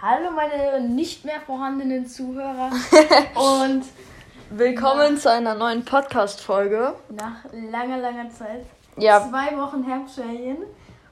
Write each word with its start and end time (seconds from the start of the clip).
Hallo 0.00 0.30
meine 0.30 0.80
nicht 0.80 1.24
mehr 1.24 1.40
vorhandenen 1.40 2.06
Zuhörer 2.06 2.70
und 3.34 3.84
Willkommen 4.50 5.16
zu 5.16 5.30
einer 5.30 5.54
neuen 5.54 5.84
Podcast-Folge. 5.84 6.94
nach 7.10 7.44
langer, 7.52 7.98
langer 7.98 8.30
Zeit, 8.30 8.64
Ja, 8.96 9.20
zwei 9.28 9.56
Wochen 9.58 9.82
Herbstferien, 9.82 10.58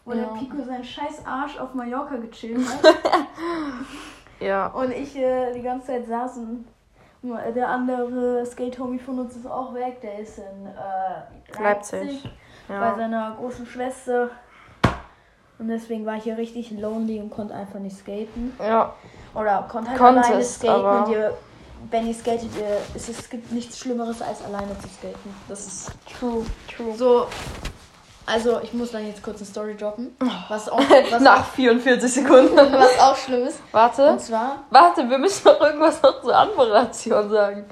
wo 0.05 0.13
Ja. 0.13 0.19
der 0.25 0.39
Pico 0.39 0.63
seinen 0.63 0.85
scheiß 0.85 1.27
Arsch 1.27 1.59
auf 1.59 1.75
Mallorca 1.75 2.17
gechillt 2.17 2.61
hat 2.67 2.95
ja. 4.41 4.69
und 4.69 4.93
ich 4.93 5.17
äh, 5.17 5.53
die 5.53 5.63
ganze 5.63 5.89
Zeit 5.89 6.07
saß 6.07 6.39
und 6.39 6.67
der 7.23 7.69
andere 7.69 8.47
Skate-Homie 8.47 9.01
von 9.01 9.19
uns 9.19 9.35
ist 9.35 9.47
auch 9.47 9.75
weg, 9.75 10.01
der 10.01 10.21
ist 10.21 10.39
in 10.39 10.67
äh, 10.67 11.61
Leipzig. 11.63 12.23
bei 12.69 12.75
ja. 12.75 12.95
seiner 12.95 13.35
großen 13.37 13.67
Schwester 13.67 14.31
und 15.59 15.69
deswegen 15.69 16.05
war 16.07 16.17
ich 16.17 16.25
hier 16.25 16.37
richtig 16.37 16.71
lonely 16.73 17.21
und 17.21 17.31
konnte 17.31 17.55
einfach 17.55 17.79
nicht 17.79 17.97
skaten. 17.99 18.55
Ja, 18.59 18.95
Oder 19.35 19.67
konnte 19.71 19.91
halt 19.91 19.99
Konntest, 19.99 20.29
alleine 20.31 20.45
skaten 20.45 20.85
aber- 20.85 21.05
und 21.07 21.13
ihr, 21.13 21.37
wenn 21.91 22.07
ihr 22.07 22.15
skatet, 22.15 22.49
ihr, 22.59 22.79
es, 22.95 23.09
es 23.09 23.29
gibt 23.31 23.53
nichts 23.53 23.79
Schlimmeres 23.79 24.21
als 24.23 24.43
alleine 24.45 24.77
zu 24.81 24.89
skaten. 24.89 25.35
Das 25.49 25.67
ist 25.67 25.91
true, 26.19 26.45
true. 26.75 26.95
so. 26.97 27.27
Also 28.29 28.59
ich 28.61 28.73
muss 28.73 28.91
dann 28.91 29.07
jetzt 29.07 29.23
kurz 29.23 29.37
eine 29.37 29.47
Story 29.47 29.77
droppen. 29.77 30.17
Was 30.49 30.69
auch, 30.69 30.81
was 31.11 31.21
Nach 31.23 31.45
44 31.53 32.13
Sekunden. 32.13 32.57
was 32.57 32.99
auch 32.99 33.17
schlimm 33.17 33.47
ist. 33.47 33.61
Warte, 33.71 34.11
Und 34.11 34.21
zwar, 34.21 34.65
warte, 34.71 35.09
wir 35.09 35.19
müssen 35.19 35.47
noch 35.47 35.61
irgendwas 35.61 36.03
noch 36.03 36.21
zur 36.23 36.35
Anmoderation 36.37 37.31
sagen. 37.31 37.65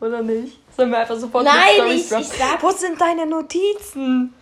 Oder 0.00 0.20
nicht? 0.22 0.58
Sollen 0.76 0.90
wir 0.90 0.98
einfach 0.98 1.14
sofort 1.16 1.44
Nein, 1.44 1.54
Storys 1.76 2.00
ich- 2.02 2.08
droppen? 2.08 2.24
ich 2.24 2.28
sag- 2.38 2.62
Wo 2.62 2.70
sind 2.70 3.00
deine 3.00 3.24
Notizen? 3.26 4.34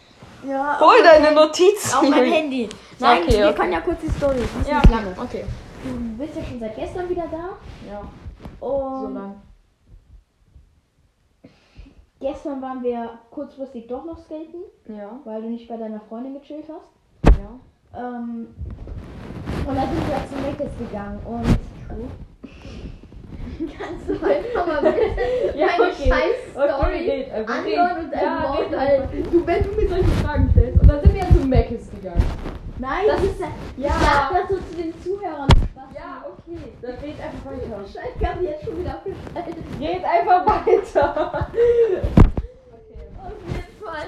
Ja, 0.49 0.81
Hol 0.81 0.87
auf 0.89 1.03
deine 1.05 1.33
Notizen. 1.35 1.95
Auf 1.97 2.03
mein 2.03 2.25
Handy. 2.25 2.69
Nein, 2.99 3.23
Okay, 3.23 3.39
wir 3.39 3.49
okay. 3.49 3.55
können 3.59 3.73
ja 3.73 3.81
kurz 3.81 4.01
die 4.01 4.11
Story. 4.11 4.39
Das 4.59 4.69
Ja, 4.69 4.83
lange. 4.91 5.15
okay. 5.21 5.45
Du 5.85 6.17
bist 6.25 6.37
ja 6.37 6.45
schon 6.45 6.61
seit 6.61 6.77
gestern 6.77 7.09
wieder 7.09 7.25
da. 7.31 7.57
Ja, 7.91 8.01
Und 8.61 9.01
so 9.01 9.09
lang. 9.19 9.43
gestern 12.21 12.63
waren 12.63 12.83
wir 12.83 13.19
kurzfristig 13.31 13.87
doch 13.89 14.05
noch 14.05 14.19
skaten, 14.19 14.63
Ja, 14.89 15.19
weil 15.25 15.43
du 15.43 15.49
nicht 15.51 15.69
bei 15.69 15.77
deiner 15.77 16.01
Freundin 16.09 16.35
gechillt 16.35 16.67
hast. 16.69 16.91
ja. 17.39 17.99
Ähm, 18.01 18.49
und 19.67 19.77
dann 19.77 19.89
sind 19.89 20.09
wir 20.09 20.27
zu 20.29 20.43
Meckes 20.47 20.79
gegangen 20.79 21.19
und. 21.27 21.59
Kannst 23.79 24.09
du 24.09 24.13
einfach 24.27 24.67
mal 24.67 24.83
bitte 24.93 25.01
Ja, 25.59 25.67
meine 25.79 25.93
okay. 25.93 26.09
scheiß 26.09 26.37
Okay, 26.55 26.69
Story 26.69 27.09
äh, 27.09 27.45
anhören 27.47 28.05
und 28.05 28.13
Ja, 28.13 28.37
ein 28.37 28.43
Wort 28.43 28.59
red 28.61 28.79
halten? 28.79 29.23
Du, 29.31 29.47
wenn 29.47 29.63
du 29.63 29.71
mir 29.71 29.89
solche 29.89 30.11
Fragen 30.25 30.49
stellst, 30.53 30.81
und 30.81 30.89
dann 30.89 31.01
sind 31.03 31.15
wir 31.15 31.21
ja 31.23 31.29
zu 31.29 31.47
Meckes 31.47 31.91
gegangen. 31.91 32.25
Nein, 32.79 33.07
Das 33.07 33.23
ist 33.23 33.41
ja. 33.41 33.47
Ja. 33.77 33.91
Sag 34.01 34.31
das 34.33 34.49
so 34.49 34.57
zu 34.57 34.77
den 34.77 34.93
Zuhörern. 35.03 35.49
Ja, 35.95 36.25
okay, 36.27 36.73
dann 36.81 36.91
red 36.93 37.21
einfach 37.21 37.51
weiter. 37.51 37.85
Kann 38.21 38.43
ich 38.43 38.51
jetzt 38.51 38.65
schon 38.65 38.79
wieder 38.81 38.91
abgeschaltet. 38.93 39.57
Red 39.81 40.05
einfach 40.05 40.47
weiter. 40.47 41.49
Auf 43.23 43.39
jeden 43.47 43.75
Fall. 43.81 44.07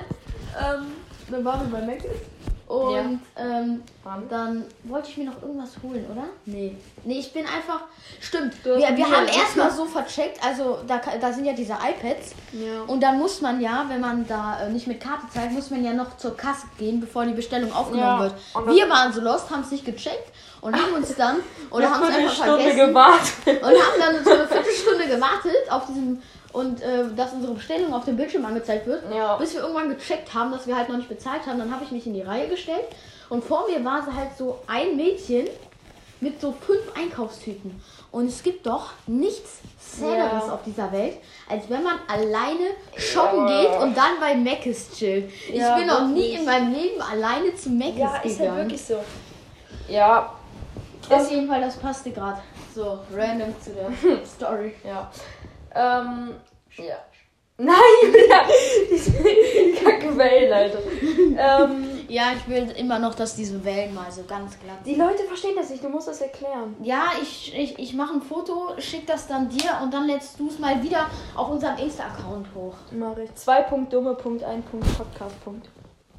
Ähm, 0.58 0.82
dann 1.30 1.44
waren 1.44 1.70
wir 1.70 1.78
bei 1.78 1.86
Meckes. 1.86 2.33
Und 2.74 3.20
ähm, 3.36 3.82
Wann? 4.02 4.28
dann 4.28 4.64
wollte 4.84 5.08
ich 5.10 5.16
mir 5.16 5.26
noch 5.26 5.40
irgendwas 5.42 5.70
holen, 5.82 6.04
oder? 6.10 6.24
Nee. 6.46 6.76
Nee, 7.04 7.18
ich 7.18 7.32
bin 7.32 7.44
einfach. 7.46 7.80
Stimmt. 8.20 8.64
Wir, 8.64 8.76
wir 8.78 9.10
haben 9.10 9.26
erstmal 9.26 9.70
so 9.76 9.84
vercheckt, 9.84 10.38
also 10.44 10.78
da, 10.86 11.00
da 11.20 11.32
sind 11.32 11.44
ja 11.44 11.52
diese 11.52 11.74
iPads. 11.74 12.32
Ja. 12.52 12.82
Und 12.86 13.02
dann 13.02 13.18
muss 13.18 13.40
man 13.40 13.60
ja, 13.60 13.84
wenn 13.88 14.00
man 14.00 14.26
da 14.26 14.60
äh, 14.60 14.70
nicht 14.70 14.86
mit 14.86 15.00
Karte 15.00 15.26
zahlt, 15.32 15.52
muss 15.52 15.70
man 15.70 15.84
ja 15.84 15.92
noch 15.92 16.16
zur 16.16 16.36
Kasse 16.36 16.66
gehen, 16.78 17.00
bevor 17.00 17.24
die 17.24 17.34
Bestellung 17.34 17.72
aufgenommen 17.72 18.02
Ja, 18.06 18.20
wird. 18.20 18.34
Wir 18.76 18.88
waren 18.88 19.12
so 19.12 19.20
lost, 19.20 19.50
haben 19.50 19.62
es 19.62 19.70
nicht 19.70 19.84
gecheckt 19.84 20.32
und 20.60 20.74
haben 20.74 20.94
uns 20.94 21.14
dann 21.16 21.36
oder 21.70 21.90
haben 21.90 22.02
es 22.02 22.08
eine 22.08 22.18
einfach 22.18 22.34
Stunde 22.34 22.62
vergessen 22.62 22.88
gewartet. 22.88 23.62
und 23.62 23.64
haben 23.64 24.00
dann 24.00 24.24
so 24.24 24.30
eine 24.30 24.46
Viertelstunde 24.48 25.06
gewartet 25.06 25.70
auf 25.70 25.86
diesem 25.86 26.22
und 26.54 26.80
äh, 26.82 27.04
dass 27.14 27.32
unsere 27.34 27.52
Bestellung 27.54 27.92
auf 27.92 28.04
dem 28.06 28.16
Bildschirm 28.16 28.44
angezeigt 28.46 28.86
wird, 28.86 29.02
Ja. 29.14 29.36
bis 29.36 29.52
wir 29.54 29.60
irgendwann 29.60 29.90
gecheckt 29.90 30.32
haben, 30.32 30.50
dass 30.52 30.66
wir 30.66 30.76
halt 30.76 30.88
noch 30.88 30.96
nicht 30.96 31.08
bezahlt 31.10 31.46
haben. 31.46 31.58
Dann 31.58 31.70
habe 31.72 31.84
ich 31.84 31.90
mich 31.90 32.06
in 32.06 32.14
die 32.14 32.22
Reihe 32.22 32.48
gestellt 32.48 32.86
und 33.28 33.44
vor 33.44 33.66
mir 33.68 33.84
war 33.84 34.06
halt 34.06 34.36
so 34.38 34.58
ein 34.66 34.96
Mädchen 34.96 35.46
mit 36.20 36.40
so 36.40 36.52
fünf 36.52 36.80
Einkaufstüten. 36.96 37.82
Und 38.10 38.28
es 38.28 38.42
gibt 38.42 38.64
doch 38.66 38.92
nichts 39.06 39.58
Sadderes 39.78 40.46
Ja. 40.46 40.54
auf 40.54 40.62
dieser 40.64 40.90
Welt, 40.92 41.18
als 41.50 41.68
wenn 41.68 41.82
man 41.82 41.96
alleine 42.08 42.68
shoppen 42.96 43.46
Ja. 43.48 43.60
geht 43.60 43.82
und 43.82 43.96
dann 43.96 44.20
bei 44.20 44.34
Mc's 44.36 44.90
chillt. 44.96 45.30
Ich 45.48 45.56
Ja, 45.56 45.76
bin 45.76 45.86
noch 45.88 46.06
nie 46.06 46.30
in 46.34 46.44
meinem 46.44 46.72
Leben 46.72 47.02
alleine 47.02 47.54
zu 47.56 47.68
Mc's 47.70 47.98
Ja, 47.98 48.16
ist 48.18 48.38
gegangen. 48.38 48.50
halt 48.58 48.64
wirklich 48.68 48.84
so. 48.84 48.96
Ja, 49.88 50.32
Auf 51.10 51.30
jeden 51.30 51.46
Fall, 51.48 51.60
das 51.60 51.76
passte 51.76 52.12
gerade. 52.12 52.40
So, 52.74 53.00
random 53.14 53.54
zu 53.60 53.70
der 53.72 53.90
Story. 54.24 54.74
ja. 54.84 55.10
Ähm, 55.74 56.30
ja. 56.78 56.96
Nein, 57.56 57.76
Julia! 58.02 58.48
Diese 58.90 59.12
kacke 59.84 60.16
Wellen, 60.18 60.52
Alter. 60.52 60.78
ähm, 61.70 62.00
Ja, 62.08 62.32
ich 62.36 62.48
will 62.48 62.68
immer 62.76 62.98
noch, 62.98 63.14
dass 63.14 63.36
diese 63.36 63.64
Wellen 63.64 63.94
mal 63.94 64.10
so 64.10 64.24
ganz 64.24 64.58
glatt 64.58 64.84
sind. 64.84 64.92
die 64.96 65.00
Leute 65.00 65.22
verstehen 65.22 65.54
das 65.54 65.70
nicht, 65.70 65.84
du 65.84 65.88
musst 65.88 66.08
das 66.08 66.20
erklären. 66.20 66.74
Ja, 66.82 67.12
ich, 67.22 67.54
ich, 67.56 67.78
ich 67.78 67.94
mache 67.94 68.14
ein 68.14 68.22
Foto, 68.22 68.72
schick 68.78 69.06
das 69.06 69.28
dann 69.28 69.48
dir 69.48 69.70
und 69.82 69.94
dann 69.94 70.08
lädst 70.08 70.40
du 70.40 70.48
es 70.48 70.58
mal 70.58 70.82
wieder 70.82 71.08
auf 71.36 71.48
unserem 71.50 71.78
Insta-Account 71.78 72.48
hoch. 72.56 72.74
Mach 72.90 73.16
ich. 73.18 73.32
Zwei 73.36 73.62
Punkt 73.62 73.92
dumme 73.92 74.14
Punkt 74.14 74.42
ein 74.42 74.62
Punkt 74.64 74.86
Podcast 74.98 75.44
Punkt. 75.44 75.68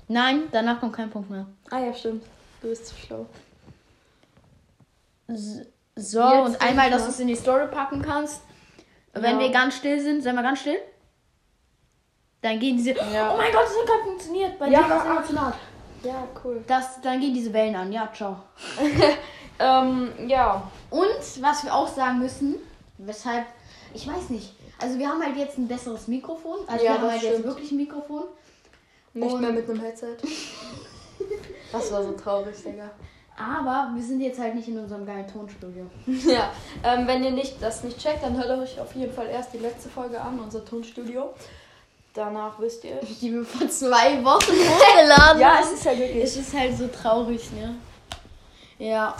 Nein, 0.07 0.43
danach 0.53 0.79
kommt 0.79 0.93
kein 0.93 1.09
Punkt 1.09 1.29
mehr. 1.29 1.45
Ah 1.69 1.79
ja, 1.79 1.93
stimmt. 1.93 2.23
Du 2.61 2.69
bist 2.69 2.87
zu 2.87 2.95
schlau. 2.95 3.25
So, 5.27 6.21
Jetzt 6.21 6.45
und 6.47 6.61
einmal, 6.61 6.89
dass 6.89 7.03
du 7.03 7.09
es 7.09 7.19
in 7.19 7.27
die 7.27 7.35
Story 7.35 7.67
packen 7.67 8.01
kannst. 8.01 8.41
Wenn 9.15 9.35
Ja. 9.35 9.39
wir 9.39 9.49
ganz 9.51 9.77
still 9.77 9.99
sind, 9.99 10.21
seien 10.21 10.35
wir 10.35 10.43
ganz 10.43 10.59
still. 10.59 10.77
Dann 12.41 12.59
gehen 12.59 12.77
diese. 12.77 12.91
Ja. 12.91 13.33
Oh 13.33 13.37
mein 13.37 13.51
Gott, 13.51 13.63
das 13.63 13.77
hat 13.79 13.87
gerade 13.87 14.03
funktioniert. 14.03 14.59
Bei 14.59 14.67
Ja, 14.67 14.83
dir 14.83 14.89
war 14.89 14.99
es 14.99 15.05
emotional. 15.05 15.53
Ja, 16.03 16.27
cool. 16.43 16.63
Das, 16.67 17.01
dann 17.01 17.19
gehen 17.19 17.33
diese 17.33 17.51
Wellen 17.53 17.75
an. 17.75 17.91
Ja, 17.91 18.09
ciao. 18.13 18.37
Ähm, 19.57 20.11
ja. 20.27 20.69
Und 20.89 21.41
was 21.41 21.63
wir 21.63 21.73
auch 21.73 21.87
sagen 21.87 22.19
müssen, 22.19 22.55
weshalb, 22.97 23.45
ich 23.93 24.05
weiß 24.05 24.29
nicht, 24.29 24.53
also 24.81 24.99
wir 24.99 25.07
haben 25.07 25.23
halt 25.23 25.37
jetzt 25.37 25.57
ein 25.57 25.69
besseres 25.69 26.09
Mikrofon. 26.09 26.57
Also 26.67 26.83
Ja, 26.83 26.91
wir 26.91 27.01
haben 27.01 27.09
halt 27.11 27.21
jetzt 27.21 27.31
stimmt. 27.35 27.45
wirklich 27.45 27.71
ein 27.71 27.77
Mikrofon. 27.77 28.23
Nicht 29.13 29.31
Und- 29.33 29.39
mehr 29.39 29.51
mit 29.53 29.69
einem 29.69 29.79
Headset. 29.79 30.17
Das 31.71 31.89
war 31.93 32.03
so 32.03 32.11
traurig, 32.11 32.61
Digga. 32.61 32.91
Aber 33.37 33.89
wir 33.93 34.01
sind 34.03 34.21
jetzt 34.21 34.39
halt 34.39 34.55
nicht 34.55 34.67
in 34.69 34.79
unserem 34.79 35.05
geilen 35.05 35.27
Tonstudio. 35.27 35.85
Ja, 36.31 36.51
ähm, 36.83 37.05
wenn 37.07 37.23
ihr 37.23 37.31
nicht, 37.31 37.61
das 37.61 37.83
nicht 37.83 37.97
checkt, 37.99 38.23
dann 38.23 38.37
hört 38.37 38.49
euch 38.49 38.79
auf 38.79 38.95
jeden 38.95 39.13
Fall 39.13 39.27
erst 39.27 39.53
die 39.53 39.57
letzte 39.57 39.89
Folge 39.89 40.19
an, 40.21 40.39
unser 40.39 40.63
Tonstudio. 40.63 41.33
Danach 42.13 42.57
wisst 42.59 42.85
ihr. 42.85 42.97
Die 43.21 43.33
wir 43.33 43.43
vor 43.43 43.67
zwei 43.67 44.23
Wochen 44.23 44.51
hochgeladen 44.53 45.41
Ja, 45.41 45.55
haben. 45.55 45.63
es 45.63 45.71
ist 45.73 45.83
ja 45.85 45.97
wirklich. 45.97 46.23
Es 46.23 46.37
ist 46.37 46.53
halt 46.57 46.77
so 46.77 46.87
traurig, 46.87 47.51
ne? 47.51 47.75
Ja. 48.79 49.13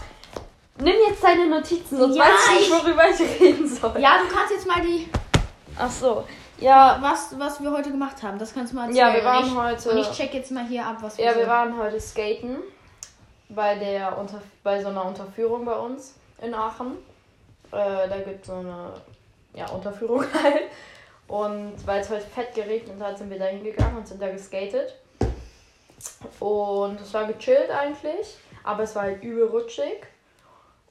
Nimm 0.77 0.95
jetzt 1.09 1.21
deine 1.23 1.47
Notizen, 1.47 1.97
sonst 1.97 2.15
Ja, 2.15 2.23
weiß 2.23 2.29
ich 2.47 2.59
nicht, 2.59 2.67
ich- 2.69 2.71
worüber 2.85 3.03
ich 3.09 3.41
reden 3.41 3.67
soll. 3.67 3.93
Ja, 3.99 4.17
du 4.17 4.33
kannst 4.33 4.53
jetzt 4.53 4.65
mal 4.67 4.81
die, 4.81 5.09
Ach 5.77 5.91
so. 5.91 6.23
Ja, 6.57 6.97
was, 7.01 7.37
was 7.37 7.61
wir 7.61 7.69
heute 7.69 7.91
gemacht 7.91 8.23
haben, 8.23 8.39
das 8.39 8.53
kannst 8.53 8.71
du 8.71 8.77
mal 8.77 8.93
Ja, 8.95 9.07
erzählen. 9.09 9.23
wir 9.25 9.29
waren 9.29 9.45
ich, 9.45 9.55
heute- 9.55 9.89
Und 9.91 9.97
ich 9.97 10.11
check 10.11 10.33
jetzt 10.33 10.51
mal 10.51 10.65
hier 10.65 10.85
ab, 10.85 10.97
was 11.01 11.17
wir 11.17 11.25
ja, 11.25 11.33
so- 11.33 11.39
wir 11.39 11.47
waren 11.47 11.77
heute 11.77 11.99
skaten 11.99 12.57
bei 13.55 13.75
der 13.75 14.17
Unter 14.17 14.41
bei 14.63 14.81
so 14.81 14.89
einer 14.89 15.05
Unterführung 15.05 15.65
bei 15.65 15.75
uns 15.75 16.15
in 16.41 16.53
Aachen. 16.53 16.97
Äh, 17.71 18.07
da 18.09 18.17
gibt 18.23 18.41
es 18.41 18.47
so 18.47 18.53
eine 18.55 18.93
ja, 19.53 19.67
Unterführung 19.69 20.23
halt. 20.43 20.63
Und 21.27 21.73
weil 21.85 22.01
es 22.01 22.09
heute 22.09 22.21
fett 22.21 22.53
geregnet 22.53 23.01
hat, 23.01 23.17
sind 23.17 23.29
wir 23.29 23.39
da 23.39 23.45
hingegangen 23.45 23.97
und 23.97 24.07
sind 24.07 24.21
da 24.21 24.29
geskatet. 24.29 24.93
Und 26.39 26.99
es 27.01 27.13
war 27.13 27.25
gechillt 27.25 27.71
eigentlich, 27.71 28.37
aber 28.63 28.83
es 28.83 28.95
war 28.95 29.03
halt 29.03 29.23
übel 29.23 29.47
rutschig. 29.47 30.05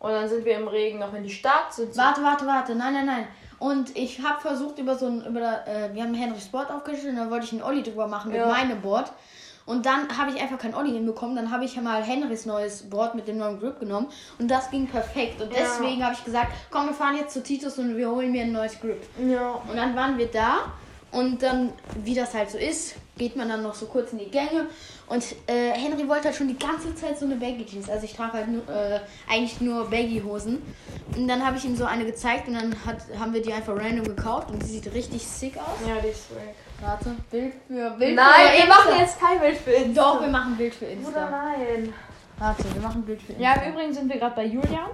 Und 0.01 0.11
dann 0.11 0.29
sind 0.29 0.45
wir 0.45 0.57
im 0.57 0.69
Regen 0.69 0.99
noch 0.99 1.15
in 1.15 1.23
die 1.23 1.31
Stadt. 1.31 1.73
Sind 1.73 1.97
Warte, 1.97 2.23
warte, 2.23 2.47
warte. 2.47 2.75
Nein, 2.75 2.93
nein, 2.95 3.07
nein. 3.07 3.29
Und 3.59 3.97
ich 3.97 4.21
habe 4.23 4.41
versucht 4.41 4.79
über 4.79 4.97
so 4.99 5.07
ein, 5.07 5.25
über, 5.25 5.67
äh, 5.67 5.95
wir 5.95 6.03
haben 6.03 6.13
Henrys 6.13 6.49
Board 6.49 6.71
aufgestellt 6.71 7.13
und 7.13 7.17
dann 7.17 7.31
wollte 7.31 7.47
ich 7.47 7.53
einen 7.53 7.63
Olli 7.63 7.83
drüber 7.83 8.07
machen 8.07 8.31
mit 8.33 8.41
Ja. 8.41 8.49
meinem 8.49 8.83
Board. 8.83 9.11
Und 9.67 9.87
dann 9.87 10.19
habe 10.19 10.31
ich 10.31 10.41
einfach 10.43 10.59
kein 10.59 10.75
Olli 10.75 10.91
hinbekommen. 10.93 11.37
Dann 11.37 11.51
habe 11.51 11.65
ich 11.65 11.75
ja 11.75 11.81
mal 11.83 12.03
Henrys 12.03 12.45
neues 12.45 12.83
Board 12.91 13.15
mit 13.15 13.27
dem 13.29 13.39
neuen 13.39 13.59
Grip 13.59 13.81
genommen. 13.81 14.09
Und 14.39 14.51
das 14.51 14.71
ging 14.71 14.87
perfekt. 14.87 15.41
Und 15.41 15.51
Ja. 15.53 15.61
deswegen 15.61 16.05
habe 16.05 16.15
ich 16.15 16.23
gesagt, 16.25 16.53
komm, 16.71 16.87
wir 16.87 16.95
fahren 16.95 17.17
jetzt 17.17 17.33
zu 17.33 17.43
Titus 17.43 17.79
und 17.79 17.97
wir 17.97 18.11
holen 18.11 18.31
mir 18.31 18.43
ein 18.43 18.53
neues 18.53 18.79
Grip. 18.79 19.03
Ja. 19.27 19.53
Und 19.67 19.77
dann 19.77 19.97
waren 19.97 20.19
wir 20.19 20.27
da. 20.27 20.73
Und 21.13 21.43
dann, 21.43 21.73
wie 22.03 22.15
das 22.15 22.35
halt 22.35 22.51
so 22.51 22.59
ist, 22.59 22.97
geht 23.17 23.37
man 23.37 23.49
dann 23.49 23.63
noch 23.63 23.75
so 23.75 23.87
kurz 23.87 24.13
in 24.13 24.19
die 24.19 24.31
Gänge. 24.31 24.67
Und 25.07 25.25
äh, 25.47 25.71
Henry 25.73 26.09
wollte 26.09 26.25
halt 26.27 26.37
schon 26.37 26.49
die 26.49 26.59
ganze 26.59 26.95
Zeit 26.95 27.19
so 27.19 27.27
eine 27.27 27.37
Baggy 27.37 27.65
Jeans. 27.65 27.89
Also 27.89 28.05
ich 28.05 28.15
trage 28.15 28.33
halt 28.35 28.49
nur, 28.49 28.63
äh, 28.69 29.01
eigentlich 29.31 29.61
nur 29.61 29.85
Baggy 29.91 30.23
Hosen. 30.25 30.63
Und 31.17 31.29
dann 31.29 31.45
habe 31.47 31.57
ich 31.57 31.65
ihm 31.65 31.77
so 31.77 31.85
eine 31.85 32.05
gezeigt 32.05 32.49
und 32.49 32.55
dann 32.55 32.75
hat, 32.85 32.99
haben 33.19 33.33
wir 33.33 33.43
die 33.43 33.53
einfach 33.53 33.77
random 33.77 34.05
gekauft 34.05 34.51
und 34.51 34.63
die 34.63 34.67
sieht 34.67 34.93
richtig 34.93 35.25
sick 35.27 35.57
aus. 35.59 35.87
Ja, 35.87 36.01
die 36.01 36.09
ist 36.09 36.31
weg. 36.35 36.55
Warte, 36.81 37.15
Bild 37.31 37.53
für 37.69 37.91
Bild 37.91 38.17
Nein, 38.17 38.27
für 38.35 38.53
wir 38.53 38.65
Insta. 38.65 38.69
machen 38.69 39.01
jetzt 39.01 39.21
kein 39.21 39.39
Bild 39.41 39.57
für 39.59 39.71
Insta. 39.71 40.03
Doch, 40.03 40.21
wir 40.21 40.29
machen 40.29 40.57
Bild 40.57 40.75
für 40.75 40.87
Bruder, 40.87 40.97
Insta. 40.99 41.31
nein. 41.31 41.93
Warte, 42.39 42.65
wir 42.75 42.83
machen 42.83 43.03
Bild 43.03 43.23
für 43.23 43.33
Insta. 43.33 43.45
Ja, 43.45 43.63
im 43.63 43.73
Übrigen 43.73 43.95
sind 43.95 44.13
wir 44.13 44.19
gerade 44.19 44.35
bei 44.35 44.45
Julia. 44.45 44.89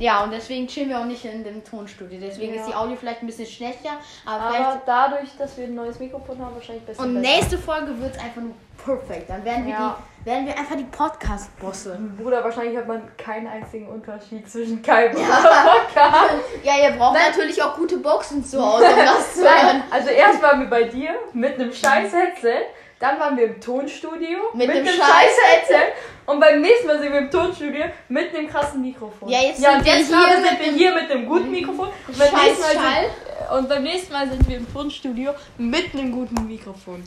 Ja, 0.00 0.24
und 0.24 0.32
deswegen 0.32 0.66
chillen 0.66 0.88
wir 0.88 0.98
auch 0.98 1.04
nicht 1.04 1.24
in 1.24 1.44
dem 1.44 1.62
Tonstudio. 1.62 2.18
Deswegen 2.20 2.54
Ja. 2.54 2.60
ist 2.62 2.68
die 2.70 2.74
Audio 2.74 2.96
vielleicht 2.96 3.22
ein 3.22 3.26
bisschen 3.26 3.46
schlechter, 3.46 3.90
aber, 4.24 4.44
Aber 4.56 4.82
dadurch, 4.86 5.28
dass 5.38 5.56
wir 5.58 5.64
ein 5.66 5.74
neues 5.74 5.98
Mikrofon 6.00 6.38
haben, 6.44 6.54
wahrscheinlich 6.54 6.84
besser. 6.86 7.02
Und 7.02 7.20
nächste 7.20 7.58
Folge 7.58 7.98
wird 8.00 8.16
es 8.16 8.22
einfach 8.22 8.40
nur 8.40 8.54
perfekt. 8.82 9.28
Dann 9.28 9.44
werden 9.44 9.66
wir, 9.66 9.72
Ja. 9.74 9.98
die, 10.24 10.26
werden 10.30 10.46
wir 10.46 10.58
einfach 10.58 10.76
die 10.76 10.84
Podcast-Bosse. 10.84 11.98
Bruder, 12.18 12.42
wahrscheinlich 12.42 12.76
hat 12.78 12.88
man 12.88 13.02
keinen 13.18 13.46
einzigen 13.46 13.88
Unterschied 13.88 14.50
zwischen 14.50 14.80
Kai 14.82 15.08
und 15.10 15.16
Podcast. 15.16 16.34
Ja, 16.62 16.72
ihr 16.82 16.92
braucht 16.96 17.14
Nein. 17.14 17.30
natürlich 17.30 17.62
auch 17.62 17.76
gute 17.76 17.98
Boxen 17.98 18.42
zu 18.44 18.58
Hause, 18.64 18.86
um 18.86 18.96
das 19.04 19.34
zu 19.34 19.42
hören. 19.42 19.82
Also 19.90 20.08
erst 20.08 20.42
waren 20.42 20.60
wir 20.60 20.70
bei 20.70 20.84
dir 20.84 21.10
mit 21.34 21.54
einem 21.60 21.72
scheiß 21.72 22.10
Headset, 22.12 22.64
dann 23.00 23.18
waren 23.18 23.36
wir 23.36 23.46
im 23.46 23.60
Tonstudio 23.60 24.38
Mit 24.54 24.70
einem 24.70 24.86
einem 24.86 24.96
scheiß 24.96 25.36
Headset 25.50 25.92
und 26.26 26.38
beim 26.38 26.60
nächsten 26.60 26.86
Mal 26.86 27.00
sind 27.00 27.12
wir 27.12 27.18
im 27.20 27.30
Tonstudio 27.30 27.86
mit 28.08 28.34
einem 28.36 28.48
krassen 28.48 28.80
Mikrofon. 28.82 29.28
Ja, 29.28 29.40
jetzt 29.40 29.60
ja 29.60 29.70
sind 29.70 29.78
und 29.80 29.84
wir 29.86 29.92
jetzt 29.94 30.08
hier 30.08 30.16
mit 30.38 30.48
sind 30.48 30.60
wir 30.60 30.72
hier 30.72 30.94
mit 30.94 31.10
einem 31.10 31.26
guten 31.26 31.50
Mikrofon 31.50 31.88
und 32.06 32.18
beim, 32.18 32.28
Scheiß 32.28 32.42
nächsten 32.44 32.82
Mal 32.82 33.00
sind, 33.02 33.58
und 33.58 33.68
beim 33.68 33.82
nächsten 33.82 34.12
Mal 34.12 34.28
sind 34.30 34.48
wir 34.48 34.56
im 34.58 34.72
Tonstudio 34.72 35.32
mit 35.58 35.92
einem 35.94 36.12
guten 36.12 36.46
Mikrofon. 36.46 37.02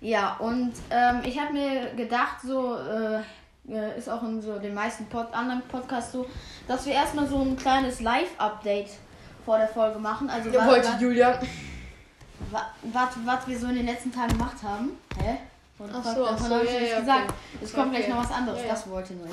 Ja, 0.00 0.36
und 0.38 0.72
ähm, 0.90 1.20
ich 1.24 1.38
habe 1.38 1.52
mir 1.52 1.90
gedacht, 1.96 2.36
so 2.42 2.76
äh, 2.76 3.18
äh, 3.72 3.98
ist 3.98 4.08
auch 4.08 4.22
in 4.22 4.40
so 4.40 4.58
den 4.58 4.72
meisten 4.72 5.06
Pod 5.06 5.26
anderen 5.32 5.60
Podcasts 5.68 6.12
so, 6.12 6.26
dass 6.66 6.86
wir 6.86 6.94
erstmal 6.94 7.26
so 7.26 7.40
ein 7.42 7.56
kleines 7.56 8.00
Live-Update 8.00 8.90
vor 9.44 9.58
der 9.58 9.68
Folge 9.68 9.98
machen. 9.98 10.30
Also 10.30 10.50
wa- 10.54 10.96
Julia. 11.00 11.38
Wa- 12.50 12.70
was, 12.82 13.08
was 13.24 13.46
wir 13.46 13.58
so 13.58 13.66
in 13.68 13.76
den 13.76 13.86
letzten 13.86 14.12
Tagen 14.12 14.32
gemacht 14.32 14.56
haben. 14.62 14.90
Hä? 15.22 15.38
The 15.78 15.84
Ach 15.94 16.04
so, 16.04 16.24
davon 16.24 16.48
so, 16.48 16.54
hab 16.56 16.64
ich 16.64 16.72
ja, 16.72 16.80
ja, 16.80 17.00
gesagt. 17.00 17.24
okay. 17.30 17.64
Es 17.64 17.72
kommt 17.72 17.88
Okay. 17.88 17.96
gleich 17.98 18.08
noch 18.08 18.18
was 18.24 18.32
anderes. 18.32 18.60
Ja. 18.62 18.68
Das 18.68 18.88
wollte 18.90 19.14
nur 19.14 19.26
ich. 19.26 19.32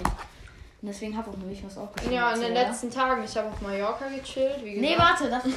Und 0.81 0.90
deswegen 0.90 1.18
habe 1.18 1.31
auch 1.31 1.38
nur 1.38 1.50
ich 1.50 1.66
was 1.66 1.75
aufgeschrieben. 1.78 2.16
Ja, 2.16 2.31
in 2.34 2.42
den 2.42 2.52
oder? 2.52 2.62
letzten 2.68 2.92
Tagen, 2.92 3.24
ich 3.24 3.36
habe 3.36 3.48
auf 3.48 3.60
Mallorca 3.62 4.07
gechillt, 4.07 4.63
wie 4.63 4.80
Nee, 4.80 4.94
gesagt. 4.94 5.22
warte, 5.22 5.30
das, 5.31 5.44
das 5.44 5.52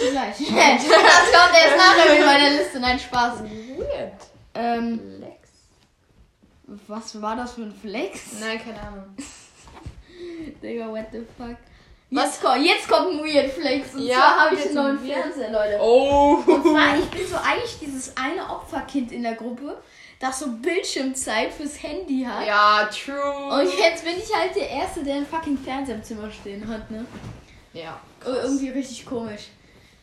du 0.00 0.10
gleich. 0.10 0.36
das 0.38 0.48
kommt 0.48 1.54
erst 1.54 1.76
nachher 1.76 2.12
mit 2.16 2.26
meiner 2.26 2.50
Liste. 2.50 2.80
Nein, 2.80 2.98
Spaß. 2.98 3.42
Weird. 3.44 4.12
Ähm, 4.54 5.20
Lex. 5.20 5.48
was 6.88 7.22
war 7.22 7.36
das 7.36 7.52
für 7.52 7.62
ein 7.62 7.72
Flex? 7.74 8.40
Nein, 8.40 8.58
keine 8.64 8.80
Ahnung. 8.80 9.04
Digga, 10.62 10.88
what 10.88 11.06
the 11.12 11.20
fuck? 11.38 11.56
Was? 12.14 12.24
Jetzt, 12.24 12.42
kommt, 12.42 12.64
jetzt 12.66 12.88
kommt 12.88 13.08
ein 13.10 13.18
Weird 13.24 13.50
Flex. 13.52 13.94
Und 13.94 14.02
Ja, 14.06 14.16
zwar 14.16 14.40
habe 14.40 14.54
ich 14.54 14.64
einen 14.66 14.74
neuen 14.74 14.98
Fernseher, 15.00 15.50
Leute. 15.50 15.78
Oh. 15.80 16.42
Und 16.46 16.62
zwar, 16.62 16.98
ich 16.98 17.06
bin 17.06 17.26
so 17.26 17.36
eigentlich 17.36 17.78
dieses 17.80 18.16
eine 18.16 18.42
Opferkind 18.48 19.12
in 19.12 19.22
der 19.22 19.34
Gruppe, 19.34 19.80
das 20.20 20.38
so 20.38 20.46
Bildschirmzeit 20.60 21.52
fürs 21.52 21.82
Handy 21.82 22.24
hat. 22.28 22.46
Ja, 22.46 22.88
true. 22.92 23.60
Und 23.60 23.78
jetzt 23.78 24.04
bin 24.04 24.14
ich 24.16 24.32
halt 24.34 24.54
der 24.54 24.68
Erste, 24.68 25.02
der 25.02 25.16
einen 25.16 25.26
fucking 25.26 25.56
Fernseher 25.58 25.94
im 25.96 26.02
Zimmer 26.04 26.30
stehen 26.30 26.66
hat, 26.68 26.90
ne? 26.90 27.04
ja. 27.72 27.98
Ir- 28.24 28.42
Irgendwie 28.44 28.68
richtig 28.68 29.04
komisch. 29.06 29.48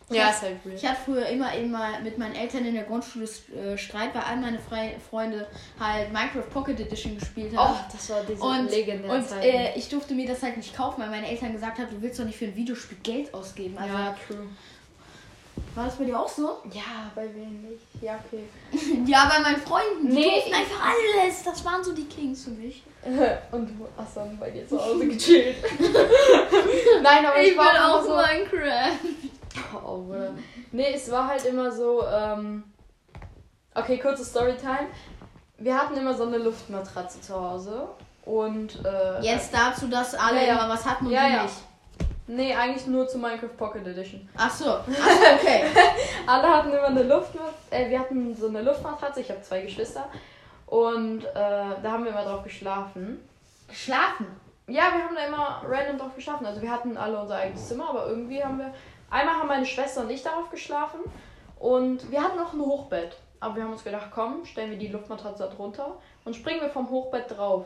Ja, 0.09 0.29
ist 0.29 0.41
halt 0.41 0.57
weird. 0.65 0.75
Ich 0.75 0.85
hatte 0.87 0.99
früher 1.05 1.25
immer 1.27 1.55
eben 1.55 1.69
mal 1.71 2.01
mit 2.01 2.17
meinen 2.17 2.33
Eltern 2.35 2.65
in 2.65 2.73
der 2.73 2.83
Grundschule 2.83 3.25
äh, 3.25 3.77
Streit, 3.77 4.13
weil 4.15 4.23
all 4.23 4.37
meine 4.37 4.57
Fre 4.59 4.91
Freunde 5.09 5.47
halt 5.79 6.11
Minecraft 6.11 6.49
Pocket 6.51 6.79
Edition 6.79 7.17
gespielt 7.17 7.51
Oh, 7.53 7.59
haben. 7.59 7.77
das 7.91 8.09
war 8.09 8.23
diese 8.27 8.41
Und, 8.41 8.71
legendäre 8.71 9.13
und 9.13 9.25
äh, 9.43 9.75
ich 9.75 9.87
durfte 9.89 10.15
mir 10.15 10.27
das 10.27 10.41
halt 10.41 10.57
nicht 10.57 10.75
kaufen, 10.75 11.01
weil 11.01 11.09
meine 11.11 11.27
Eltern 11.29 11.53
gesagt 11.53 11.77
haben, 11.77 11.87
du 11.91 12.01
willst 12.01 12.19
doch 12.19 12.25
nicht 12.25 12.37
für 12.39 12.45
ein 12.45 12.55
Videospiel 12.55 12.97
Geld 13.03 13.33
ausgeben. 13.33 13.77
Also 13.77 13.93
ja, 13.93 14.15
true. 14.27 14.47
war 15.75 15.85
das 15.85 15.95
bei 15.97 16.05
dir 16.05 16.19
auch 16.19 16.27
so? 16.27 16.57
Ja, 16.73 17.11
bei 17.13 17.25
wem 17.35 17.61
nicht? 17.69 17.83
Ja, 18.01 18.19
okay. 18.25 18.43
Ja, 19.05 19.31
bei 19.31 19.39
meinen 19.41 19.61
Freunden. 19.61 20.09
Die 20.09 20.15
Nee, 20.15 20.23
durften 20.23 20.49
ich- 20.49 20.55
einfach 20.55 20.85
alles. 20.85 21.43
Das 21.43 21.63
waren 21.65 21.83
so 21.83 21.93
die 21.93 22.05
Kings 22.05 22.45
für 22.45 22.51
mich. 22.51 22.81
Und 23.51 23.67
du 23.69 23.87
hast 23.95 24.17
dann 24.17 24.37
bei 24.39 24.49
dir 24.49 24.67
zu 24.67 24.83
Hause 24.83 25.07
gechillt. 25.07 25.55
Nein, 27.03 27.25
aber 27.25 27.41
ich, 27.41 27.55
war 27.57 27.75
immer 27.75 28.03
so. 28.03 28.15
Minecraft. 28.15 28.91
Oh, 29.85 29.97
Bruder. 30.03 30.31
Nee, 30.71 30.93
es 30.93 31.09
war 31.11 31.27
halt 31.27 31.45
immer 31.45 31.71
so, 31.71 32.03
ähm. 32.05 32.63
Okay, 33.75 33.97
kurze 33.97 34.23
Storytime. 34.25 34.87
Wir 35.57 35.77
hatten 35.77 35.95
immer 35.97 36.13
so 36.13 36.23
eine 36.23 36.37
Luftmatratze 36.37 37.21
zu 37.21 37.33
Hause. 37.35 37.87
Und, 38.25 38.83
äh. 38.85 39.21
Jetzt 39.21 39.53
dazu, 39.53 39.87
dass 39.87 40.13
alle 40.15 40.37
Ja, 40.41 40.47
ja. 40.47 40.53
immer 40.59 40.69
was 40.73 40.85
hatten 40.85 41.05
und 41.07 41.11
Ja, 41.11 41.25
du 41.27 41.33
ja. 41.33 41.43
nicht. 41.43 41.55
Nee, 42.27 42.53
eigentlich 42.53 42.85
nur 42.85 43.07
zu 43.07 43.17
Minecraft 43.17 43.57
Pocket 43.57 43.87
Edition. 43.87 44.29
Ach 44.37 44.51
so. 44.53 44.65
Ach 44.69 44.85
so, 44.85 45.35
okay. 45.35 45.63
Alle 46.27 46.47
hatten 46.47 46.69
immer 46.71 46.83
eine 46.85 47.03
Luftmatratze. 47.03 47.55
Äh, 47.71 47.89
wir 47.89 47.99
hatten 47.99 48.35
so 48.35 48.47
eine 48.47 48.61
Luftmatratze. 48.61 49.21
Ich 49.21 49.29
habe 49.31 49.41
zwei 49.41 49.61
Geschwister. 49.61 50.05
Und 50.67 51.23
äh, 51.25 51.33
da 51.33 51.91
haben 51.91 52.03
wir 52.03 52.11
immer 52.11 52.23
drauf 52.23 52.43
geschlafen. 52.43 53.19
Geschlafen. 53.67 54.27
Ja, 54.67 54.83
wir 54.93 55.03
haben 55.03 55.15
da 55.15 55.25
immer 55.25 55.63
random 55.67 55.97
drauf 55.97 56.13
geschlafen. 56.15 56.45
Also 56.45 56.61
wir 56.61 56.69
hatten 56.69 56.95
alle 56.97 57.19
unser 57.19 57.37
eigenes 57.37 57.67
Zimmer, 57.67 57.89
aber 57.89 58.05
irgendwie 58.07 58.43
haben 58.43 58.59
wir. 58.59 58.71
Einmal 59.09 59.35
haben 59.35 59.47
meine 59.47 59.65
Schwester 59.65 60.01
und 60.01 60.09
ich 60.09 60.23
darauf 60.23 60.49
geschlafen. 60.49 60.99
Und 61.59 62.09
wir 62.11 62.23
hatten 62.23 62.39
auch 62.39 62.53
ein 62.53 62.61
Hochbett. 62.61 63.17
Aber 63.39 63.55
wir 63.55 63.63
haben 63.63 63.71
uns 63.71 63.83
gedacht, 63.83 64.09
komm, 64.13 64.45
stellen 64.45 64.71
wir 64.71 64.77
die 64.77 64.87
Luftmatratze 64.87 65.49
drunter 65.55 65.97
und 66.25 66.35
springen 66.35 66.61
wir 66.61 66.69
vom 66.69 66.89
Hochbett 66.89 67.31
drauf. 67.31 67.65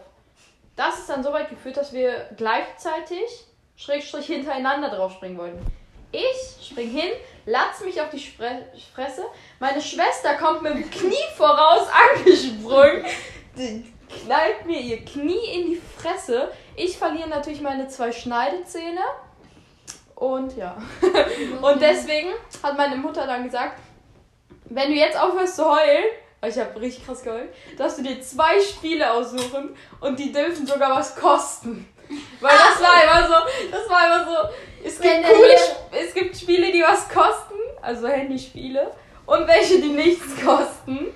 Das 0.75 1.00
ist 1.00 1.10
dann 1.10 1.24
so 1.24 1.34
weit 1.34 1.50
geführt, 1.50 1.78
dass 1.78 1.94
wir 1.94 2.30
gleichzeitig 2.38 3.45
Schrägstrich 3.75 4.25
hintereinander 4.28 4.90
drauf 4.90 5.13
springen 5.13 5.38
wollten. 5.38 5.66
Ich 6.12 6.68
spring 6.68 6.92
hin, 6.92 7.10
latz 7.46 7.81
mich 7.84 8.00
auf 8.00 8.10
die 8.12 8.19
Spre 8.19 8.68
Fresse. 8.94 9.25
Meine 9.60 9.81
Schwester 9.81 10.36
kommt 10.36 10.62
mit 10.62 10.75
dem 10.75 10.89
Knie 10.89 11.16
voraus 11.36 11.88
angesprungen, 12.16 13.04
knallt 13.56 14.66
mir 14.66 14.80
ihr 14.80 15.04
Knie 15.04 15.46
in 15.54 15.72
die 15.72 15.81
Fresse. 15.98 16.51
Ich 16.75 17.00
verliere 17.00 17.30
natürlich 17.30 17.62
meine 17.62 17.88
zwei 17.88 18.12
Schneidezähne. 18.12 19.01
Und 20.24 20.56
ja. 20.56 20.78
Und 21.62 21.81
deswegen 21.81 22.30
hat 22.64 22.78
meine 22.78 22.96
Mutter 22.96 23.28
dann 23.28 23.44
gesagt, 23.44 23.78
wenn 24.70 24.88
du 24.88 24.96
jetzt 24.96 25.20
aufhörst 25.20 25.58
zu 25.58 25.66
heulen, 25.66 26.06
weil 26.40 26.50
ich 26.50 26.58
habe 26.58 26.80
richtig 26.80 27.06
krass 27.06 27.24
geheult, 27.24 27.54
darfst 27.78 27.98
du 27.98 28.04
dir 28.04 28.22
zwei 28.22 28.58
Spiele 28.62 29.12
aussuchen 29.12 29.75
und 30.00 30.18
die 30.18 30.31
dürfen 30.31 30.66
sogar 30.66 30.96
was 30.96 31.18
kosten. 31.18 31.90
Weil 32.40 32.52
das 32.52 32.81
war 32.81 33.04
immer 33.04 33.28
so, 33.28 33.34
das 33.70 33.90
war 33.90 34.06
immer 34.06 34.25
so, 34.25 34.50
es 34.86 35.02
gibt 35.02 35.25
coole, 35.25 35.58
es 35.92 36.14
gibt 36.14 36.38
Spiele, 36.38 36.72
die 36.72 36.84
was 36.84 37.10
kosten, 37.10 37.60
also 37.81 38.08
Handyspiele, 38.08 38.92
und 39.25 39.46
welche, 39.46 39.81
die 39.81 39.90
nichts 39.90 40.42
kosten. 40.42 41.08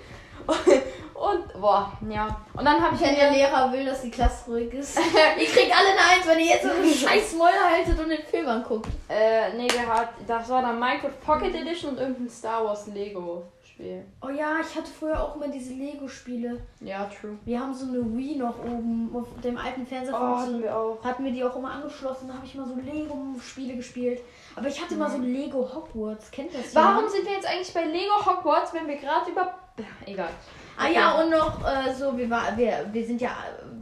Und, 1.18 1.60
boah, 1.60 1.92
ja. 2.10 2.28
Und 2.54 2.64
dann 2.64 2.80
habe 2.80 2.94
ich 2.96 3.02
Wenn 3.02 3.16
der 3.16 3.32
Lehrer 3.32 3.72
will, 3.72 3.86
dass 3.86 4.02
die 4.04 4.12
Klasse 4.12 4.52
ruhig 4.52 4.72
ist. 4.74 4.98
ihr 5.40 5.46
kriegt 5.48 5.76
alle 5.76 5.90
eine 5.90 6.00
Eins, 6.00 6.28
wenn 6.28 6.40
ihr 6.40 6.46
jetzt 6.46 6.64
so 6.64 6.70
eine 6.70 6.88
scheiß 6.94 7.34
Mäuler 7.34 7.72
haltet 7.72 8.00
und 8.00 8.10
den 8.10 8.22
Film 8.24 8.48
anguckt. 8.48 8.88
äh, 9.10 9.52
nee, 9.58 9.68
der 9.68 9.88
hat, 9.88 10.10
das 10.28 10.48
war 10.50 10.62
dann 10.62 10.80
Minecraft 10.80 11.20
Pocket 11.26 11.56
Edition 11.56 11.92
und 11.92 12.00
irgendein 12.00 12.30
Star 12.30 12.64
Wars 12.64 12.86
Lego 12.88 13.44
Spiel. 13.66 14.06
Oh 14.22 14.30
ja, 14.30 14.58
ich 14.62 14.76
hatte 14.76 14.90
früher 14.92 15.22
auch 15.22 15.36
immer 15.36 15.48
diese 15.50 15.74
Lego-Spiele. 15.74 16.60
Ja, 16.82 17.06
true. 17.06 17.38
Wir 17.46 17.60
haben 17.60 17.74
so 17.76 17.86
eine 17.88 18.00
Wii 18.18 18.38
noch 18.38 18.58
oben 18.64 19.12
auf 19.16 19.28
dem 19.44 19.58
alten 19.58 19.86
Fernseher 19.86 20.16
Oh, 20.20 20.38
hatten 20.38 20.62
wir 20.64 20.76
auch. 20.76 21.04
hatten 21.04 21.24
wir 21.24 21.32
die 21.32 21.44
auch 21.44 21.56
immer 21.56 21.72
angeschlossen, 21.72 22.28
da 22.28 22.36
habe 22.36 22.46
ich 22.46 22.56
immer 22.56 22.66
so 22.68 22.76
Lego-Spiele 22.76 23.76
gespielt. 23.76 24.22
Aber 24.56 24.68
ich 24.68 24.82
hatte 24.82 24.96
immer 24.96 25.10
so 25.10 25.18
Lego 25.20 25.68
Hogwarts, 25.74 26.32
kennt 26.32 26.54
das 26.56 26.74
Warum 26.76 26.96
jemand? 26.96 27.12
sind 27.12 27.26
wir 27.26 27.34
jetzt 27.34 27.48
eigentlich 27.48 27.74
bei 27.74 27.84
Lego 27.86 28.26
Hogwarts, 28.26 28.74
wenn 28.74 28.88
wir 28.88 28.96
gerade 28.98 29.30
über. 29.32 29.54
Egal. 30.08 30.30
Ah 30.78 30.90
ja, 30.90 31.20
und 31.20 31.32
noch 31.32 31.64
äh, 31.66 31.94
so, 31.94 32.16
wir, 32.18 32.30
war, 32.30 32.56
wir, 32.56 32.86
wir 32.92 33.06
sind 33.06 33.20
ja, 33.20 33.32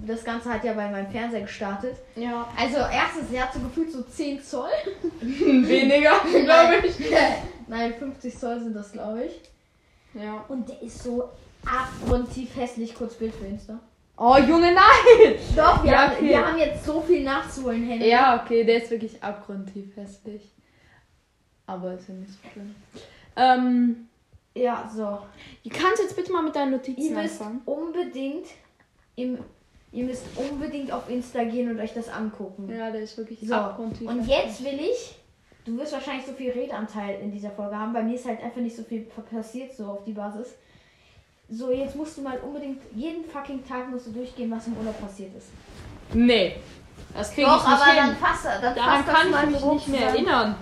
das 0.08 0.24
Ganze 0.24 0.50
hat 0.54 0.64
ja 0.64 0.74
bei 0.74 0.90
meinem 0.90 1.12
Fernseher 1.12 1.42
gestartet. 1.42 1.98
Ja. 2.16 2.48
Also 2.58 2.78
erstens, 2.78 3.30
der 3.32 3.44
hat 3.44 3.54
so 3.54 3.60
gefühlt 3.60 3.92
so 3.92 4.02
10 4.02 4.42
Zoll. 4.42 4.70
Weniger, 5.22 6.20
glaube 6.44 6.88
ich. 6.88 6.96
Nein, 7.68 7.94
50 8.00 8.38
Zoll 8.38 8.62
sind 8.62 8.75
das, 8.75 8.94
glaube 8.94 9.25
ich. 9.25 10.22
Ja. 10.22 10.46
Und 10.48 10.70
der 10.70 10.82
ist 10.82 11.04
so 11.04 11.30
abgrundtief 11.66 12.56
hässlich, 12.56 12.96
kurz 12.96 13.16
Bild 13.16 13.34
für 13.36 13.46
Insta. 13.46 13.80
Oh, 14.18 14.38
Junge, 14.38 14.72
nein! 14.74 15.36
Doch, 15.58 15.84
wir, 15.84 15.92
Ja, 15.92 15.98
haben, 16.04 16.14
okay. 16.14 16.30
wir 16.30 16.48
haben 16.48 16.58
jetzt 16.58 16.86
so 16.86 17.02
viel 17.02 17.22
nachzuholen, 17.22 17.86
Henry. 17.86 18.10
Ja, 18.10 18.42
okay, 18.42 18.64
der 18.64 18.82
ist 18.82 18.90
wirklich 18.90 19.22
abgrundtief 19.22 19.94
hässlich. 19.98 20.42
Aber 21.68 21.96
ist 21.96 22.08
ja 22.08 22.14
nicht 22.14 22.32
so 22.32 22.38
schlimm. 22.54 22.75
Ähm. 23.36 24.08
Ja, 24.55 24.89
so. 24.93 25.19
Du 25.63 25.69
kannst 25.69 26.01
jetzt 26.01 26.15
bitte 26.15 26.31
mal 26.31 26.41
mit 26.41 26.55
deinen 26.55 26.71
Ihr 26.71 26.77
Notizen 26.77 27.13
müsst 27.13 27.41
anfangen. 27.41 27.62
unbedingt, 27.65 28.47
im, 29.15 29.38
ihr 29.91 30.05
müsst 30.05 30.24
unbedingt 30.38 30.91
auf 30.91 31.09
Insta 31.09 31.43
gehen 31.43 31.69
und 31.69 31.79
euch 31.79 31.93
das 31.93 32.07
angucken. 32.09 32.69
Ja, 32.69 32.89
der 32.89 33.01
ist 33.01 33.17
wirklich 33.17 33.39
So, 33.41 33.53
abgrundtief 33.53 34.07
und 34.09 34.25
jetzt 34.27 34.63
will 34.63 34.79
ich, 34.79 35.15
du 35.65 35.77
wirst 35.77 35.91
wahrscheinlich 35.93 36.25
so 36.25 36.31
viel 36.33 36.51
Redanteil 36.51 37.19
in 37.21 37.31
dieser 37.31 37.51
Folge 37.51 37.77
haben. 37.77 37.91
Bei 37.93 38.01
mir 38.03 38.15
ist 38.15 38.25
halt 38.25 38.41
einfach 38.41 38.62
nicht 38.62 38.75
so 38.75 38.83
viel 38.83 39.01
passiert, 39.29 39.74
so 39.75 39.85
auf 39.88 40.03
die 40.05 40.13
Basis. 40.13 40.55
So, 41.50 41.71
jetzt 41.71 41.95
musst 41.95 42.17
du 42.17 42.21
mal 42.21 42.39
unbedingt, 42.39 42.81
jeden 42.95 43.24
fucking 43.25 43.63
Tag 43.67 43.89
musst 43.91 44.07
du 44.07 44.12
durchgehen, 44.12 44.50
was 44.51 44.65
im 44.67 44.77
Urlaub 44.77 45.00
passiert 45.00 45.35
ist. 45.38 45.47
Nee. 46.13 46.55
Das 47.13 47.33
kriege 47.33 47.45
Doch, 47.47 47.62
ich 47.63 47.69
nicht 47.69 47.81
aber 47.81 47.91
hin. 47.91 47.95
dann 47.97 48.15
fass, 48.15 48.43
dann 48.62 48.75
Daran 48.75 49.05
kann 49.05 49.27
ich 49.50 49.51
mich 49.51 49.65
nicht 49.65 49.88
mehr 49.89 50.07
erinnern. 50.07 50.55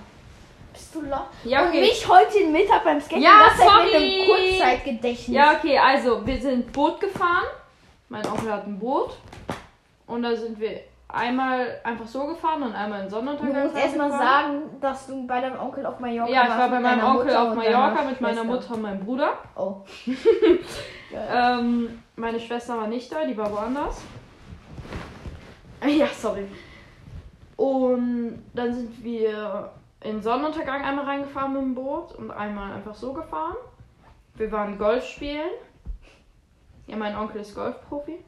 Bist 0.74 0.96
du 0.96 1.01
lost? 1.01 1.22
Ja, 1.44 1.62
Und 1.62 1.70
okay. 1.70 1.82
mich 1.82 2.08
heute 2.08 2.46
Mittag 2.48 2.84
beim 2.84 3.00
Skaten 3.00 3.22
Ja, 3.22 3.46
das 3.50 3.60
halt 3.72 3.84
mit 3.86 3.94
sorry. 3.94 4.22
einem 4.22 4.25
Kurzzeitgedächtnis. 4.27 5.36
Ja, 5.36 5.53
okay, 5.58 5.77
also 5.77 6.25
wir 6.25 6.42
sind 6.42 6.72
Boot 6.74 7.00
gefahren. 7.00 7.46
Mein 8.10 8.25
Onkel 8.25 8.51
hat 8.51 8.65
ein 8.68 8.80
Boot. 8.80 9.12
Und 10.08 10.24
da 10.24 10.36
sind 10.36 10.60
wir 10.60 10.82
einmal 11.08 11.80
einfach 11.84 12.08
so 12.08 12.25
gefahren 12.25 12.63
und 12.63 12.74
einmal 12.74 13.01
in 13.01 13.06
Du 13.06 13.12
Sonnenuntergang. 13.15 13.63
musst 13.65 13.77
erstmal 13.77 14.10
sagen, 14.12 14.62
dass 14.82 15.06
du 15.08 15.27
bei 15.27 15.39
deinem 15.42 15.60
Onkel 15.60 15.86
auf 15.86 16.00
Mallorca 16.00 16.32
Ja, 16.32 16.44
ich 16.44 16.50
warst 16.50 16.60
war 16.60 16.70
bei 16.70 16.80
meinem 16.80 17.03
Onkel 17.06 17.25
Mutter 17.25 17.42
auf 17.44 17.50
und 17.51 17.56
Mallorca 17.58 18.03
mit 18.03 18.22
meiner. 18.22 18.44
Mutter 18.44 18.74
und 18.74 18.82
meinem 18.82 19.06
Bruder. 19.06 19.34
Oh. 19.56 19.75
Ähm, 21.32 22.01
meine 22.15 22.39
Schwester 22.39 22.75
war 22.75 22.88
nicht 22.88 23.12
da, 23.12 23.24
die 23.24 23.38
war 23.38 23.51
woanders. 23.51 24.01
Ja, 25.88 26.08
sorry. 26.08 26.48
Und 27.58 28.44
dann 28.53 28.74
sind 28.74 29.03
wir 29.03 29.70
in 30.03 30.22
Sonnenuntergang 30.22 30.83
einmal 30.83 31.05
reingefahren 31.05 31.53
mit 31.53 31.62
dem 31.62 31.75
Boot 31.75 32.13
und 32.13 32.31
einmal 32.31 32.74
einfach 32.74 32.95
so 32.95 33.13
gefahren. 33.13 33.55
Wir 34.36 34.51
waren 34.51 34.77
Golf 34.77 35.05
spielen. 35.05 35.51
Ja, 36.88 36.98
mein 36.98 37.15
Onkel 37.15 37.41
ist 37.41 37.55
Golfprofi. 37.55 38.19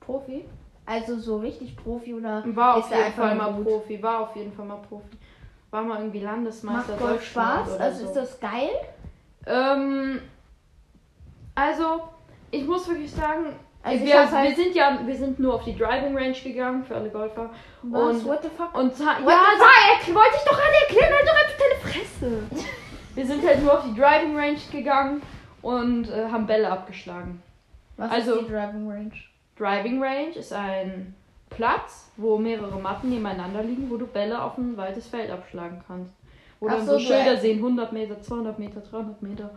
Profi? 0.00 0.44
Also 0.84 1.18
so 1.18 1.38
richtig 1.38 1.76
Profi 1.76 2.14
oder 2.14 2.42
War 2.46 2.78
ist 2.78 2.84
auf 2.86 2.96
jeden 2.96 3.12
Fall 3.12 3.34
mal 3.34 3.52
gut? 3.52 3.64
Profi. 3.64 4.02
War 4.02 4.20
auf 4.20 4.36
jeden 4.36 4.52
Fall 4.52 4.66
mal 4.66 4.78
Profi. 4.88 5.16
War 5.70 5.82
mal 5.82 5.98
irgendwie 5.98 6.20
Landesmeister. 6.20 6.92
Macht 6.92 7.00
Golf 7.00 7.24
Spaß? 7.24 7.78
Also 7.78 8.02
so. 8.02 8.06
ist 8.06 8.14
das 8.14 8.40
geil? 8.40 8.70
Ähm, 9.46 10.20
also, 11.54 12.02
ich 12.50 12.66
muss 12.66 12.88
wirklich 12.88 13.12
sagen, 13.12 13.54
Also 13.86 14.04
wir, 14.04 14.30
halt- 14.30 14.48
wir 14.48 14.56
sind 14.64 14.74
ja, 14.74 14.98
wir 15.04 15.14
sind 15.16 15.38
nur 15.38 15.54
auf 15.54 15.64
die 15.64 15.76
Driving 15.76 16.16
Range 16.16 16.32
gegangen 16.42 16.84
für 16.84 16.96
alle 16.96 17.08
Golfer. 17.10 17.50
Was? 17.82 18.16
Und, 18.16 18.24
What 18.26 18.42
the 18.42 18.48
fuck? 18.48 18.74
und 18.74 18.90
ha- 18.92 19.18
What 19.22 19.30
ja, 19.30 19.42
the 19.54 20.06
sag, 20.06 20.14
wollte 20.14 20.36
ich 20.36 20.44
doch 20.44 20.58
gerade 20.58 20.76
erklären, 20.88 21.12
halt 21.14 21.28
doch 21.28 21.36
einfach 21.40 21.58
deine 21.58 21.94
Fresse. 21.94 22.66
wir 23.14 23.26
sind 23.26 23.46
halt 23.46 23.62
nur 23.62 23.72
auf 23.74 23.84
die 23.84 23.94
Driving 23.94 24.36
Range 24.36 24.58
gegangen 24.72 25.22
und 25.62 26.10
äh, 26.10 26.28
haben 26.30 26.46
Bälle 26.46 26.70
abgeschlagen. 26.70 27.42
Was 27.96 28.10
also- 28.10 28.34
ist 28.40 28.48
die 28.48 28.52
Driving 28.52 28.90
Range? 28.90 29.12
Driving 29.58 30.02
Range 30.02 30.32
ist 30.34 30.52
ein 30.52 31.14
Platz, 31.48 32.10
wo 32.16 32.36
mehrere 32.36 32.78
Matten 32.78 33.08
nebeneinander 33.08 33.62
liegen, 33.62 33.88
wo 33.90 33.96
du 33.96 34.06
Bälle 34.06 34.42
auf 34.42 34.58
ein 34.58 34.76
weites 34.76 35.06
Feld 35.06 35.30
abschlagen 35.30 35.82
kannst. 35.86 36.12
Wo 36.60 36.68
Ach 36.68 36.72
dann 36.74 36.86
so, 36.86 36.92
so 36.94 36.98
Schilder 36.98 37.36
sehen, 37.36 37.58
100 37.58 37.92
Meter, 37.92 38.20
200 38.20 38.58
Meter, 38.58 38.80
300 38.80 39.22
Meter. 39.22 39.50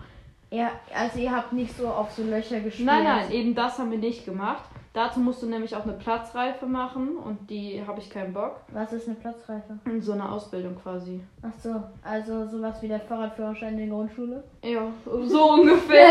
Ja, 0.52 0.72
also 0.96 1.20
ihr 1.20 1.36
habt 1.36 1.54
nicht 1.54 1.76
so 1.78 1.88
auf 1.88 2.12
so 2.12 2.24
Löcher 2.24 2.60
gespielt. 2.60 2.88
Nein, 2.88 3.04
nein, 3.04 3.32
eben 3.32 3.54
das 3.56 3.78
haben 3.78 3.92
wir 3.92 4.00
nicht 4.00 4.26
gemacht. 4.26 4.64
Dazu 4.94 5.20
musst 5.20 5.44
du 5.44 5.46
nämlich 5.46 5.76
auch 5.76 5.84
eine 5.84 5.94
Platzreife 5.94 6.66
machen 6.66 7.16
und 7.18 7.48
die 7.52 7.84
habe 7.86 8.00
ich 8.00 8.10
keinen 8.10 8.34
Bock. 8.34 8.56
Was 8.70 8.92
ist 8.92 9.08
eine 9.08 9.16
Platzreife? 9.18 9.78
So 10.00 10.14
einer 10.14 10.32
Ausbildung 10.32 10.76
quasi. 10.82 11.22
Ach 11.44 11.54
so, 11.62 11.76
also 12.04 12.48
sowas 12.48 12.82
wie 12.82 12.88
der 12.88 13.00
Fahrradführerschein 13.00 13.74
in 13.74 13.78
der 13.78 13.88
Grundschule? 13.96 14.44
Ja, 14.64 14.82
so 15.06 15.52
ungefähr. 15.54 16.08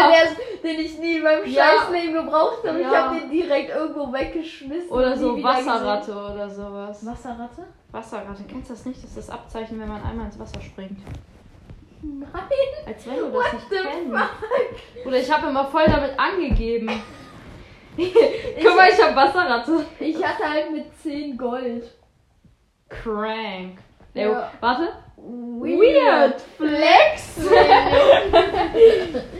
der, 0.62 0.70
den 0.70 0.80
ich 0.80 0.96
nie 1.00 1.16
in 1.16 1.24
meinem 1.24 1.44
Ja. 1.50 1.64
Scheißleben 1.64 2.14
gebraucht 2.24 2.58
habe. 2.66 2.78
Ich 2.80 2.86
Ja. 2.86 3.08
habe 3.08 3.18
den 3.20 3.30
direkt 3.30 3.70
irgendwo 3.74 4.12
weggeschmissen. 4.12 4.90
Oder 4.90 5.16
so 5.16 5.42
Wasserratte 5.42 6.12
oder 6.12 6.48
sowas. 6.48 7.00
gesehen. 7.00 7.12
Wasserratte? 7.12 7.64
Wasserratte, 7.90 8.44
kennst 8.48 8.70
du 8.70 8.74
das 8.74 8.86
nicht? 8.86 9.02
Das 9.02 9.10
ist 9.10 9.18
das 9.18 9.30
Abzeichen, 9.30 9.80
wenn 9.80 9.88
man 9.88 10.00
einmal 10.04 10.26
ins 10.26 10.38
Wasser 10.38 10.60
springt. 10.60 10.98
Nein. 12.02 12.30
Als 12.86 13.06
wenn 13.06 13.16
du 13.16 13.24
das 13.24 13.32
What 13.32 13.52
nicht 13.54 13.70
kennst. 13.70 15.06
Oder 15.06 15.16
ich 15.16 15.32
habe 15.32 15.48
immer 15.48 15.64
voll 15.66 15.86
damit 15.86 16.18
angegeben. 16.18 16.90
Guck 17.96 18.76
mal, 18.76 18.88
ich 18.90 19.02
habe 19.02 19.16
Wasserratte. 19.16 19.84
Ich 19.98 20.24
hatte 20.24 20.48
halt 20.48 20.70
mit 20.70 20.86
10 21.02 21.36
Gold. 21.36 21.84
Crank. 22.88 23.78
Ja. 24.14 24.28
Ja. 24.28 24.52
Warte. 24.60 24.88
Weird 25.16 26.40
Flex. 26.56 27.38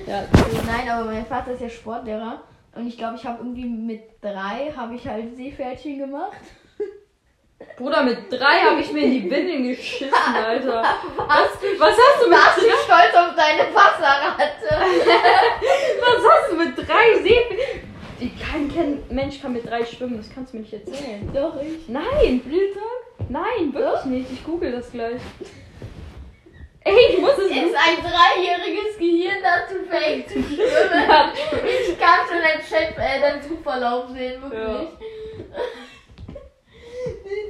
Ja. 0.06 0.24
Nein, 0.66 0.88
aber 0.88 1.04
mein 1.04 1.26
Vater 1.26 1.52
ist 1.52 1.60
ja 1.60 1.68
Sportlehrer. 1.68 2.40
Und 2.74 2.86
ich 2.86 2.96
glaube, 2.96 3.16
ich 3.16 3.26
habe 3.26 3.38
irgendwie 3.38 3.66
mit 3.66 4.02
drei 4.22 4.72
habe 4.74 4.94
ich 4.94 5.06
halt 5.06 5.36
Seepferdchen 5.36 5.98
gemacht. 5.98 6.40
Bruder, 7.76 8.02
mit 8.04 8.30
drei 8.30 8.60
habe 8.60 8.80
ich 8.80 8.92
mir 8.92 9.02
in 9.04 9.10
die 9.10 9.30
Windeln 9.30 9.68
geschissen, 9.68 10.12
Alter. 10.12 10.82
Was, 11.16 11.50
was 11.78 11.96
hast 11.96 12.22
du 12.24 12.28
mit 12.28 12.38
Warst 12.38 12.58
du 12.58 12.62
stolz 12.62 13.14
auf 13.14 13.34
deine 13.34 13.74
Wasserratte? 13.74 14.44
Was 16.00 16.32
hast 16.32 16.52
du 16.52 16.56
mit 16.56 16.76
drei 16.76 17.20
See? 17.22 18.30
Kein 18.40 18.72
Ken 18.72 19.02
Mensch 19.10 19.40
kann 19.40 19.52
mit 19.52 19.68
drei 19.68 19.84
schwimmen, 19.84 20.16
das 20.16 20.28
kannst 20.32 20.52
du 20.52 20.56
mir 20.56 20.62
nicht 20.62 20.72
erzählen. 20.72 21.30
Doch, 21.34 21.60
ich. 21.60 21.88
Nein, 21.88 22.42
Real 22.48 22.72
Talk? 22.74 23.28
nein, 23.28 23.72
wirklich 23.72 24.04
nicht. 24.04 24.32
Ich 24.32 24.44
google 24.44 24.72
das 24.72 24.90
gleich. 24.90 25.20
Ey, 26.84 26.96
ich 27.10 27.18
muss 27.18 27.32
es 27.38 27.50
Ist 27.50 27.76
ein 27.76 27.98
dreijähriges 28.02 28.98
Gehirn 28.98 29.36
dazu 29.42 29.74
fähig 29.88 30.26
zu 30.26 30.42
schwimmen? 30.42 30.58
Ich 31.90 31.98
kann 31.98 32.20
schon 32.28 32.38
deinen 32.38 32.62
Chat, 32.62 32.96
äh, 32.96 33.20
deinen 33.20 33.42
Suchverlauf 33.42 34.10
sehen, 34.10 34.42
wirklich. 34.42 34.88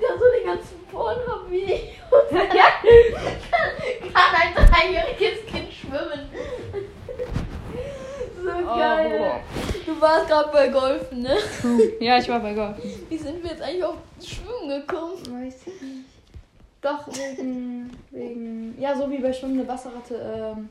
Da 0.00 0.14
so 0.18 0.24
die 0.40 0.44
ganzen 0.46 0.86
Pornhub-Videos. 0.90 2.28
kann, 2.30 2.48
kann 4.12 4.34
ein 4.34 4.54
dreijähriges 4.54 5.46
Kind 5.46 5.68
schwimmen? 5.72 6.28
So 8.42 8.66
geil. 8.76 9.32
du 9.84 10.00
warst 10.00 10.28
gerade 10.28 10.50
bei 10.52 10.68
Golfen, 10.68 11.22
ne? 11.22 11.36
Ja, 12.00 12.18
ich 12.18 12.28
war 12.28 12.40
bei 12.40 12.54
Golf. 12.54 12.76
Wie 13.08 13.18
sind 13.18 13.42
wir 13.42 13.50
jetzt 13.50 13.62
eigentlich 13.62 13.84
auf 13.84 13.96
Schwimmen 14.24 14.68
gekommen? 14.80 15.16
Weiß 15.44 15.56
ich 15.66 15.82
nicht. 15.82 16.04
Doch, 16.80 17.06
wegen, 17.08 17.90
wegen. 18.10 18.80
Ja, 18.80 18.94
so 18.96 19.10
wie 19.10 19.18
bei 19.18 19.32
schwimmende 19.32 19.66
Wasserratte. 19.66 20.14
Ähm, 20.56 20.68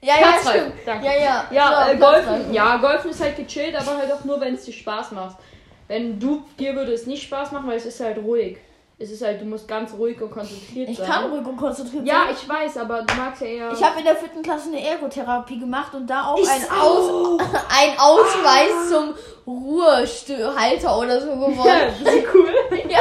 Ja, 0.00 0.14
ja, 0.20 0.38
stimmt. 0.40 0.72
danke. 0.86 1.06
Ja, 1.06 1.12
ja. 1.14 1.44
Ja, 1.50 1.84
So, 1.84 1.92
äh, 1.92 1.96
Platzreife. 1.96 2.26
Golfen, 2.30 2.54
ja, 2.54 2.76
Golfen 2.78 3.10
ist 3.10 3.20
halt 3.20 3.36
gechillt, 3.36 3.76
aber 3.76 3.98
halt 3.98 4.12
auch 4.12 4.24
nur, 4.24 4.40
wenn 4.40 4.54
es 4.54 4.64
dir 4.64 4.72
Spaß 4.72 5.12
macht. 5.12 5.36
Wenn 5.88 6.20
du, 6.20 6.42
dir 6.58 6.74
würde 6.76 6.92
es 6.92 7.06
nicht 7.06 7.22
Spaß 7.24 7.52
machen, 7.52 7.66
weil 7.68 7.76
es 7.78 7.86
ist 7.86 8.00
halt 8.00 8.18
ruhig. 8.18 8.58
Es 9.00 9.12
ist 9.12 9.24
halt, 9.24 9.40
du 9.40 9.44
musst 9.44 9.68
ganz 9.68 9.92
ruhig 9.94 10.20
und 10.20 10.30
konzentriert 10.32 10.88
Ich 10.90 10.98
sein. 10.98 11.06
kann 11.08 11.30
ruhig 11.30 11.46
und 11.46 11.56
konzentriert 11.56 12.04
Ja, 12.04 12.24
sein. 12.26 12.34
ich 12.36 12.48
weiß, 12.48 12.78
aber 12.78 13.02
du 13.02 13.14
magst 13.14 13.40
ja 13.42 13.46
eher. 13.46 13.72
Ich 13.72 13.80
habe 13.82 14.00
in 14.00 14.04
der 14.04 14.16
vierten 14.16 14.42
Klasse 14.42 14.70
eine 14.70 14.84
Ergotherapie 14.84 15.58
gemacht 15.60 15.94
und 15.94 16.08
da 16.10 16.24
auch 16.32 16.38
Ich 16.38 16.48
ein. 16.48 16.62
Aus, 16.68 17.40
ein 17.80 17.96
Ausweis 17.96 18.90
zum 18.90 19.14
Ruhehalter 19.46 20.98
oder 20.98 21.20
so 21.20 21.28
gewonnen. 21.30 21.56
Ja, 22.04 22.12
cool. 22.34 22.50
ja, 22.88 22.98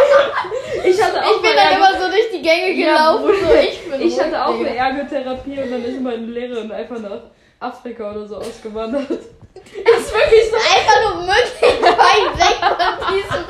Ich 0.86 1.04
hatte 1.04 1.26
auch 1.26 1.36
ich 1.36 1.42
bin 1.42 1.52
dann 1.56 1.78
immer 1.78 1.94
so 2.00 2.08
durch 2.10 2.30
die 2.32 2.42
Gänge 2.42 2.72
Ja, 2.74 3.14
gelaufen. 3.16 3.34
so, 3.48 3.54
ich 3.56 3.90
bin 3.92 4.02
Ich 4.02 4.20
hatte 4.22 4.46
auch 4.46 4.54
eine. 4.54 4.76
Ergotherapie 4.76 5.60
und 5.60 5.72
dann 5.72 5.84
ist 5.84 6.00
meine 6.02 6.18
Lehrerin 6.26 6.72
einfach 6.72 7.00
nach 7.00 7.22
Afrika 7.60 8.12
oder 8.12 8.28
so 8.28 8.36
ausgewandert. 8.38 9.08
Ist 9.58 10.14
wirklich 10.14 10.50
so 10.50 10.56
einfach 10.56 10.98
nur 11.04 11.22
möglich 11.26 11.82
weit 11.84 12.38
weg 12.38 12.58
von 12.60 13.16
diesem 13.16 13.46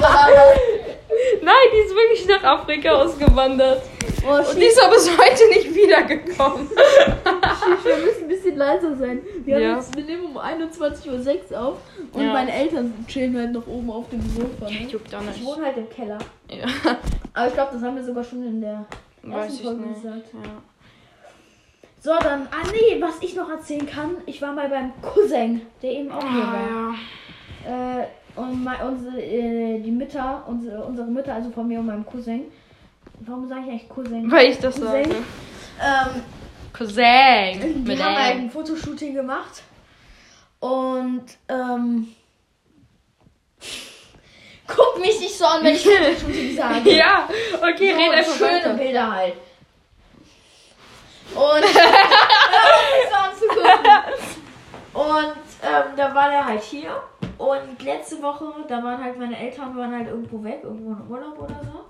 was? 0.00 0.40
Nein, 1.42 1.54
die 1.72 1.78
ist 1.78 1.94
wirklich 1.94 2.26
nach 2.28 2.42
Afrika 2.44 2.90
ausgewandert. 2.92 3.82
Oh, 4.26 4.34
Und 4.34 4.56
die 4.60 4.66
ist 4.66 4.80
aber 4.82 4.94
bis 4.94 5.10
heute 5.10 5.48
nicht 5.48 5.74
wiedergekommen. 5.74 6.68
wir 6.70 7.96
müssen 7.96 8.22
ein 8.24 8.28
bisschen 8.28 8.56
leiser 8.56 8.94
sein. 8.96 9.22
Wir, 9.44 9.54
haben 9.56 9.62
Ja. 9.62 9.76
jetzt, 9.76 9.96
wir 9.96 10.04
nehmen 10.04 10.26
um 10.26 10.36
21.06 10.38 11.50
Uhr 11.52 11.58
auf 11.60 11.78
und 12.12 12.22
Ja. 12.22 12.32
meine 12.32 12.52
Eltern 12.52 12.92
chillen 13.08 13.36
halt 13.38 13.52
noch 13.52 13.66
oben 13.66 13.90
auf 13.90 14.08
dem 14.10 14.20
Sofa. 14.28 14.70
Ne? 14.70 14.86
Juckt 14.88 15.14
auch 15.14 15.20
Ich 15.34 15.44
wohne 15.44 15.64
halt 15.66 15.76
im 15.78 15.88
Keller. 15.88 16.18
Ja, 16.50 16.66
Aber 17.32 17.48
ich 17.48 17.54
glaube, 17.54 17.70
das 17.72 17.82
haben 17.82 17.96
wir 17.96 18.04
sogar 18.04 18.24
schon 18.24 18.46
in 18.46 18.60
der 18.60 18.84
weiß 19.22 19.44
ersten 19.46 19.54
ich 19.58 19.62
Folge 19.64 19.80
nicht. 19.82 20.02
gesagt. 20.02 20.24
Ja. 20.34 20.50
So, 22.02 22.12
dann, 22.18 22.48
ah 22.50 22.66
nee, 22.72 23.00
was 23.00 23.16
ich 23.20 23.34
noch 23.34 23.50
erzählen 23.50 23.86
kann, 23.86 24.16
ich 24.24 24.40
war 24.40 24.52
mal 24.52 24.68
beim 24.70 24.92
Cousin, 25.02 25.60
der 25.82 25.90
eben 25.90 26.10
auch 26.10 26.22
hier 26.22 26.44
war. 26.44 26.94
Ah, 26.94 28.00
Äh, 28.00 28.06
und 28.36 28.64
mein, 28.64 28.80
unsere, 28.80 29.20
äh, 29.20 29.80
die 29.80 29.90
Mütter, 29.90 30.42
unsere, 30.46 30.82
unsere 30.82 31.08
Mütter, 31.08 31.34
also 31.34 31.50
von 31.50 31.68
mir 31.68 31.78
und 31.80 31.86
meinem 31.86 32.06
Cousin. 32.06 32.44
Warum 33.20 33.46
sage 33.48 33.62
ich 33.66 33.68
eigentlich 33.68 33.88
Cousin? 33.90 34.30
Weil 34.30 34.46
ich 34.50 34.58
das 34.58 34.76
Cousin. 34.76 35.04
sage. 35.04 35.16
Ähm, 35.82 36.22
Cousin. 36.72 37.84
die 37.84 38.02
haben 38.02 38.16
halt 38.16 38.36
ein 38.36 38.50
Fotoshooting 38.50 39.12
gemacht. 39.14 39.62
Und, 40.60 41.24
ähm, 41.50 42.08
guck 44.66 45.00
mich 45.00 45.20
nicht 45.20 45.36
so 45.36 45.44
an, 45.44 45.62
wenn 45.64 45.74
ich 45.74 45.82
Fotoshooting 45.86 46.56
sage. 46.56 46.96
Ja, 46.96 47.28
okay, 47.60 47.92
so, 47.92 47.98
red 47.98 48.10
einfach 48.14 48.36
schöne 48.36 48.52
weiter. 48.52 48.74
Bilder 48.74 49.12
halt. 49.16 49.34
Und. 51.34 51.64
Und 54.92 55.34
ähm, 55.62 55.96
da 55.96 56.14
war 56.14 56.30
der 56.30 56.44
halt 56.44 56.62
hier. 56.62 56.90
Und 57.38 57.82
letzte 57.82 58.22
Woche, 58.22 58.44
da 58.68 58.82
waren 58.82 59.02
halt 59.02 59.18
meine 59.18 59.38
Eltern 59.38 59.76
waren 59.76 59.94
halt 59.94 60.08
irgendwo 60.08 60.42
weg, 60.44 60.60
irgendwo 60.62 60.92
in 60.92 61.10
Urlaub 61.10 61.38
oder 61.38 61.60
so. 61.62 61.84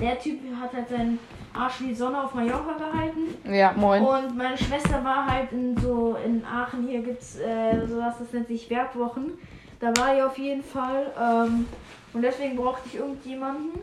Der 0.00 0.18
Typ 0.18 0.40
hat 0.60 0.72
halt 0.72 0.88
seinen 0.88 1.18
Arsch 1.54 1.80
in 1.80 1.88
die 1.88 1.94
Sonne 1.94 2.22
auf 2.22 2.34
Mallorca 2.34 2.72
gehalten. 2.76 3.34
Ja, 3.50 3.72
moin. 3.72 4.04
Und 4.04 4.36
meine 4.36 4.58
Schwester 4.58 5.02
war 5.04 5.26
halt 5.26 5.52
in 5.52 5.78
so 5.78 6.16
in 6.24 6.44
Aachen, 6.44 6.86
hier 6.88 7.02
gibt's 7.02 7.38
äh, 7.38 7.86
sowas, 7.86 8.14
das 8.18 8.32
nennt 8.32 8.48
sich 8.48 8.68
Werkwochen. 8.68 9.38
Da 9.80 9.96
war 9.96 10.16
ich 10.16 10.22
auf 10.22 10.36
jeden 10.38 10.62
Fall. 10.62 11.12
Ähm, 11.18 11.66
und 12.12 12.22
deswegen 12.22 12.56
brauchte 12.56 12.88
ich 12.88 12.96
irgendjemanden, 12.96 13.80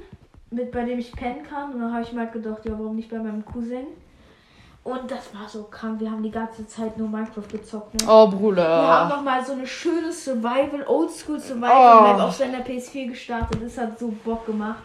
mit 0.51 0.72
bei 0.72 0.84
dem 0.84 1.00
ich 1.00 1.12
pennen 1.12 1.44
kann. 1.44 1.74
Und 1.74 1.82
dann 1.82 1.94
habe 1.94 2.03
ich 2.03 2.12
mir 2.12 2.22
halt 2.22 2.34
gedacht, 2.34 2.65
ja, 2.65 2.72
warum 2.72 2.96
nicht 2.96 3.10
bei 3.10 3.18
meinem 3.18 3.46
Cousin? 3.46 3.88
Und 4.89 5.10
das 5.12 5.34
war 5.34 5.48
so 5.48 5.63
krank. 5.63 6.00
Wir 6.00 6.10
haben 6.10 6.24
die 6.24 6.31
ganze 6.31 6.65
Zeit 6.65 6.98
nur 6.98 7.08
Minecraft 7.08 7.48
gezockt. 7.51 7.93
Ne? 7.93 8.00
Oh, 8.05 8.08
Wir 8.08 8.15
haben 8.22 8.31
Bruder. 8.39 9.10
noch 9.10 9.22
mal 9.24 9.46
so 9.46 9.51
eine 9.53 9.67
schöne 9.67 10.12
Survival, 10.12 10.84
Oldschool 10.88 11.39
Survival 11.39 12.01
Map 12.01 12.17
Oh. 12.19 12.22
auf 12.24 12.34
seiner 12.36 12.60
PS4 12.60 13.10
gestartet. 13.10 13.60
Das 13.63 13.77
hat 13.77 14.00
so 14.00 14.08
Bock 14.24 14.46
gemacht. 14.46 14.84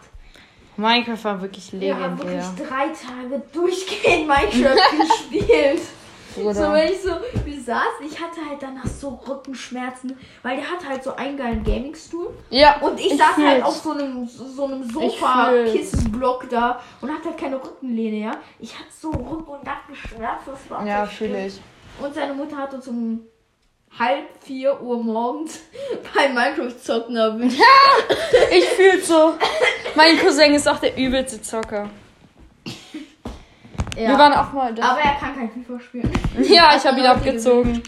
Minecraft 0.76 1.22
war 1.24 1.40
wirklich 1.40 1.72
Wir 1.72 1.94
haben 1.94 2.16
legendär. 2.18 2.42
wirklich 2.56 2.68
drei 2.68 2.86
Tage 2.88 3.42
durchgehend 3.52 4.26
Minecraft 4.26 4.76
gespielt. 5.30 5.82
So, 6.34 6.42
Bruder. 6.42 6.72
wenn 6.72 6.92
ich 6.92 7.00
so, 7.00 7.10
wir 7.44 7.60
saßen, 7.60 8.06
ich 8.06 8.20
hatte 8.20 8.40
halt 8.48 8.60
danach 8.60 8.86
so 8.86 9.20
Rückenschmerzen, 9.28 10.18
weil 10.42 10.56
der 10.56 10.68
hatte 10.70 10.88
halt 10.88 11.04
so 11.04 11.14
einen 11.14 11.36
geilen 11.36 11.62
Gaming-Stuhl. 11.62 12.30
Ja, 12.50 12.78
Und 12.80 12.98
ich, 12.98 13.12
Ich 13.12 13.18
saß 13.18 13.36
halt 13.36 13.52
fühl's. 13.62 13.64
auf 13.64 13.76
so 13.76 13.92
einem, 13.92 14.26
so, 14.26 14.44
so 14.46 14.64
einem 14.64 14.82
fühl's. 14.90 15.12
Sofa-Kissenblock 15.14 16.48
da 16.50 16.80
und 17.00 17.12
hatte 17.12 17.28
halt 17.28 17.38
keine 17.38 17.56
Rückenlehne, 17.56 18.16
ja. 18.16 18.32
Ich 18.58 18.74
hatte 18.74 18.88
so 19.00 19.10
Rücken- 19.10 19.44
und 19.52 19.64
Nackenschmerzen, 19.64 20.44
das 20.46 20.70
war 20.70 20.86
ja, 20.86 21.04
so 21.06 21.12
fühle 21.12 21.46
ich. 21.46 21.60
Und 22.00 22.14
seine 22.14 22.34
Mutter 22.34 22.56
hat 22.56 22.74
uns 22.74 22.88
um 22.88 23.20
halb 23.96 24.24
vier 24.40 24.80
Uhr 24.82 25.00
morgens 25.02 25.60
beim 26.14 26.34
Minecraft-Zocken 26.34 27.14
erwischt. 27.16 27.60
Ich 28.50 28.64
fühle 28.70 29.00
so. 29.00 29.34
Mein 29.94 30.18
Cousin 30.18 30.54
ist 30.54 30.68
auch 30.68 30.78
der 30.80 30.96
übelste 30.96 31.40
Zocker. 31.40 31.88
Ja. 33.96 34.08
Wir 34.10 34.18
waren 34.18 34.32
auch 34.32 34.52
mal 34.52 34.74
da. 34.74 34.90
Aber 34.92 35.00
er 35.00 35.14
kann 35.14 35.34
kein 35.36 35.50
FIFA 35.50 35.80
spielen. 35.80 36.10
Ja, 36.48 36.72
ich 36.76 36.84
habe 36.86 36.98
ihn 37.00 37.06
abgezogen. 37.06 37.82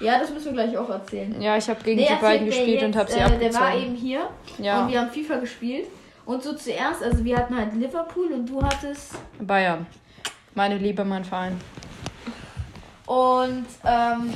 Ja, 0.00 0.18
das 0.18 0.30
müssen 0.30 0.46
wir 0.56 0.64
gleich 0.64 0.76
auch 0.76 0.90
erzählen. 0.90 1.40
Ja, 1.40 1.56
ich 1.56 1.68
habe 1.68 1.80
gegen 1.84 2.00
Nee, 2.00 2.08
die 2.10 2.20
beiden 2.20 2.46
gespielt 2.46 2.82
und 2.82 2.88
jetzt, 2.88 2.96
habe 2.98 3.10
sie 3.12 3.18
äh, 3.18 3.38
Der 3.38 3.54
war 3.54 3.62
abgezogen. 3.68 3.84
eben 3.86 3.94
hier 3.94 4.28
Ja, 4.58 4.82
und 4.82 4.90
wir 4.92 5.00
haben 5.00 5.10
FIFA 5.10 5.36
gespielt. 5.36 5.86
Und 6.24 6.42
so 6.42 6.54
zuerst, 6.54 7.02
also 7.02 7.24
wir 7.24 7.36
hatten 7.36 7.56
halt 7.56 7.74
Liverpool 7.74 8.32
und 8.32 8.46
du 8.46 8.60
hattest. 8.62 9.14
Bayern. 9.40 9.86
Meine 10.54 10.76
Liebe, 10.78 11.04
mein 11.04 11.24
Verein. 11.24 11.60
Und 13.06 13.66
ähm, 13.84 14.32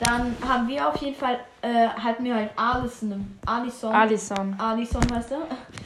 dann 0.00 0.36
haben 0.46 0.68
wir 0.68 0.88
auf 0.88 0.96
jeden 0.96 1.16
Fall, 1.16 1.38
äh, 1.64 1.88
hatten 1.88 2.24
wir 2.24 2.34
halt 2.34 2.50
Alisson. 2.56 3.38
Alisson. 3.46 3.92
Alisson. 3.94 4.54
Alisson 4.60 5.02
heißt 5.14 5.32
er. 5.32 5.38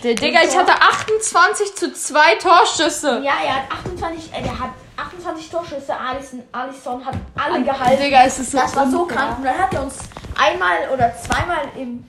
Der 0.03 0.15
Digga, 0.15 0.41
ich 0.43 0.57
hatte 0.57 0.73
28 0.73 1.75
zu 1.77 1.93
2 1.93 2.35
Torschüsse. 2.37 3.21
Ja, 3.25 3.33
er 3.47 3.55
hat 3.57 3.73
28, 3.73 4.33
äh, 4.35 4.43
der 4.43 4.59
hat 4.59 4.71
28 4.97 5.49
Torschüsse. 5.51 5.95
Alisson, 5.99 6.43
Alisson 6.53 7.05
hat 7.05 7.15
alle 7.37 7.63
gehalten. 7.63 8.03
Digga, 8.03 8.25
es 8.25 8.39
ist 8.39 8.51
so 8.53 8.59
Das 8.59 8.75
war 8.77 8.91
so 8.91 9.07
krank. 9.07 9.39
Und 9.39 9.45
dann 9.45 9.59
hat 9.59 9.73
er 9.73 9.83
uns 9.85 9.99
einmal 10.37 10.89
oder 10.93 11.15
zweimal 11.17 11.61
im. 11.77 12.05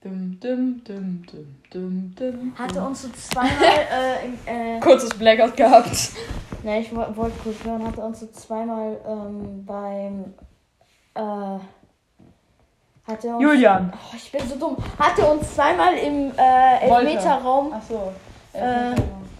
Dum, 0.00 0.38
dum, 0.40 0.80
dum, 0.84 1.22
dum, 1.26 1.56
dum, 1.72 2.14
dum. 2.16 2.52
Hat 2.56 2.76
er 2.76 2.86
uns 2.86 3.02
so 3.02 3.08
zweimal 3.08 3.50
äh, 3.60 4.26
im. 4.26 4.38
Äh, 4.46 4.80
Kurzes 4.80 5.10
Blackout 5.10 5.56
gehabt. 5.56 6.10
ne, 6.62 6.80
ich 6.80 6.94
wo- 6.94 7.16
wollte 7.16 7.36
kurz 7.42 7.64
hören, 7.64 7.84
hat 7.84 7.98
er 7.98 8.04
uns 8.04 8.20
so 8.20 8.26
zweimal 8.28 8.96
ähm, 9.06 9.64
beim. 9.66 10.34
Äh, 11.18 11.58
hat 13.10 13.24
er 13.24 13.34
uns, 13.34 13.42
Julian. 13.42 13.92
Oh, 13.92 14.14
ich 14.16 14.30
bin 14.30 14.46
so 14.46 14.56
dumm. 14.56 14.76
Hat 14.98 15.18
er 15.18 15.32
uns 15.32 15.52
zweimal 15.54 15.94
im 15.94 16.32
äh. 16.38 16.78
Elfmeterraum. 16.88 17.72
Achso. 17.72 18.12
Äh, 18.52 18.94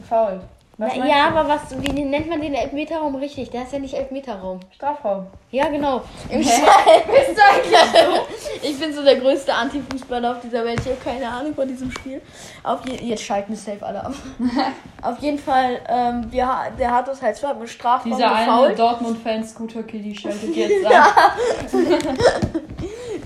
Faul. 0.09 0.41
Was 0.81 0.93
Na, 0.97 1.07
ja, 1.07 1.29
du? 1.29 1.37
aber 1.37 1.49
was, 1.49 1.61
wie 1.83 2.05
nennt 2.05 2.29
man 2.29 2.41
den 2.41 2.55
Elfmeterraum 2.55 3.17
richtig? 3.17 3.51
Der 3.51 3.65
ist 3.65 3.73
ja 3.73 3.81
nicht 3.81 3.95
Elfmeterraum. 3.95 4.61
Strafraum. 4.73 5.27
Ja, 5.51 5.69
genau. 5.69 6.03
Im 6.31 6.41
Stall 6.41 6.63
bist 7.07 7.37
du 7.37 7.43
eigentlich. 7.43 8.21
Ich 8.63 8.79
bin 8.79 8.93
so 8.93 9.03
der 9.05 9.17
größte 9.17 9.53
Anti-Fußballer 9.55 10.33
auf 10.33 10.41
dieser 10.41 10.65
Welt. 10.65 10.81
Ich 10.81 10.87
habe 10.87 10.99
keine 11.03 11.29
Ahnung 11.29 11.55
von 11.55 11.67
diesem 11.67 11.91
Spiel. 11.91 12.21
Auf 12.63 12.81
je 12.87 12.95
jetzt 13.09 13.23
schalten 13.23 13.51
wir 13.51 13.57
safe 13.57 13.85
alle 13.85 14.05
ab. 14.05 14.13
auf 15.03 15.19
jeden 15.19 15.39
Fall, 15.39 15.81
ähm, 15.89 16.27
wir, 16.31 16.49
der 16.79 16.93
hat 16.93 17.09
uns 17.09 17.21
halt 17.23 17.37
zwar 17.37 17.61
im 17.61 17.67
Strafraum 17.67 18.13
Dieser 18.13 18.33
eine 18.35 18.47
gefault. 18.47 18.79
Dortmund-Fan 18.79 19.45
Scooter 19.45 19.83
Kitty 19.83 20.15
schaltet 20.15 20.55
jetzt 20.55 20.87
ab. 20.87 21.35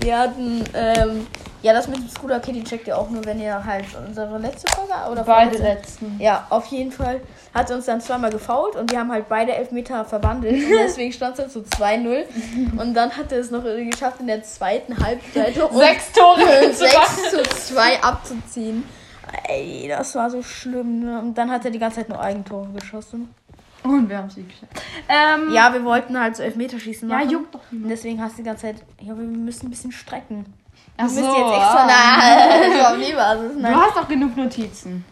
Wir 0.01 0.17
hatten, 0.19 0.63
ähm, 0.73 1.27
ja, 1.61 1.73
das 1.73 1.87
mit 1.87 1.97
dem 1.97 2.09
Scooter 2.09 2.39
Kitty 2.39 2.63
checkt 2.63 2.87
ihr 2.87 2.97
auch 2.97 3.09
nur, 3.09 3.23
wenn 3.25 3.39
ihr 3.39 3.63
halt 3.63 3.85
unsere 4.05 4.37
letzte 4.37 4.71
Folge 4.75 4.93
oder 5.11 5.23
Beide 5.23 5.57
letzten. 5.57 6.19
Ja, 6.19 6.45
auf 6.49 6.65
jeden 6.67 6.91
Fall 6.91 7.21
hat 7.53 7.69
uns 7.71 7.85
dann 7.85 8.01
zweimal 8.01 8.31
gefault 8.31 8.75
und 8.75 8.91
wir 8.91 8.99
haben 8.99 9.11
halt 9.11 9.29
beide 9.29 9.53
Elfmeter 9.53 10.03
verwandelt. 10.05 10.63
Und 10.63 10.69
deswegen 10.79 11.11
stand 11.13 11.33
es 11.33 11.39
halt 11.39 11.51
so 11.51 11.59
2-0. 11.61 12.25
Und 12.79 12.93
dann 12.93 13.11
hat 13.15 13.31
er 13.31 13.39
es 13.39 13.51
noch 13.51 13.63
geschafft, 13.63 14.19
in 14.21 14.27
der 14.27 14.43
zweiten 14.43 14.97
Halbzeit 14.97 15.53
Sechs 15.55 16.11
Tore 16.13 16.41
zu 16.71 16.77
6 16.77 16.93
machen. 16.95 17.17
zu 17.29 17.43
2 17.43 18.01
abzuziehen. 18.03 18.83
Ey, 19.47 19.87
das 19.87 20.15
war 20.15 20.29
so 20.29 20.41
schlimm. 20.43 20.99
Ne? 21.05 21.19
Und 21.19 21.35
dann 21.37 21.49
hat 21.51 21.65
er 21.65 21.71
die 21.71 21.79
ganze 21.79 21.97
Zeit 21.97 22.09
nur 22.09 22.19
Eigentore 22.19 22.67
geschossen. 22.69 23.33
Und 23.83 24.09
wir 24.09 24.17
haben 24.17 24.29
sie 24.29 24.43
geschafft. 24.43 24.71
Ähm, 25.09 25.51
Ja, 25.53 25.73
wir 25.73 25.83
wollten 25.83 26.17
halt 26.19 26.35
so 26.37 26.43
Elfmeterschießen 26.43 27.09
ja, 27.09 27.17
machen. 27.17 27.29
juckt 27.29 27.53
doch 27.53 27.59
Und 27.71 27.89
deswegen 27.89 28.21
hast 28.21 28.33
du 28.33 28.37
die 28.37 28.47
ganze 28.47 28.67
Zeit, 28.67 28.75
ja, 29.01 29.07
wir 29.07 29.25
müssen 29.25 29.67
ein 29.67 29.69
bisschen 29.69 29.91
strecken. 29.91 30.45
Ach 30.97 31.03
Du 31.07 31.09
so, 31.09 31.19
jetzt 31.19 31.27
extra 31.29 31.83
ah. 31.83 31.87
na, 31.87 32.73
so 32.77 32.95
auf 32.95 33.07
die 33.07 33.13
Basis. 33.13 33.53
Du 33.53 33.59
Nein. 33.59 33.75
hast 33.75 33.97
doch 33.97 34.07
genug 34.07 34.37
Notizen. 34.37 35.03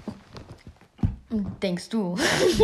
Denkst 1.31 1.87
du? 1.89 2.17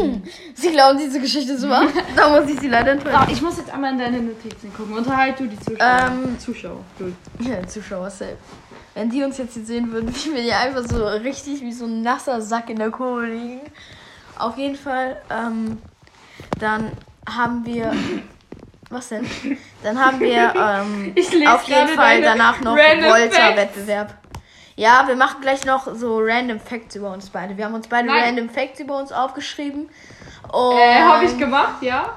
sie 0.54 0.72
glauben, 0.72 0.98
diese 0.98 1.22
Geschichte 1.22 1.54
ist 1.54 1.70
wahr? 1.70 1.88
da 2.16 2.30
muss 2.30 2.50
ich 2.50 2.60
sie 2.60 2.68
leider 2.68 2.92
enttäuschen. 2.92 3.26
So, 3.26 3.32
ich 3.32 3.42
muss 3.42 3.58
jetzt 3.58 3.74
einmal 3.74 3.94
in 3.94 4.00
deine 4.00 4.22
Notizen 4.22 4.74
gucken. 4.74 4.98
Unterhalt 4.98 5.40
du 5.40 5.48
die 5.48 5.58
Zuschauer. 5.58 6.08
Ähm, 6.08 6.40
Zuschauer. 6.40 6.84
Du. 7.00 7.14
Ja, 7.40 7.66
Zuschauer 7.66 8.10
selbst. 8.10 8.44
Wenn 8.94 9.10
die 9.10 9.24
uns 9.24 9.38
jetzt 9.38 9.54
hier 9.54 9.64
sehen 9.64 9.92
würden, 9.92 10.14
wie 10.16 10.34
wir 10.34 10.42
hier 10.42 10.60
einfach 10.60 10.84
so 10.84 11.06
richtig 11.06 11.62
wie 11.62 11.72
so 11.72 11.86
ein 11.86 12.02
nasser 12.02 12.42
Sack 12.42 12.70
in 12.70 12.78
der 12.78 12.92
Kurve 12.92 13.28
liegen. 13.28 13.62
Auf 14.38 14.58
jeden 14.58 14.76
Fall, 14.76 15.22
ähm, 15.30 15.78
dann 16.60 16.92
haben 17.28 17.66
wir. 17.66 17.94
Was 18.90 19.10
denn? 19.10 19.28
Dann 19.84 20.00
haben 20.00 20.20
wir 20.20 20.54
ähm, 20.56 21.12
Ich 21.16 21.32
lese 21.34 21.54
auf 21.54 21.64
jeden 21.64 21.90
Fall 21.90 22.22
danach 22.22 22.62
noch 22.62 22.74
Volta-Wettbewerb. 22.74 24.14
Ja, 24.78 25.06
wir 25.08 25.16
machen 25.16 25.42
gleich 25.42 25.66
noch 25.66 25.88
so 25.96 26.20
Random 26.20 26.60
Facts 26.60 26.96
über 26.96 27.12
uns 27.12 27.32
beide. 27.32 27.58
Wir 27.58 27.66
haben 27.66 27.74
uns 27.74 27.88
beide 27.88 28.08
Nein. 28.08 28.24
Random 28.24 28.48
Facts 28.50 28.80
über 28.80 28.98
uns 29.00 29.12
aufgeschrieben. 29.12 29.90
Und 30.52 30.78
Äh, 30.78 31.02
habe 31.02 31.26
ich 31.26 31.36
gemacht, 31.36 31.82
ja? 31.82 32.14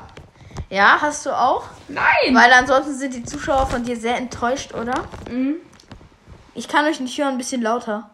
Ja, 0.68 0.98
hast 1.00 1.24
du 1.24 1.30
auch? 1.30 1.64
Nein! 1.88 2.34
Weil 2.34 2.52
ansonsten 2.52 2.94
sind 2.94 3.14
die 3.14 3.24
Zuschauer 3.24 3.66
von 3.66 3.82
dir 3.82 3.96
sehr 3.96 4.16
enttäuscht, 4.18 4.74
oder? 4.74 4.92
Mhm. 5.30 5.56
Ich 6.54 6.68
kann 6.68 6.84
euch 6.84 7.00
nicht 7.00 7.16
hören, 7.18 7.30
ein 7.30 7.38
bisschen 7.38 7.62
lauter. 7.62 8.10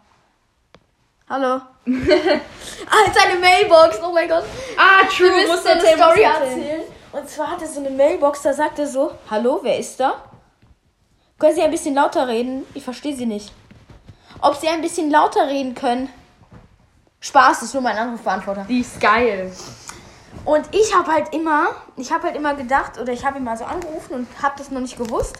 Hallo. 1.29 1.55
ah, 1.85 3.11
seine 3.13 3.39
Mailbox, 3.41 3.99
oh 4.01 4.13
mein 4.13 4.29
Gott. 4.29 4.45
Ah, 4.77 5.05
true. 5.13 5.27
Wir 5.27 5.35
müssen 5.35 5.51
musst 5.51 5.67
eine 5.67 5.81
Story 5.81 6.21
erzählen. 6.21 6.57
erzählen. 6.57 6.81
Und 7.11 7.29
zwar 7.29 7.51
hat 7.51 7.61
er 7.61 7.67
so 7.67 7.81
eine 7.81 7.89
Mailbox, 7.89 8.43
da 8.43 8.53
sagt 8.53 8.79
er 8.79 8.87
so, 8.87 9.11
hallo, 9.29 9.59
wer 9.61 9.77
ist 9.77 9.99
da? 9.99 10.13
Können 11.37 11.53
Sie 11.53 11.61
ein 11.61 11.71
bisschen 11.71 11.95
lauter 11.95 12.29
reden? 12.29 12.65
Ich 12.73 12.83
verstehe 12.85 13.13
Sie 13.15 13.25
nicht. 13.25 13.51
Ob 14.41 14.55
Sie 14.55 14.67
ein 14.67 14.81
bisschen 14.81 15.09
lauter 15.09 15.47
reden 15.47 15.73
können? 15.75 16.09
Spaß, 17.19 17.59
das 17.59 17.69
ist 17.69 17.73
nur 17.73 17.83
mein 17.83 17.97
Anrufbeantworter. 17.97 18.65
Die 18.69 18.81
ist 18.81 18.99
geil. 19.01 19.51
Und 20.45 20.63
ich 20.73 20.95
habe 20.95 21.11
halt 21.11 21.33
immer, 21.33 21.69
ich 21.95 22.11
habe 22.11 22.23
halt 22.23 22.35
immer 22.35 22.53
gedacht, 22.53 22.99
oder 22.99 23.11
ich 23.11 23.25
habe 23.25 23.37
ihn 23.37 23.43
mal 23.43 23.57
so 23.57 23.65
angerufen 23.65 24.13
und 24.13 24.27
habe 24.41 24.55
das 24.57 24.69
noch 24.71 24.81
nicht 24.81 24.97
gewusst. 24.97 25.37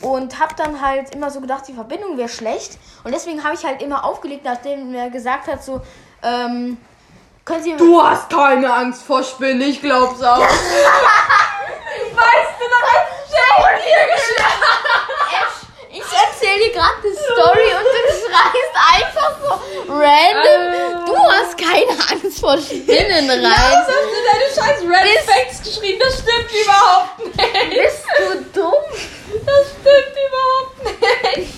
Und 0.00 0.40
habe 0.40 0.54
dann 0.56 0.80
halt 0.80 1.14
immer 1.14 1.30
so 1.30 1.40
gedacht, 1.40 1.68
die 1.68 1.74
Verbindung 1.74 2.18
wäre 2.18 2.28
schlecht. 2.28 2.78
Und 3.04 3.12
deswegen 3.14 3.44
habe 3.44 3.54
ich 3.54 3.64
halt 3.64 3.80
immer 3.80 4.04
aufgelegt, 4.04 4.44
nachdem 4.44 4.92
er 4.94 5.10
gesagt 5.10 5.46
hat, 5.46 5.62
so, 5.62 5.80
ähm, 6.22 6.76
können 7.44 7.62
Sie... 7.62 7.76
Du 7.76 8.02
hast 8.02 8.28
keine 8.30 8.72
Angst 8.72 9.02
vor 9.02 9.22
Spinnen, 9.22 9.62
ich 9.62 9.80
glaub's 9.80 10.22
auch. 10.22 10.40
weißt 10.40 10.48
du 12.58 12.64
noch, 12.68 12.82
als 13.64 13.80
Ich 13.84 14.36
erzähle 16.42 16.64
dir 16.64 16.72
gerade 16.72 16.94
eine 17.02 17.14
Story 17.14 17.68
und 17.78 17.86
du 17.86 18.12
schreist 18.26 18.74
einfach 18.94 19.32
so 19.40 19.92
random. 19.92 21.06
Du 21.06 21.16
hast 21.16 21.56
keine 21.58 21.92
Angst 22.10 22.40
vor 22.40 22.58
Spinnen 22.58 23.30
rein. 23.30 23.42
Was 23.42 23.86
hast 23.86 23.88
du 23.88 24.18
deine 24.30 24.48
scheiß 24.54 24.82
Red 24.82 25.20
Facts 25.24 25.62
geschrieben? 25.62 26.00
Das 26.00 26.14
stimmt 26.14 26.50
überhaupt 26.62 27.18
nicht. 27.36 27.82
Bist 27.82 28.04
du 28.18 28.60
dumm? 28.60 28.72
Das 29.46 29.66
stimmt 29.70 30.16
überhaupt 30.28 31.36
nicht. 31.36 31.52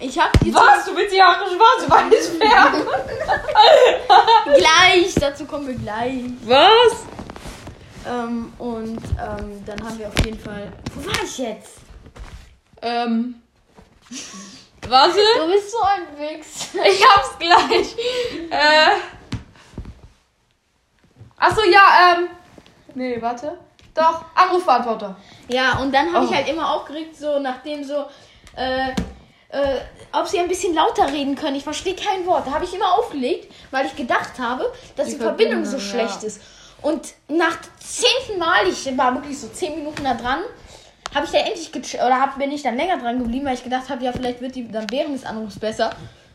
Ich 0.00 0.18
hab 0.18 0.38
die 0.40 0.54
Was? 0.54 0.84
Du 0.84 0.94
willst 0.96 1.14
die 1.14 1.22
Haare 1.22 1.44
schwarz-weiß 1.48 2.32
färben? 2.38 2.86
gleich. 4.56 5.14
Dazu 5.18 5.46
kommen 5.46 5.66
wir 5.68 5.74
gleich. 5.74 6.24
Was? 6.44 7.04
Ähm, 8.06 8.52
und 8.58 8.98
ähm, 8.98 9.64
dann 9.64 9.82
haben 9.82 9.98
wir 9.98 10.08
auf 10.08 10.24
jeden 10.24 10.38
Fall. 10.38 10.70
Wo 10.94 11.06
war 11.06 11.24
ich 11.24 11.38
jetzt? 11.38 11.78
Ähm. 12.82 13.43
Warte. 14.88 15.18
Du 15.38 15.46
bist 15.50 15.70
so 15.70 15.78
ein 15.80 16.18
Wichs. 16.18 16.68
Ich 16.74 17.04
hab's 17.08 17.38
gleich. 17.38 17.96
Äh. 18.50 18.90
Achso, 21.38 21.62
ja, 21.62 22.14
ähm. 22.18 22.28
Nee, 22.94 23.20
warte. 23.20 23.58
Doch, 23.94 24.24
Anrufbeantworter. 24.34 25.16
Ja, 25.48 25.78
und 25.78 25.92
dann 25.94 26.12
habe 26.12 26.26
Oh. 26.26 26.28
ich 26.28 26.34
halt 26.36 26.48
immer 26.48 26.70
aufgeregt, 26.74 27.16
so 27.16 27.38
nachdem 27.38 27.84
so, 27.84 28.06
äh, 28.56 28.90
äh, 29.50 29.80
ob 30.12 30.26
sie 30.26 30.38
ein 30.40 30.48
bisschen 30.48 30.74
lauter 30.74 31.10
reden 31.12 31.34
können. 31.36 31.56
Ich 31.56 31.64
verstehe 31.64 31.94
kein 31.94 32.26
Wort. 32.26 32.46
Da 32.46 32.52
habe 32.52 32.64
ich 32.64 32.74
immer 32.74 32.92
aufgelegt, 32.94 33.52
weil 33.70 33.86
ich 33.86 33.94
gedacht 33.96 34.38
habe, 34.38 34.72
dass 34.96 35.08
die, 35.08 35.14
Die 35.14 35.20
Verbindung, 35.20 35.64
so 35.64 35.78
Verbindung, 35.78 35.90
schlecht 36.08 36.22
ja. 36.22 36.28
ist. 36.28 36.40
Und 36.82 37.14
nach 37.28 37.56
zehnten 37.78 38.38
Mal, 38.38 38.66
ich 38.68 38.96
war 38.98 39.14
wirklich 39.14 39.38
so 39.38 39.48
zehn 39.48 39.76
Minuten 39.76 40.04
da 40.04 40.14
dran, 40.14 40.40
habe 41.14 41.26
ich 41.26 41.32
da 41.32 41.38
endlich 41.38 41.70
gech 41.72 41.94
oder 41.94 42.20
hab, 42.20 42.38
bin 42.38 42.50
ich 42.50 42.62
dann 42.62 42.76
länger 42.76 42.98
dran 42.98 43.18
geblieben, 43.18 43.46
weil 43.46 43.54
ich 43.54 43.64
gedacht 43.64 43.88
habe, 43.88 44.04
ja, 44.04 44.12
vielleicht 44.12 44.40
wird 44.40 44.54
die 44.54 44.70
dann 44.70 44.86
während 44.90 45.14
des 45.14 45.24
Anrufs 45.24 45.58
besser. 45.58 45.90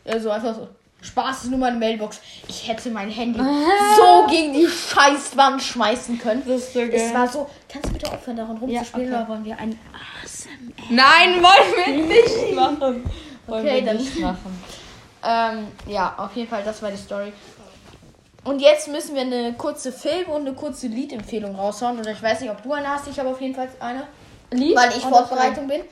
Also 0.06 0.30
einfach 0.30 0.54
so. 0.54 0.68
Spaß 1.02 1.44
ist 1.44 1.50
nur 1.50 1.58
meine 1.58 1.78
Mailbox. 1.78 2.20
Ich 2.46 2.68
hätte 2.68 2.90
mein 2.90 3.08
Handy 3.08 3.38
so 3.96 4.26
gegen 4.28 4.52
die 4.52 4.66
Scheißwand 4.66 5.62
schmeißen 5.62 6.18
können. 6.18 6.42
Das 6.46 6.58
ist 6.62 6.72
so 6.74 6.80
geil. 6.80 6.90
Es 6.92 7.14
war 7.14 7.26
so. 7.26 7.48
Kannst 7.70 7.88
du 7.88 7.92
bitte 7.94 8.12
aufhören, 8.12 8.36
daran 8.36 8.58
rumzuspielen, 8.58 9.08
okay. 9.08 9.16
oder 9.16 9.28
wollen 9.28 9.44
wir 9.44 9.58
ein 9.58 9.78
ASMR? 10.22 10.50
Nein, 10.90 11.42
wollen 11.42 11.96
wir 11.96 12.06
nicht 12.06 12.54
machen. 12.54 12.78
Wollen 13.46 13.66
Okay, 13.66 13.76
wir 13.76 13.82
dann- 13.86 13.96
nicht 13.96 14.18
machen. 14.18 14.64
Ähm, 15.22 15.66
ja, 15.86 16.14
auf 16.18 16.34
jeden 16.36 16.48
Fall, 16.48 16.62
das 16.64 16.82
war 16.82 16.90
die 16.90 16.96
Story. 16.96 17.32
Und 18.44 18.60
jetzt 18.60 18.88
müssen 18.88 19.14
wir 19.14 19.22
eine 19.22 19.52
kurze 19.54 19.92
Film- 19.92 20.30
und 20.30 20.42
eine 20.46 20.54
kurze 20.54 20.86
Liedempfehlung 20.86 21.54
raushauen. 21.54 21.98
Oder 21.98 22.12
ich 22.12 22.22
weiß 22.22 22.40
nicht, 22.40 22.50
ob 22.50 22.62
du 22.62 22.72
eine 22.72 22.88
hast, 22.88 23.06
ich 23.08 23.18
habe 23.18 23.28
auf 23.28 23.40
jeden 23.40 23.54
Fall 23.54 23.68
eine. 23.80 24.04
Lied? 24.50 24.76
Weil 24.76 24.90
ich 24.90 25.02
Vorbereitung 25.02 25.66
bin. 25.68 25.82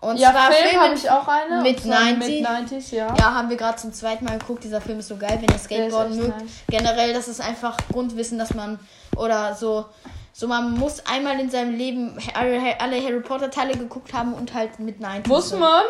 Und 0.00 0.16
Ja, 0.16 0.30
zwar 0.30 0.52
Film 0.52 0.68
Film 0.68 0.80
habe 0.80 0.94
ich 0.94 1.10
auch 1.10 1.26
eine. 1.26 1.62
mit 1.62 1.76
und 1.78 1.82
zwar 1.92 2.04
90. 2.04 2.40
Mit 2.40 2.50
90, 2.50 2.92
ja. 2.92 3.14
Ja, 3.18 3.34
haben 3.34 3.50
wir 3.50 3.56
gerade 3.56 3.78
zum 3.78 3.92
zweiten 3.92 4.24
Mal 4.24 4.38
geguckt. 4.38 4.62
Dieser 4.62 4.80
Film 4.80 5.00
ist 5.00 5.08
so 5.08 5.16
geil, 5.16 5.38
wenn 5.40 5.52
ihr 5.52 5.58
Skateboarden 5.58 6.16
mögt. 6.16 6.38
nice. 6.38 6.50
Generell, 6.68 7.12
das 7.12 7.26
ist 7.26 7.40
einfach 7.40 7.76
Grundwissen, 7.92 8.38
dass 8.38 8.54
man 8.54 8.78
oder 9.16 9.54
so 9.54 9.86
so 10.32 10.46
man 10.46 10.74
muss 10.74 11.04
einmal 11.04 11.40
in 11.40 11.50
seinem 11.50 11.76
Leben 11.76 12.16
alle, 12.34 12.80
alle 12.80 13.02
Harry 13.02 13.18
Potter 13.18 13.50
Teile 13.50 13.72
geguckt 13.76 14.12
haben 14.12 14.34
und 14.34 14.54
halt 14.54 14.78
mit 14.78 15.00
90. 15.00 15.26
Muss 15.26 15.52
man? 15.52 15.82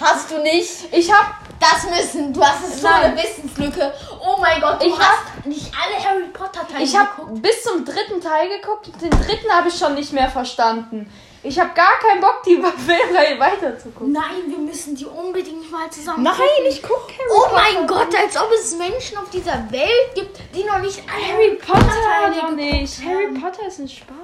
Hast 0.00 0.30
du 0.30 0.38
nicht? 0.38 0.88
Ich 0.92 1.12
hab. 1.12 1.34
Das 1.60 1.84
müssen. 1.88 2.32
Du 2.32 2.42
hast 2.42 2.64
es 2.66 2.80
so 2.80 2.88
eine 2.88 3.16
Wissenslücke. 3.16 3.92
Oh 4.20 4.36
mein 4.40 4.60
Gott, 4.60 4.82
du 4.82 4.86
Ich 4.86 4.98
hast 4.98 5.46
nicht 5.46 5.70
alle 5.80 6.04
Harry 6.04 6.24
Potter 6.32 6.66
Teile 6.66 6.82
Ich 6.82 6.96
habe 6.96 7.08
geguckt. 7.16 7.40
bis 7.42 7.62
zum 7.62 7.84
dritten 7.84 8.20
Teil 8.20 8.48
geguckt 8.48 8.88
und 8.88 9.00
den 9.00 9.10
dritten 9.10 9.48
habe 9.52 9.68
ich 9.68 9.74
schon 9.78 9.94
nicht 9.94 10.12
mehr 10.12 10.28
verstanden. 10.28 11.08
Ich 11.44 11.58
habe 11.60 11.70
gar 11.74 11.98
keinen 12.00 12.20
Bock, 12.20 12.42
die 12.44 12.56
Filmreihe 12.86 13.38
weiterzugucken. 13.38 14.10
Nein, 14.12 14.42
wir 14.48 14.58
müssen 14.58 14.96
die 14.96 15.04
unbedingt 15.06 15.70
mal 15.70 15.88
zusammen 15.90 16.24
Nein, 16.24 16.34
gucken. 16.34 16.66
ich 16.68 16.82
guck 16.82 17.08
Harry 17.08 17.30
Oh 17.30 17.42
Potter. 17.42 17.54
mein 17.54 17.86
Gott, 17.86 18.14
als 18.16 18.36
ob 18.36 18.50
es 18.52 18.74
Menschen 18.76 19.18
auf 19.18 19.30
dieser 19.30 19.70
Welt 19.70 20.14
gibt, 20.16 20.38
die 20.56 20.64
noch 20.64 20.78
nicht 20.80 21.00
alle 21.08 21.32
Harry 21.32 21.54
Potter 21.64 21.80
doch 22.26 22.34
geguckt 22.34 22.56
nicht. 22.56 23.04
Harry 23.04 23.26
haben. 23.26 23.40
Potter 23.40 23.66
ist 23.68 23.78
ein 23.78 23.88
Spaß. 23.88 24.16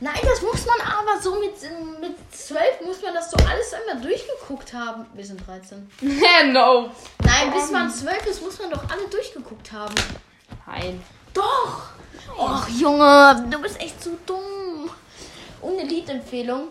Nein, 0.00 0.20
das 0.22 0.42
muss 0.42 0.64
man 0.64 0.80
aber 0.80 1.20
so 1.20 1.40
mit, 1.40 1.54
mit 2.00 2.16
12 2.32 2.80
muss 2.84 3.02
man 3.02 3.14
das 3.14 3.30
so 3.30 3.36
alles 3.38 3.74
einmal 3.74 4.00
durchgeguckt 4.00 4.72
haben. 4.72 5.06
Wir 5.12 5.24
sind 5.24 5.44
13. 5.44 5.90
no. 6.52 6.90
Nein, 7.24 7.52
bis 7.52 7.70
man 7.70 7.90
12 7.90 8.26
ist, 8.26 8.42
muss 8.42 8.58
man 8.60 8.70
doch 8.70 8.82
alle 8.90 9.08
durchgeguckt 9.08 9.72
haben. 9.72 9.94
Nein. 10.66 11.02
Doch! 11.34 11.90
Och, 12.36 12.68
Junge, 12.68 13.46
du 13.50 13.60
bist 13.60 13.80
echt 13.80 14.00
zu 14.02 14.16
dumm. 14.24 14.90
Eine 15.60 15.82
Liedempfehlung, 15.82 16.68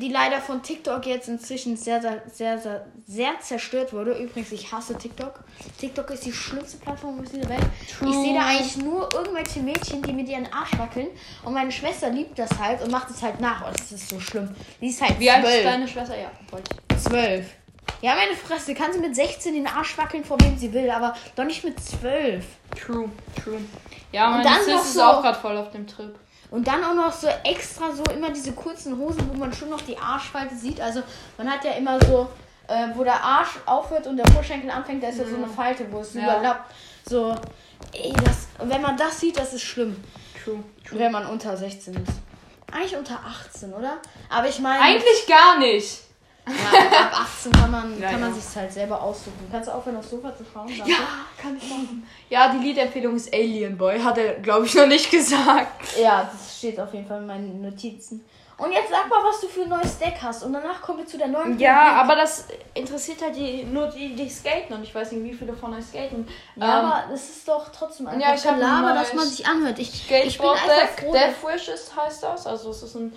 die 0.00 0.08
leider 0.08 0.38
von 0.40 0.62
TikTok 0.62 1.06
jetzt 1.06 1.28
inzwischen 1.28 1.76
sehr, 1.76 2.00
sehr, 2.02 2.22
sehr, 2.32 2.58
sehr, 2.58 2.84
sehr 3.06 3.40
zerstört 3.40 3.92
wurde. 3.92 4.12
Übrigens, 4.18 4.52
ich 4.52 4.70
hasse 4.70 4.96
TikTok. 4.98 5.40
TikTok 5.80 6.10
ist 6.10 6.26
die 6.26 6.32
schlimmste 6.32 6.76
Plattform 6.78 7.20
auf 7.20 7.26
dieser 7.30 7.48
Welt. 7.48 7.62
Ich 7.86 7.96
sehe 8.14 8.34
da 8.34 8.46
eigentlich 8.46 8.76
nur 8.76 9.08
irgendwelche 9.14 9.60
Mädchen, 9.60 10.02
die 10.02 10.12
mit 10.12 10.28
ihren 10.28 10.46
Arsch 10.52 10.76
wackeln. 10.78 11.08
Und 11.44 11.54
meine 11.54 11.72
Schwester 11.72 12.10
liebt 12.10 12.38
das 12.38 12.50
halt 12.58 12.82
und 12.82 12.90
macht 12.90 13.08
es 13.10 13.22
halt 13.22 13.40
nach. 13.40 13.66
Und 13.66 13.78
das 13.80 13.90
ist 13.92 14.08
so 14.10 14.20
schlimm. 14.20 14.54
Die 14.80 14.88
ist 14.88 15.00
halt 15.00 15.18
Wie 15.18 15.30
alt 15.30 15.42
ist 15.44 15.50
zwölf. 15.52 15.64
deine 15.64 15.88
Schwester? 15.88 16.16
Ja. 16.18 16.30
Zwölf. 16.98 17.46
Ja, 18.02 18.14
meine 18.14 18.36
Fresse, 18.36 18.74
kann 18.74 18.92
sie 18.92 18.98
mit 19.00 19.16
16 19.16 19.54
den 19.54 19.66
Arsch 19.66 19.96
wackeln, 19.96 20.22
vor 20.24 20.38
wem 20.42 20.56
sie 20.58 20.72
will, 20.72 20.90
aber 20.90 21.16
doch 21.34 21.44
nicht 21.44 21.64
mit 21.64 21.80
12. 21.80 22.44
True, 22.78 23.08
true. 23.42 23.60
Ja, 24.12 24.26
Und 24.28 24.32
meine 24.38 24.44
dann 24.44 24.64
Sis 24.64 24.74
ist 24.82 24.94
so- 24.94 25.02
auch 25.02 25.22
gerade 25.22 25.38
voll 25.38 25.56
auf 25.56 25.70
dem 25.70 25.86
Trip. 25.86 26.14
Und 26.50 26.66
dann 26.66 26.82
auch 26.82 26.94
noch 26.94 27.12
so 27.12 27.28
extra 27.44 27.92
so 27.92 28.02
immer 28.04 28.30
diese 28.30 28.52
kurzen 28.52 28.96
Hosen, 28.98 29.28
wo 29.30 29.36
man 29.38 29.52
schon 29.52 29.68
noch 29.70 29.82
die 29.82 29.96
Arschfalte 29.98 30.54
sieht. 30.56 30.80
Also 30.80 31.02
man 31.36 31.50
hat 31.50 31.64
ja 31.64 31.72
immer 31.72 32.00
so, 32.00 32.28
äh, 32.68 32.88
wo 32.94 33.04
der 33.04 33.22
Arsch 33.22 33.58
aufhört 33.66 34.06
und 34.06 34.16
der 34.16 34.26
Oberschenkel 34.30 34.70
anfängt, 34.70 35.02
da 35.02 35.08
ist 35.08 35.18
ja 35.18 35.26
so 35.26 35.36
eine 35.36 35.46
Falte, 35.46 35.86
wo 35.92 36.00
es 36.00 36.14
Ja. 36.14 36.22
überlappt. 36.22 36.72
So, 37.08 37.34
ey, 37.92 38.12
das, 38.24 38.48
wenn 38.62 38.80
man 38.80 38.96
das 38.96 39.20
sieht, 39.20 39.38
das 39.38 39.52
ist 39.52 39.62
schlimm. 39.62 39.96
True. 40.42 40.62
Wenn 40.92 41.12
man 41.12 41.26
unter 41.26 41.56
16 41.56 41.94
ist. 41.94 42.12
Eigentlich 42.72 42.96
unter 42.96 43.18
18, 43.24 43.72
oder? 43.72 43.98
Aber 44.30 44.48
ich 44.48 44.58
meine, 44.58 44.82
Eigentlich 44.82 45.26
gar 45.26 45.58
nicht. 45.58 46.00
Ja, 46.48 47.00
ab 47.06 47.20
18 47.22 47.52
kann 47.52 47.70
man, 47.70 48.00
Ja, 48.00 48.10
kann 48.10 48.20
man 48.20 48.34
ja. 48.34 48.40
sich 48.40 48.56
halt 48.56 48.72
selber 48.72 49.00
aussuchen. 49.02 49.48
Kannst 49.50 49.68
du 49.68 49.72
aufhören, 49.74 49.96
aufs 49.96 50.10
Sofa 50.10 50.34
zu 50.36 50.44
schauen? 50.52 50.68
Danke. 50.76 50.90
Ja, 50.92 50.96
kann 51.40 51.56
ich 51.56 51.68
machen. 51.68 52.06
Ja, 52.30 52.48
die 52.52 52.58
Liedempfehlung 52.58 53.16
ist 53.16 53.32
Alien 53.32 53.76
Boy. 53.76 54.00
Hat 54.00 54.18
er, 54.18 54.34
glaube 54.40 54.66
ich, 54.66 54.74
noch 54.74 54.86
nicht 54.86 55.10
gesagt. 55.10 55.96
Ja, 56.00 56.28
das 56.32 56.58
steht 56.58 56.78
auf 56.80 56.92
jeden 56.94 57.06
Fall 57.06 57.18
in 57.20 57.26
meinen 57.26 57.62
Notizen. 57.62 58.24
Und 58.56 58.72
jetzt 58.72 58.90
sag 58.90 59.08
mal, 59.08 59.22
was 59.22 59.40
du 59.40 59.46
für 59.46 59.62
ein 59.62 59.68
neues 59.68 59.98
Deck 60.00 60.16
hast. 60.20 60.42
Und 60.42 60.52
danach 60.52 60.82
kommen 60.82 60.98
wir 60.98 61.06
zu 61.06 61.16
der 61.16 61.28
neuen 61.28 61.56
Ja, 61.60 61.90
Rubrik. 61.90 62.02
aber 62.02 62.16
das 62.16 62.48
interessiert 62.74 63.22
halt 63.22 63.36
die, 63.36 63.62
nur 63.62 63.86
die, 63.86 64.16
die 64.16 64.28
skaten 64.28 64.74
und 64.74 64.82
ich 64.82 64.92
weiß 64.92 65.12
nicht, 65.12 65.22
wie 65.22 65.32
viele 65.32 65.52
von 65.54 65.72
euch 65.74 65.84
skaten. 65.84 66.26
Ja, 66.56 66.80
Ähm, 66.80 66.86
aber 66.86 67.14
es 67.14 67.28
ist 67.30 67.46
doch 67.46 67.68
trotzdem 67.70 68.08
einfach 68.08 68.20
Ja, 68.28 68.34
ich 68.34 68.48
ein 68.48 68.58
neues 68.58 68.94
dass 68.94 69.14
man 69.14 69.26
sich 69.28 69.46
anhört. 69.46 69.78
Ich, 69.78 70.10
ich 70.10 70.38
bin 70.38 70.48
einfach 70.48 70.66
Deck, 70.66 71.04
froh. 71.04 71.12
Death 71.12 71.36
Wish 71.54 71.68
ist, 71.68 71.94
heißt 71.94 72.20
das. 72.24 72.48
Also 72.48 72.70
es 72.70 72.82
ist 72.82 72.96
ein 72.96 73.12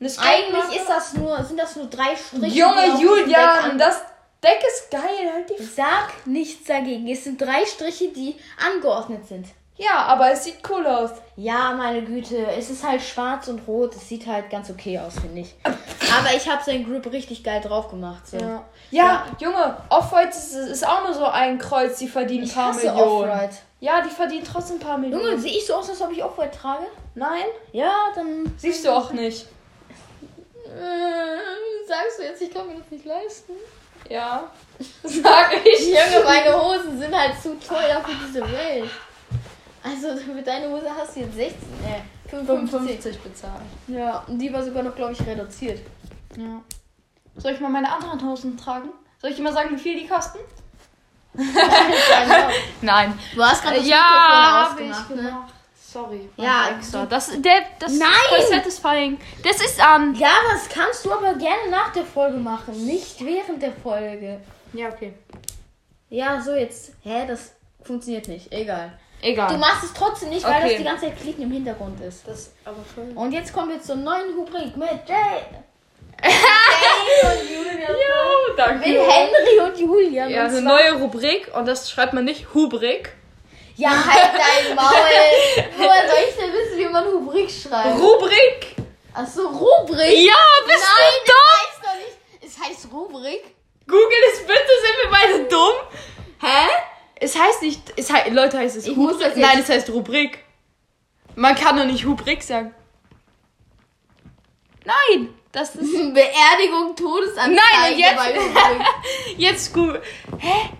Eigentlich 0.00 0.76
ist 0.80 0.88
das 0.88 1.14
nur, 1.14 1.42
sind 1.44 1.58
das 1.58 1.74
nur 1.76 1.86
drei 1.86 2.14
Striche. 2.16 2.46
Junge 2.56 3.38
an- 3.38 3.78
das 3.78 4.00
Deck 4.42 4.60
ist 4.66 4.90
geil, 4.90 5.32
halt 5.34 5.50
die 5.50 5.62
Sag 5.62 6.26
nichts 6.26 6.66
dagegen. 6.68 7.08
Es 7.08 7.24
sind 7.24 7.40
drei 7.40 7.64
Striche, 7.66 8.08
die 8.08 8.36
angeordnet 8.64 9.26
sind. 9.26 9.46
Ja, 9.76 9.94
aber 10.06 10.32
es 10.32 10.42
sieht 10.44 10.56
cool 10.68 10.84
aus. 10.86 11.10
Ja, 11.36 11.72
meine 11.72 12.02
Güte, 12.02 12.46
es 12.56 12.68
ist 12.68 12.84
halt 12.84 13.00
schwarz 13.00 13.46
und 13.46 13.60
rot. 13.68 13.94
Es 13.94 14.08
sieht 14.08 14.26
halt 14.26 14.50
ganz 14.50 14.70
okay 14.70 14.98
aus, 14.98 15.14
finde 15.20 15.40
ich. 15.42 15.54
Aber 15.64 16.34
ich 16.34 16.48
habe 16.50 16.64
seinen 16.64 16.84
Grip 16.84 17.12
richtig 17.12 17.44
geil 17.44 17.60
drauf 17.60 17.88
gemacht. 17.90 18.26
So. 18.26 18.38
Ja, 18.38 18.64
ja 18.90 19.26
Junge, 19.38 19.76
Off-White 19.90 20.30
ist, 20.30 20.54
ist 20.54 20.86
auch 20.88 21.04
nur 21.04 21.12
so 21.14 21.26
ein 21.26 21.58
Kreuz, 21.58 21.98
die 21.98 22.08
verdienen 22.08 22.42
ein 22.44 22.48
Ich 22.48 22.54
paar 22.54 22.70
hasse 22.70 22.86
Millionen. 22.90 23.30
Off-White. 23.30 23.56
Ja, 23.80 24.00
die 24.00 24.08
verdienen 24.10 24.44
trotzdem 24.50 24.76
ein 24.76 24.80
paar 24.80 24.98
Millionen. 24.98 25.24
Junge, 25.26 25.38
sehe 25.38 25.52
ich 25.52 25.66
so 25.66 25.74
aus, 25.74 25.88
als 25.90 26.00
ob 26.00 26.10
ich 26.10 26.24
Off-White 26.24 26.56
trage? 26.58 26.86
Nein, 27.14 27.44
Ja, 27.72 27.92
dann 28.16 28.52
siehst 28.56 28.84
du 28.84 28.90
auch 28.90 29.12
nicht. 29.12 29.46
Äh, 30.78 31.86
sagst 31.86 32.18
du 32.18 32.22
jetzt, 32.22 32.42
ich 32.42 32.52
kann 32.52 32.66
mir 32.66 32.74
das 32.74 32.90
nicht 32.90 33.04
leisten? 33.04 33.52
Ja, 34.08 34.50
sag 35.02 35.52
ich. 35.64 35.88
Junge, 35.88 36.24
meine 36.24 36.60
Hosen 36.60 36.98
sind 36.98 37.14
halt 37.16 37.40
zu 37.40 37.58
teuer 37.58 38.02
für 38.04 38.26
diese 38.26 38.40
Welt. 38.40 38.90
Also 39.82 40.08
mit 40.32 40.46
deiner 40.46 40.68
Hose 40.68 40.88
hast 40.94 41.16
du 41.16 41.20
jetzt 41.20 41.34
16, 41.34 41.58
äh, 41.84 42.28
55. 42.28 42.70
55 42.70 43.20
bezahlt. 43.20 43.62
Ja, 43.88 44.24
und 44.26 44.38
die 44.38 44.52
war 44.52 44.62
sogar 44.62 44.82
noch, 44.82 44.94
glaube 44.94 45.12
ich, 45.12 45.26
reduziert. 45.26 45.80
Ja. 46.36 46.62
Soll 47.36 47.52
ich 47.52 47.60
mal 47.60 47.70
meine 47.70 47.90
anderen 47.92 48.22
Hosen 48.28 48.56
tragen? 48.56 48.90
Soll 49.20 49.30
ich 49.30 49.36
dir 49.36 49.42
mal 49.42 49.52
sagen, 49.52 49.70
wie 49.74 49.78
viel 49.78 49.98
die 49.98 50.06
kosten? 50.06 50.38
Nein. 52.82 53.18
Du 53.34 53.44
hast 53.44 53.62
gerade 53.62 53.76
das 53.76 53.86
ja, 53.86 54.66
Mikrofon 54.72 54.92
ausgemacht, 54.92 55.10
ich 55.10 55.22
ne? 55.22 55.44
Sorry. 55.90 56.28
Ja, 56.36 56.76
extra. 56.76 57.06
Das, 57.06 57.30
der, 57.40 57.62
das 57.78 57.92
Nein! 57.92 58.08
ist 58.10 58.28
voll 58.46 58.56
satisfying. 58.58 59.18
Das 59.42 59.56
ist 59.62 59.80
an. 59.80 60.14
Ja, 60.16 60.32
das 60.52 60.68
kannst 60.68 61.02
du 61.06 61.12
aber 61.12 61.32
gerne 61.34 61.70
nach 61.70 61.92
der 61.94 62.04
Folge 62.04 62.36
machen, 62.36 62.84
nicht 62.84 63.24
während 63.24 63.62
der 63.62 63.72
Folge. 63.72 64.38
Ja, 64.74 64.88
okay. 64.88 65.14
Ja, 66.10 66.40
so 66.42 66.54
jetzt. 66.54 66.92
Hä, 67.02 67.24
das 67.26 67.54
funktioniert 67.82 68.28
nicht. 68.28 68.52
Egal. 68.52 68.98
Egal. 69.22 69.48
Du 69.48 69.56
machst 69.58 69.84
es 69.84 69.92
trotzdem 69.94 70.28
nicht, 70.28 70.44
weil 70.44 70.56
Okay. 70.62 70.68
das 70.68 70.76
die 70.78 70.84
ganze 70.84 71.06
Zeit 71.06 71.20
Klicken 71.20 71.44
im 71.44 71.52
Hintergrund 71.52 71.98
ist. 72.02 72.28
das 72.28 72.52
aber 72.66 72.84
schön. 72.94 73.16
Und 73.16 73.32
jetzt 73.32 73.52
kommen 73.54 73.70
wir 73.70 73.80
zur 73.80 73.96
neuen 73.96 74.34
Rubrik 74.34 74.76
mit 74.76 74.88
Jay. 75.08 75.40
Und 76.22 77.48
Julian. 77.50 77.80
Ja, 77.80 78.54
danke. 78.56 78.88
Mit 78.88 78.98
Henry 78.98 79.60
und 79.70 79.78
Julian. 79.78 80.28
Ja, 80.30 80.44
und 80.46 80.50
eine 80.50 80.62
neue 80.62 80.92
Rubrik 81.00 81.48
und 81.54 81.66
das 81.66 81.88
schreibt 81.90 82.12
man 82.12 82.24
nicht 82.24 82.52
Hubrik. 82.54 83.12
Ja, 83.78 83.90
halt 83.90 84.32
dein 84.34 84.74
Maul. 84.74 84.86
Woher 85.76 86.08
soll 86.08 86.18
ich 86.28 86.34
denn 86.36 86.52
wissen, 86.52 86.78
wie 86.78 86.86
man 86.88 87.06
Rubrik 87.06 87.48
schreibt? 87.48 87.96
Rubrik? 88.00 88.74
Achso, 89.14 89.42
Rubrik? 89.46 90.18
Ja, 90.26 90.34
bist 90.66 90.84
Nein, 90.84 91.12
du 91.24 91.30
dumm? 91.30 91.36
das 91.46 91.60
heißt 91.60 91.80
doch 91.84 91.94
nicht. 91.94 92.44
Es 92.44 92.60
heißt 92.60 92.92
Rubrik. 92.92 93.54
Google 93.86 94.18
es 94.32 94.40
bitte, 94.40 94.72
sind 94.82 94.96
wir 95.02 95.10
beide 95.10 95.44
dumm? 95.44 95.74
Hä? 96.40 96.68
Es 97.20 97.38
heißt 97.38 97.62
nicht, 97.62 97.80
es 97.96 98.12
heißt, 98.12 98.30
Leute 98.30 98.58
heißt 98.58 98.76
es 98.76 98.86
Ich 98.86 98.96
Rubrik. 98.96 99.36
Nein, 99.36 99.60
es 99.60 99.68
heißt 99.68 99.88
Rubrik. 99.90 100.38
Man 101.36 101.54
kann 101.54 101.76
doch 101.76 101.84
nicht 101.84 102.04
Hubrik 102.04 102.42
sagen. 102.42 102.74
Nein, 104.84 105.34
das 105.52 105.76
ist 105.76 105.92
Beerdigung, 106.14 106.96
Todesanzeige. 106.96 107.60
Nein, 107.80 107.98
jetzt- 107.98 108.18
Rubrik. 108.20 108.86
jetzt 109.36 109.72
Google. 109.74 110.02
Hä? 110.38 110.70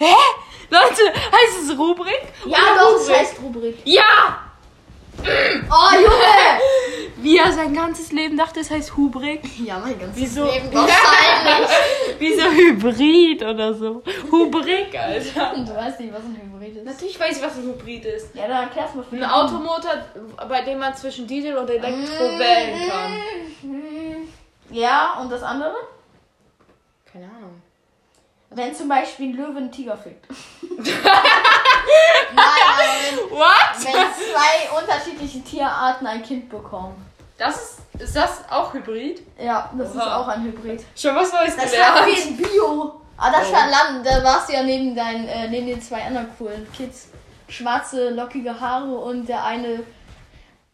Hä? 0.00 0.14
Leute, 0.70 1.12
heißt 1.14 1.62
es 1.62 1.78
Rubrik? 1.78 2.22
Ja, 2.46 2.58
doch, 2.78 2.96
es 2.96 3.02
Rubrik? 3.02 3.16
heißt 3.18 3.40
Rubrik. 3.42 3.78
Ja! 3.84 4.40
Oh, 5.22 5.94
Junge! 5.94 6.60
wie 7.22 7.36
er 7.36 7.52
sein 7.52 7.74
ganzes 7.74 8.10
Leben 8.12 8.38
dachte, 8.38 8.60
es 8.60 8.70
heißt 8.70 8.96
Hubrik. 8.96 9.42
Ja, 9.62 9.78
mein 9.78 9.98
ganzes 9.98 10.16
Wieso? 10.16 10.44
Leben 10.46 10.68
wahrscheinlich. 10.72 11.68
Wie 12.18 12.34
so 12.34 12.50
Hybrid 12.50 13.42
oder 13.42 13.74
so. 13.74 14.02
Hubrik, 14.32 14.98
Alter. 14.98 15.54
du 15.66 15.76
weißt 15.76 16.00
nicht, 16.00 16.14
was 16.14 16.22
ein 16.22 16.40
Hybrid 16.42 16.76
ist. 16.76 16.86
Natürlich 16.86 17.20
weiß 17.20 17.36
ich, 17.36 17.42
was 17.42 17.56
ein 17.56 17.64
Hybrid 17.64 18.04
ist. 18.06 18.34
Ja, 18.34 18.48
dann 18.48 18.62
erklär's 18.64 18.94
mal 18.94 19.04
für 19.04 19.16
Ein 19.16 19.24
Automotor, 19.24 19.90
bei 20.48 20.62
dem 20.62 20.78
man 20.78 20.96
zwischen 20.96 21.26
Diesel 21.26 21.58
und 21.58 21.68
Elektro 21.68 22.24
wählen 22.38 22.88
kann. 22.88 24.28
Ja, 24.70 25.18
und 25.20 25.30
das 25.30 25.42
andere? 25.42 25.74
Keine 27.12 27.26
Ahnung. 27.26 27.60
Wenn 28.50 28.74
zum 28.74 28.88
Beispiel 28.88 29.28
ein 29.30 29.36
Löwe 29.36 29.58
einen 29.58 29.70
Tiger 29.72 29.96
fickt. 29.96 30.26
Nein, 32.34 32.44
aber 33.18 33.30
What? 33.30 33.84
wenn, 33.84 33.92
wenn 33.94 34.08
zwei 34.12 34.80
unterschiedliche 34.80 35.40
Tierarten 35.42 36.06
ein 36.06 36.22
Kind 36.22 36.48
bekommen. 36.48 36.94
Das 37.38 37.56
ist, 37.56 37.78
ist 38.02 38.16
das 38.16 38.42
auch 38.50 38.72
Hybrid? 38.74 39.22
Ja, 39.38 39.70
das 39.76 39.90
ist 39.90 39.96
Oha. 39.96 40.16
auch 40.16 40.28
ein 40.28 40.42
Hybrid. 40.44 40.84
Schon 40.96 41.14
was 41.16 41.32
Neues 41.32 41.56
Das 41.56 41.70
gelernt. 41.70 42.06
wie 42.06 42.20
in 42.28 42.36
Bio. 42.36 43.00
Ah, 43.16 43.30
das 43.30 43.48
Oh. 43.48 43.52
war 43.52 43.66
Land. 43.68 44.04
Da 44.06 44.22
warst 44.24 44.48
du 44.48 44.52
ja 44.54 44.62
neben, 44.62 44.94
deinen, 44.94 45.26
äh, 45.28 45.48
neben 45.48 45.66
den 45.66 45.80
zwei 45.82 46.02
anderen 46.04 46.28
coolen 46.36 46.66
Kids. 46.72 47.08
Schwarze, 47.48 48.10
lockige 48.10 48.60
Haare 48.60 48.94
und 48.94 49.26
der 49.28 49.44
eine 49.44 49.80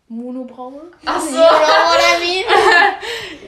Monobraue. 0.09 0.83
Ach 1.05 1.21
so. 1.21 1.29
You 1.29 1.33
know 1.33 1.41
what 1.41 1.99
I 2.17 2.25
mean? 2.25 2.45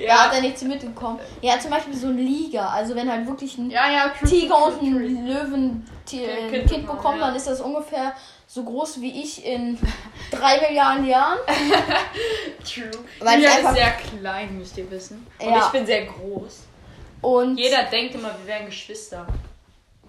Ja. 0.00 0.06
Da 0.16 0.24
hat 0.24 0.34
er 0.34 0.40
nichts 0.40 0.62
mitbekommen. 0.62 1.20
Ja, 1.40 1.58
zum 1.60 1.70
Beispiel 1.70 1.94
so 1.94 2.08
ein 2.08 2.18
Liga. 2.18 2.68
Also 2.68 2.94
wenn 2.96 3.10
halt 3.10 3.26
wirklich 3.26 3.56
ein 3.58 3.70
Ja, 3.70 3.88
ja, 3.90 4.12
Tiger 4.26 4.64
und 4.66 4.82
ein 4.82 5.26
Löwen 5.26 5.86
Kind 6.06 6.26
Kind, 6.50 6.68
bekommen, 6.82 6.86
bekommen, 6.86 7.20
ja. 7.20 7.26
dann 7.26 7.36
ist 7.36 7.46
das 7.46 7.60
ungefähr 7.60 8.12
so 8.46 8.64
groß 8.64 9.00
wie 9.00 9.22
ich 9.22 9.44
in 9.44 9.78
drei 10.32 10.58
Milliarden 10.60 11.06
Jahren. 11.06 11.38
True. 12.64 12.90
Weil 13.20 13.40
ich 13.40 13.48
einfach- 13.48 13.70
ist 13.70 13.76
sehr 13.76 13.90
klein, 13.92 14.58
müsst 14.58 14.76
ihr 14.78 14.90
wissen. 14.90 15.26
Und 15.38 15.48
Ja. 15.50 15.58
ich 15.66 15.72
bin 15.72 15.86
sehr 15.86 16.06
groß. 16.06 16.64
Und 17.20 17.56
Jeder 17.58 17.84
denkt 17.84 18.14
immer, 18.14 18.30
wir 18.38 18.46
wären 18.46 18.66
Geschwister. 18.66 19.26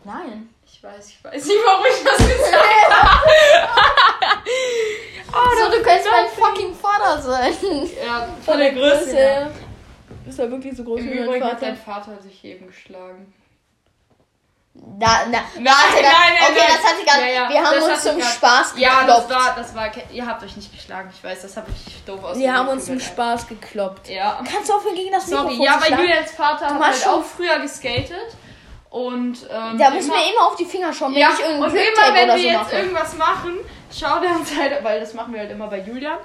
nein. 0.03 0.49
Ich 0.71 0.83
weiß, 0.83 1.09
ich 1.09 1.21
weiß 1.23 1.45
nicht, 1.45 1.57
warum 1.65 1.85
ich 1.87 2.03
das 2.05 2.17
gesagt 2.17 2.89
habe. 2.89 3.29
so, 5.31 5.71
du 5.77 5.83
könntest 5.83 6.07
mein 6.11 6.27
fucking 6.29 6.73
Vater 6.75 7.21
sein. 7.21 7.53
Ja, 8.05 8.27
von 8.45 8.57
der 8.59 8.71
Größe 8.73 9.15
her. 9.15 9.51
Du 10.09 10.15
bist 10.25 10.39
ja 10.39 10.49
wirklich 10.49 10.75
so 10.75 10.83
groß 10.83 10.99
Im 10.99 11.05
wie 11.11 11.15
mein 11.15 11.23
Übrigen 11.25 11.45
hat 11.45 11.51
Vater. 11.53 11.65
dein 11.67 11.77
Vater 11.77 12.21
sich 12.21 12.43
eben 12.43 12.67
geschlagen. 12.67 13.33
Na, 14.73 15.07
na, 15.29 15.39
Nein, 15.55 15.65
warte, 15.65 15.93
nein, 15.95 16.03
das- 16.03 16.03
nein, 16.03 16.33
okay, 16.41 16.53
nein. 16.55 16.67
das 16.67 16.83
hatte 16.91 16.99
ich 17.01 17.05
gerade. 17.05 17.21
Ja, 17.23 17.27
ja, 17.43 17.49
wir 17.49 17.63
haben 17.63 17.75
das 17.75 17.83
uns 17.89 18.03
zum 18.03 18.21
Spaß 18.21 18.73
Ja, 18.77 18.99
gekloppt. 18.99 19.29
das 19.29 19.29
war, 19.45 19.55
das 19.55 19.75
war, 19.75 19.91
ihr 20.13 20.25
habt 20.25 20.43
euch 20.43 20.55
nicht 20.55 20.71
geschlagen, 20.71 21.09
ich 21.13 21.21
weiß, 21.23 21.41
das 21.41 21.57
habe 21.57 21.67
ich 21.71 22.03
doof 22.05 22.23
aus. 22.23 22.37
wir 22.37 22.53
haben 22.53 22.69
uns 22.69 22.85
zum 22.85 22.99
Spaß 22.99 23.47
gekloppt. 23.47 24.07
Ja. 24.09 24.41
Kannst 24.49 24.69
du 24.69 24.73
aufhören 24.75 24.95
gegen 24.95 25.11
das 25.11 25.25
Sorry, 25.27 25.57
Mikrofon 25.57 25.65
ja, 25.65 25.73
weil 25.81 25.87
schlagen? 25.87 26.01
Julians 26.03 26.31
Vater 26.31 26.65
hat 26.67 26.79
machst 26.79 27.05
halt 27.05 27.13
schon- 27.13 27.21
auch 27.21 27.25
früher 27.25 27.59
geskatet. 27.59 28.27
Und, 28.89 29.37
ähm, 29.51 29.77
Der 29.77 29.91
muss 29.91 30.07
mir 30.07 30.15
immer 30.33 30.47
auf 30.47 30.55
die 30.55 30.65
Finger 30.65 30.91
schauen, 30.91 31.13
wenn 31.13 31.21
ja, 31.21 31.29
ich 31.31 31.39
irgendeinen 31.39 31.63
und 31.71 31.77
immer 31.77 32.13
wenn 32.15 32.27
wir 32.27 32.37
so 32.37 32.43
jetzt 32.43 32.55
mache. 32.57 32.75
irgendwas 32.77 33.15
machen, 33.17 33.57
schaut 33.95 34.23
er 34.23 34.35
uns 34.35 34.49
halt, 34.57 34.83
weil 34.83 34.99
das 34.99 35.13
machen 35.13 35.31
wir 35.33 35.41
halt 35.41 35.51
immer 35.51 35.67
bei 35.67 35.79
Julian, 35.81 36.17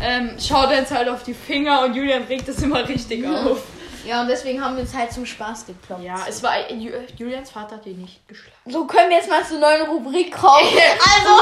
ähm, 0.00 0.36
schaut 0.38 0.70
er 0.70 0.78
uns 0.78 0.90
halt 0.92 1.08
auf 1.08 1.24
die 1.24 1.34
Finger 1.34 1.82
und 1.84 1.94
Julian 1.94 2.22
regt 2.24 2.46
das 2.46 2.62
immer 2.62 2.86
richtig 2.88 3.26
auf. 3.26 3.58
Ja, 4.06 4.20
und 4.20 4.28
deswegen 4.28 4.62
haben 4.62 4.76
wir 4.76 4.82
uns 4.82 4.94
halt 4.94 5.10
zum 5.12 5.24
Spaß 5.24 5.64
gekloppt. 5.66 6.04
Ja, 6.04 6.14
es 6.28 6.42
war, 6.42 6.52
Ju- 6.68 6.92
Julians 7.16 7.50
Vater 7.50 7.76
hat 7.76 7.86
ihn 7.86 8.02
nicht 8.02 8.28
geschlagen. 8.28 8.52
So 8.66 8.84
können 8.86 9.08
wir 9.08 9.16
jetzt 9.16 9.30
mal 9.30 9.42
zur 9.44 9.58
neuen 9.58 9.82
Rubrik 9.86 10.30
kommen. 10.30 10.68
also, 10.68 11.40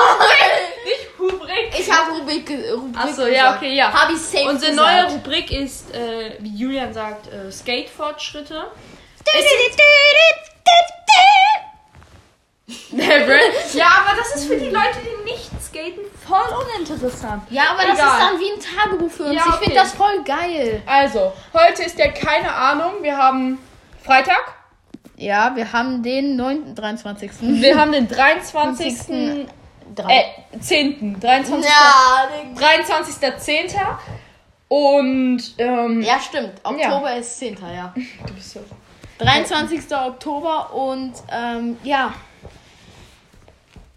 Nicht 0.85 1.09
Hubrik! 1.19 1.77
ich 1.77 1.91
habe 1.93 2.13
Rubrik, 2.13 2.49
Rubrik 2.73 2.99
Achso, 3.05 3.27
ja, 3.27 3.57
okay, 3.57 3.75
ja. 3.75 3.93
Habe 3.93 4.13
ich 4.13 4.21
safe 4.21 4.45
Unsere 4.49 4.71
gesagt. 4.71 5.09
neue 5.09 5.13
Rubrik 5.13 5.51
ist, 5.51 5.93
äh, 5.93 6.37
wie 6.39 6.55
Julian 6.57 6.95
sagt, 6.95 7.27
äh, 7.33 7.51
Skate-Fortschritte. 7.51 8.65
Ja, 13.75 13.87
aber 14.05 14.17
das 14.19 14.37
ist 14.37 14.47
für 14.47 14.57
die 14.57 14.69
Leute, 14.69 14.99
die 15.03 15.31
nicht 15.31 15.51
skaten, 15.63 16.03
voll 16.27 16.65
uninteressant. 16.77 17.43
Ja, 17.51 17.71
aber 17.71 17.83
das 17.87 17.99
Egal. 17.99 18.09
ist 18.09 18.21
dann 18.21 18.41
wie 18.41 18.53
ein 18.53 18.61
Tagebuch 18.61 19.11
für 19.11 19.25
uns. 19.25 19.35
Ja, 19.35 19.43
Ich 19.47 19.55
okay. 19.55 19.65
finde 19.65 19.75
das 19.77 19.93
voll 19.93 20.23
geil. 20.25 20.83
Also, 20.87 21.33
heute 21.53 21.83
ist 21.83 21.99
ja 21.99 22.09
keine 22.11 22.53
Ahnung, 22.53 23.03
wir 23.03 23.17
haben 23.17 23.59
Freitag, 24.05 24.55
Ja, 25.17 25.55
wir 25.55 25.73
haben 25.73 26.03
den 26.03 26.37
9., 26.37 26.75
23. 26.75 27.31
wir 27.41 27.79
haben 27.79 27.93
den 27.93 28.09
23. 28.09 29.47
Drei. 29.95 30.25
Äh, 30.53 30.59
10. 30.59 31.21
23. 31.21 31.71
ja, 31.71 32.29
den 32.43 32.57
23.10. 32.57 33.75
Und, 34.69 35.43
ähm, 35.59 36.01
ja, 36.01 36.19
stimmt. 36.19 36.53
Oktober 36.65 37.15
ist 37.17 37.39
10. 37.39 37.59
Ja. 37.75 37.93
du 38.27 38.35
bist 38.35 38.53
so. 38.53 38.61
23. 39.23 39.97
Oktober 39.97 40.73
und 40.75 41.13
ähm, 41.31 41.79
ja. 41.83 42.13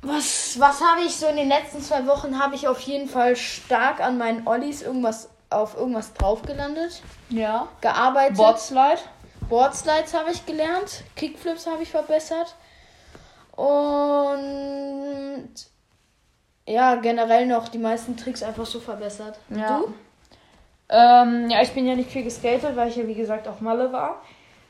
Was, 0.02 0.60
was 0.60 0.82
habe 0.82 1.02
ich 1.02 1.16
so 1.16 1.26
in 1.28 1.36
den 1.36 1.48
letzten 1.50 1.82
zwei 1.82 2.06
Wochen? 2.06 2.38
Habe 2.40 2.54
ich 2.56 2.68
auf 2.68 2.80
jeden 2.82 3.10
Fall 3.10 3.36
stark 3.36 4.00
an 4.02 4.18
meinen 4.20 4.48
Ollies 4.48 4.84
irgendwas 4.84 5.30
auf 5.50 5.76
irgendwas 5.76 6.14
drauf 6.14 6.42
gelandet, 6.44 7.02
Ja. 7.30 7.68
gearbeitet. 7.82 8.38
Boardslide. 8.38 9.00
Boardslides 9.50 10.14
habe 10.14 10.32
ich 10.32 10.46
gelernt, 10.46 11.04
Kickflips 11.16 11.68
habe 11.68 11.84
ich 11.84 11.90
verbessert 11.92 12.56
und 13.56 15.50
ja, 16.68 16.96
generell 16.96 17.46
noch 17.46 17.68
die 17.68 17.78
meisten 17.78 18.18
Tricks 18.18 18.42
einfach 18.42 18.66
so 18.66 18.80
verbessert. 18.80 19.38
Ja. 19.50 19.80
Du? 19.80 19.94
Ähm, 20.90 21.50
ja, 21.50 21.62
ich 21.62 21.72
bin 21.72 21.86
ja 21.88 21.96
nicht 21.96 22.10
viel 22.10 22.24
geskatet, 22.24 22.76
weil 22.76 22.90
ich 22.90 22.96
ja 22.96 23.08
wie 23.08 23.14
gesagt 23.14 23.48
auch 23.48 23.60
Malle 23.62 23.92
war. 23.94 24.22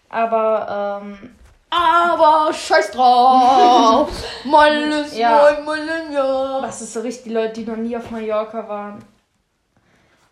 Aber, 0.10 1.02
ähm, 1.04 1.36
Aber 1.70 2.54
scheiß 2.54 2.92
drauf! 2.92 4.10
Mal 4.46 5.06
Ja. 5.14 5.52
ja. 5.52 5.62
mal 5.62 5.80
ja. 6.12 6.62
was 6.62 6.82
ist 6.82 6.94
so 6.94 7.02
richtig 7.02 7.26
die 7.26 7.34
Leute, 7.34 7.54
die 7.54 7.66
noch 7.66 7.78
nie 7.78 7.98
auf 7.98 8.12
Mallorca 8.12 8.68
waren? 8.68 9.04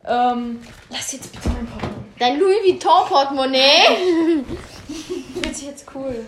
Ähm, 0.06 0.62
lass 0.90 1.14
jetzt 1.14 1.32
bitte 1.32 1.50
mein 1.50 1.66
Portemonnaie. 1.66 2.04
Dein 2.20 2.40
Louis 2.40 2.58
Vuitton 2.64 3.08
Portemonnaie? 3.08 4.44
Fühlt 5.34 5.56
sich 5.56 5.68
jetzt 5.68 5.86
cool. 5.96 6.28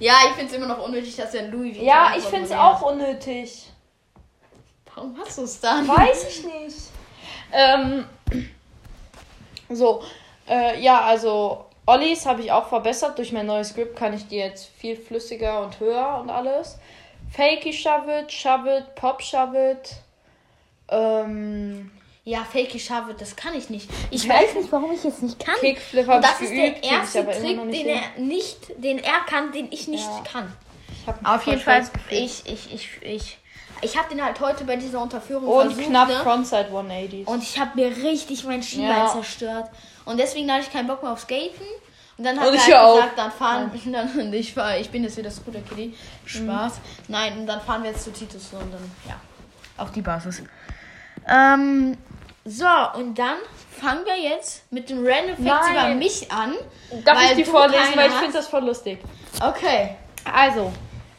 ja, 0.00 0.14
ich 0.26 0.34
finde 0.34 0.46
es 0.46 0.52
immer 0.54 0.66
noch 0.66 0.84
unnötig, 0.84 1.14
dass 1.16 1.34
er 1.34 1.44
ein 1.44 1.52
Louis 1.52 1.72
Vuitton 1.72 1.86
Ja, 1.86 2.12
ich 2.16 2.24
finde 2.24 2.44
es 2.44 2.50
Portemonnaie 2.50 2.74
auch 2.74 2.82
unnötig. 2.92 3.72
Warum 4.94 5.16
hast 5.18 5.38
du 5.38 5.42
es 5.42 5.60
dann? 5.60 5.86
Weiß 5.86 6.26
ich 6.28 6.44
nicht. 6.44 6.76
Ähm, 7.52 8.04
so, 9.70 10.02
äh, 10.48 10.80
ja, 10.80 11.02
also 11.02 11.66
Ollies 11.88 12.26
habe 12.26 12.42
ich 12.42 12.52
auch 12.52 12.68
verbessert. 12.68 13.16
Durch 13.18 13.32
mein 13.32 13.46
neues 13.46 13.74
Grip 13.74 13.96
kann 13.96 14.12
ich 14.12 14.28
die 14.28 14.36
jetzt 14.36 14.68
viel 14.78 14.94
flüssiger 14.94 15.62
und 15.62 15.80
höher 15.80 16.18
und 16.20 16.28
alles. 16.28 16.78
Fakey 17.34 17.72
Shove 17.72 18.20
It, 18.24 18.30
Shove 18.30 18.66
It, 18.78 18.94
Pop 18.94 19.22
Shove 19.22 19.54
It. 19.72 19.96
Ähm, 20.90 21.90
Ja, 22.24 22.44
Fakey 22.44 22.78
Shove 22.78 23.10
It, 23.12 23.20
das 23.22 23.34
kann 23.36 23.54
ich 23.54 23.70
nicht. 23.70 23.88
Ich 24.10 24.28
weiß 24.28 24.54
nicht, 24.56 24.70
warum 24.70 24.92
ich 24.92 25.02
es 25.02 25.22
nicht 25.22 25.38
kann. 25.38 25.54
Kickflip 25.60 26.06
Und 26.06 26.12
habe 26.14 26.22
das 26.22 26.40
ich 26.42 26.46
ist 26.46 26.50
geübt, 26.50 26.62
der 26.62 26.72
krieg 26.72 26.84
ich 26.84 26.90
erste 26.90 27.24
Trick, 27.24 27.70
den 27.72 27.86
er 27.88 28.00
nicht, 28.18 28.58
den 28.84 28.98
er 28.98 29.20
kann, 29.26 29.52
den 29.52 29.68
ich 29.72 29.88
nicht 29.88 30.04
Ja. 30.04 30.24
kann. 30.30 30.52
Ich 30.92 31.26
Auf 31.26 31.46
jeden 31.46 31.60
Fall, 31.60 31.88
ich, 32.10 32.42
ich, 32.44 32.70
ich, 32.74 32.88
ich, 33.02 33.38
ich 33.80 33.96
habe 33.96 34.10
den 34.10 34.22
halt 34.22 34.40
heute 34.40 34.64
bei 34.64 34.76
dieser 34.76 35.00
Unterführung 35.00 35.48
Und 35.48 35.66
versucht, 35.72 35.86
knapp 35.86 36.08
ne? 36.08 36.16
Frontside 36.16 36.68
180s. 36.70 37.26
Und 37.26 37.42
ich 37.42 37.58
habe 37.58 37.70
mir 37.76 37.96
richtig 37.96 38.44
mein 38.44 38.62
Schienbein 38.62 38.98
Ja. 38.98 39.06
zerstört. 39.06 39.70
Und 40.08 40.16
deswegen 40.16 40.50
hatte 40.50 40.62
ich 40.62 40.72
keinen 40.72 40.86
Bock 40.86 41.02
mehr 41.02 41.12
auf 41.12 41.20
Skaten. 41.20 41.66
Und 42.16 42.24
dann 42.24 42.40
hat 42.40 42.48
Und 42.48 42.54
er 42.54 42.58
ich 42.58 42.66
halt 42.66 42.76
auch. 42.76 42.94
gesagt, 42.96 43.18
dann 43.18 43.30
fahren 43.30 43.70
dann, 43.92 44.18
und 44.18 44.32
ich 44.32 44.54
fahr, 44.54 44.78
ich 44.78 44.90
bin 44.90 45.04
jetzt 45.04 45.16
wieder 45.18 45.30
Scooter 45.30 45.60
Kitty. 45.60 45.94
Spaß. 46.24 46.74
Mhm. 46.74 46.80
Nein, 47.08 47.38
und 47.38 47.46
dann 47.46 47.60
fahren 47.60 47.82
wir 47.82 47.90
jetzt 47.90 48.04
zu 48.04 48.12
Titus 48.12 48.48
und 48.52 48.72
dann, 48.72 48.90
ja, 49.06 49.20
auf 49.76 49.92
die 49.92 50.00
Basis. 50.00 50.42
Ähm, 51.28 51.96
so, 52.44 52.66
und 52.94 53.18
dann 53.18 53.36
fangen 53.78 54.04
wir 54.06 54.18
jetzt 54.18 54.72
mit 54.72 54.88
den 54.88 55.06
Random 55.06 55.36
Facts 55.46 55.70
über 55.70 55.94
mich 55.94 56.32
an. 56.32 56.54
Darf 57.04 57.18
weil 57.18 57.30
ich 57.32 57.36
die 57.36 57.44
vorlesen, 57.44 57.94
weil 57.94 58.08
ich 58.08 58.16
finde 58.16 58.32
das 58.32 58.48
voll 58.48 58.64
lustig. 58.64 58.98
Okay. 59.42 59.96
Also, 60.24 60.72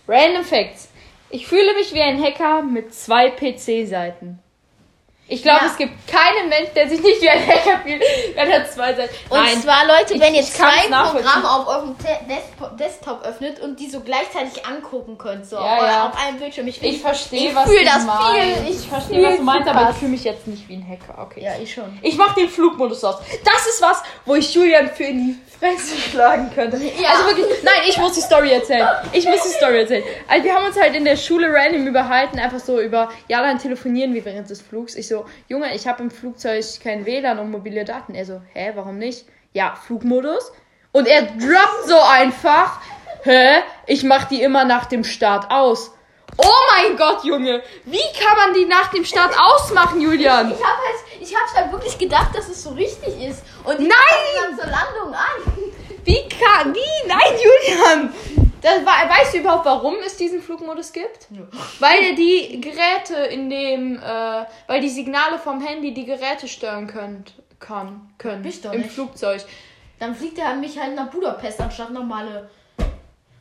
Random 0.08 0.44
Facts. 0.44 0.90
Ich 1.30 1.46
fühle 1.46 1.76
mich 1.76 1.94
wie 1.94 2.02
ein 2.02 2.22
Hacker 2.22 2.64
mit 2.64 2.94
zwei 2.94 3.30
PC-Seiten. 3.30 4.40
Ich 5.32 5.44
glaube, 5.44 5.60
Ja. 5.66 5.68
es 5.72 5.78
gibt 5.78 5.94
keinen 6.08 6.50
Mensch, 6.50 6.70
der 6.76 6.90
sich 6.90 7.02
nicht 7.02 7.22
wie 7.22 7.30
ein 7.30 7.46
Hacker 7.48 7.80
fühlt, 7.86 8.02
wenn 8.36 8.50
er 8.50 8.68
zwei 8.70 8.94
Seiten. 8.96 9.14
Und 9.30 9.62
zwar, 9.62 9.86
Leute, 9.86 10.20
wenn 10.20 10.34
ihr 10.34 10.42
ich 10.42 10.52
zwei. 10.52 10.88
Programme 10.90 11.50
auf 11.52 11.68
eurem 11.68 11.96
Te 12.00 12.08
Desktop, 12.80 13.24
öffnet 13.26 13.60
und 13.60 13.80
die 13.80 13.90
so 13.90 14.00
gleichzeitig 14.02 14.66
angucken 14.66 15.18
könnt, 15.18 15.46
so 15.48 15.56
Ja, 15.58 15.62
auf, 15.78 15.84
ja. 15.84 16.08
auf 16.08 16.18
einem 16.18 16.40
Bildschirm. 16.40 16.68
Ich, 16.68 16.82
ich 16.82 17.00
verstehe, 17.02 17.50
ich 17.50 17.56
was 17.56 17.70
fühl 17.70 17.86
das 17.86 18.04
viel. 18.06 18.70
Ich 18.72 18.80
Ich 18.82 18.88
verstehe, 18.88 19.24
was 19.24 19.38
du 19.38 19.44
meinst, 19.44 19.68
aber 19.70 19.92
ich 19.92 19.98
fühle 19.98 20.12
mich 20.12 20.24
jetzt 20.24 20.48
nicht 20.48 20.68
wie 20.68 20.76
ein 20.76 20.88
Hacker. 20.88 21.22
Okay. 21.22 21.44
Ja, 21.44 21.52
ich 21.62 21.72
schon. 21.74 21.98
Ich 22.02 22.18
mache 22.18 22.40
den 22.40 22.50
Flugmodus 22.50 23.04
aus. 23.04 23.18
Das 23.46 23.68
ist 23.68 23.82
was, 23.82 24.02
wo 24.26 24.36
ich 24.36 24.52
Julian 24.54 24.90
für 24.90 25.04
in 25.04 25.20
die 25.28 25.49
Fresse 25.60 25.98
schlagen 25.98 26.50
könnte. 26.56 26.78
Ja. 26.78 27.10
Also 27.10 27.28
wirklich, 27.28 27.64
nein, 27.64 27.82
ich 27.88 27.98
muss 27.98 28.14
die 28.14 28.22
Story 28.22 28.52
erzählen. 28.52 28.88
Ich 29.12 29.26
muss 29.26 29.44
die 29.44 29.50
Story 29.50 29.80
erzählen. 29.80 30.04
Also 30.28 30.44
wir 30.46 30.56
haben 30.56 30.66
uns 30.66 30.80
halt 30.80 30.96
in 30.96 31.04
der 31.04 31.18
Schule 31.18 31.54
random 31.54 31.86
überhalten, 31.86 32.40
einfach 32.40 32.60
so 32.60 32.80
über, 32.80 33.10
ja, 33.28 33.42
dann 33.42 33.60
telefonieren 33.60 34.14
wir 34.14 34.24
während 34.24 34.50
des 34.50 34.62
Flugs. 34.62 34.96
Ich 34.96 35.08
so, 35.08 35.26
Junge, 35.50 35.76
ich 35.76 35.88
habe 35.88 36.02
im 36.04 36.12
Flugzeug 36.12 36.64
kein 36.82 37.06
WLAN 37.06 37.40
und 37.40 37.52
mobile 37.52 37.84
Daten. 37.84 38.16
Er 38.16 38.26
so, 38.26 38.42
hä, 38.54 38.72
warum 38.76 38.98
nicht? 38.98 39.26
Ja, 39.54 39.76
Flugmodus. 39.86 40.52
Und 40.92 41.08
er 41.08 41.24
droppt 41.24 41.88
so 41.88 42.00
einfach, 42.00 42.80
hä, 43.24 43.62
ich 43.86 44.04
mach 44.04 44.26
die 44.26 44.42
immer 44.42 44.64
nach 44.64 44.86
dem 44.86 45.04
Start 45.04 45.52
aus. 45.52 45.92
Oh 46.38 46.60
mein 46.72 46.96
Gott, 46.96 47.26
Junge, 47.26 47.62
wie 47.84 47.98
kann 48.18 48.38
man 48.38 48.54
die 48.54 48.66
nach 48.66 48.92
dem 48.92 49.04
Start 49.04 49.36
ausmachen, 49.38 50.00
Julian? 50.00 50.52
Ich 50.52 50.64
hab 50.64 50.78
halt, 50.78 50.96
ich 51.22 51.36
hab's 51.36 51.54
halt 51.56 51.72
wirklich 51.72 51.98
gedacht, 51.98 52.36
dass 52.36 52.50
es 52.50 52.64
so 52.64 52.72
richtig 52.72 53.22
ist. 53.22 53.44
Und 53.64 53.80
die 53.80 53.88
Nein! 53.88 53.96
dann 54.42 54.58
zur 54.58 54.68
Landung 54.68 55.14
an. 55.14 55.64
Wie 56.06 56.28
kann, 56.30 56.74
wie? 56.74 57.08
Nein, 57.08 57.34
Julian! 57.36 58.14
Das 58.62 58.84
weißt 58.86 59.34
du 59.34 59.38
überhaupt, 59.40 59.66
warum 59.66 59.96
es 60.06 60.18
diesen 60.18 60.42
Flugmodus 60.42 60.92
gibt? 60.92 61.28
Weil 61.80 62.00
er 62.04 62.14
die 62.16 62.60
Geräte 62.60 63.16
in 63.30 63.50
dem, 63.50 63.98
äh, 63.98 64.46
weil 64.68 64.82
die 64.82 64.90
Signale 64.90 65.38
vom 65.38 65.62
Handy 65.62 65.94
die 65.94 66.06
Geräte 66.06 66.48
stören 66.48 66.88
könnt, 66.88 67.34
kann, 67.60 68.10
können. 68.18 68.42
Bist 68.42 68.66
Im 68.66 68.82
nicht. 68.82 68.92
Flugzeug. 68.92 69.46
Dann 70.00 70.16
fliegt 70.16 70.40
er 70.40 70.56
mich 70.56 70.80
halt 70.80 70.96
nach 70.96 71.10
Budapest 71.10 71.60
anstatt 71.60 71.92
normale. 71.92 72.50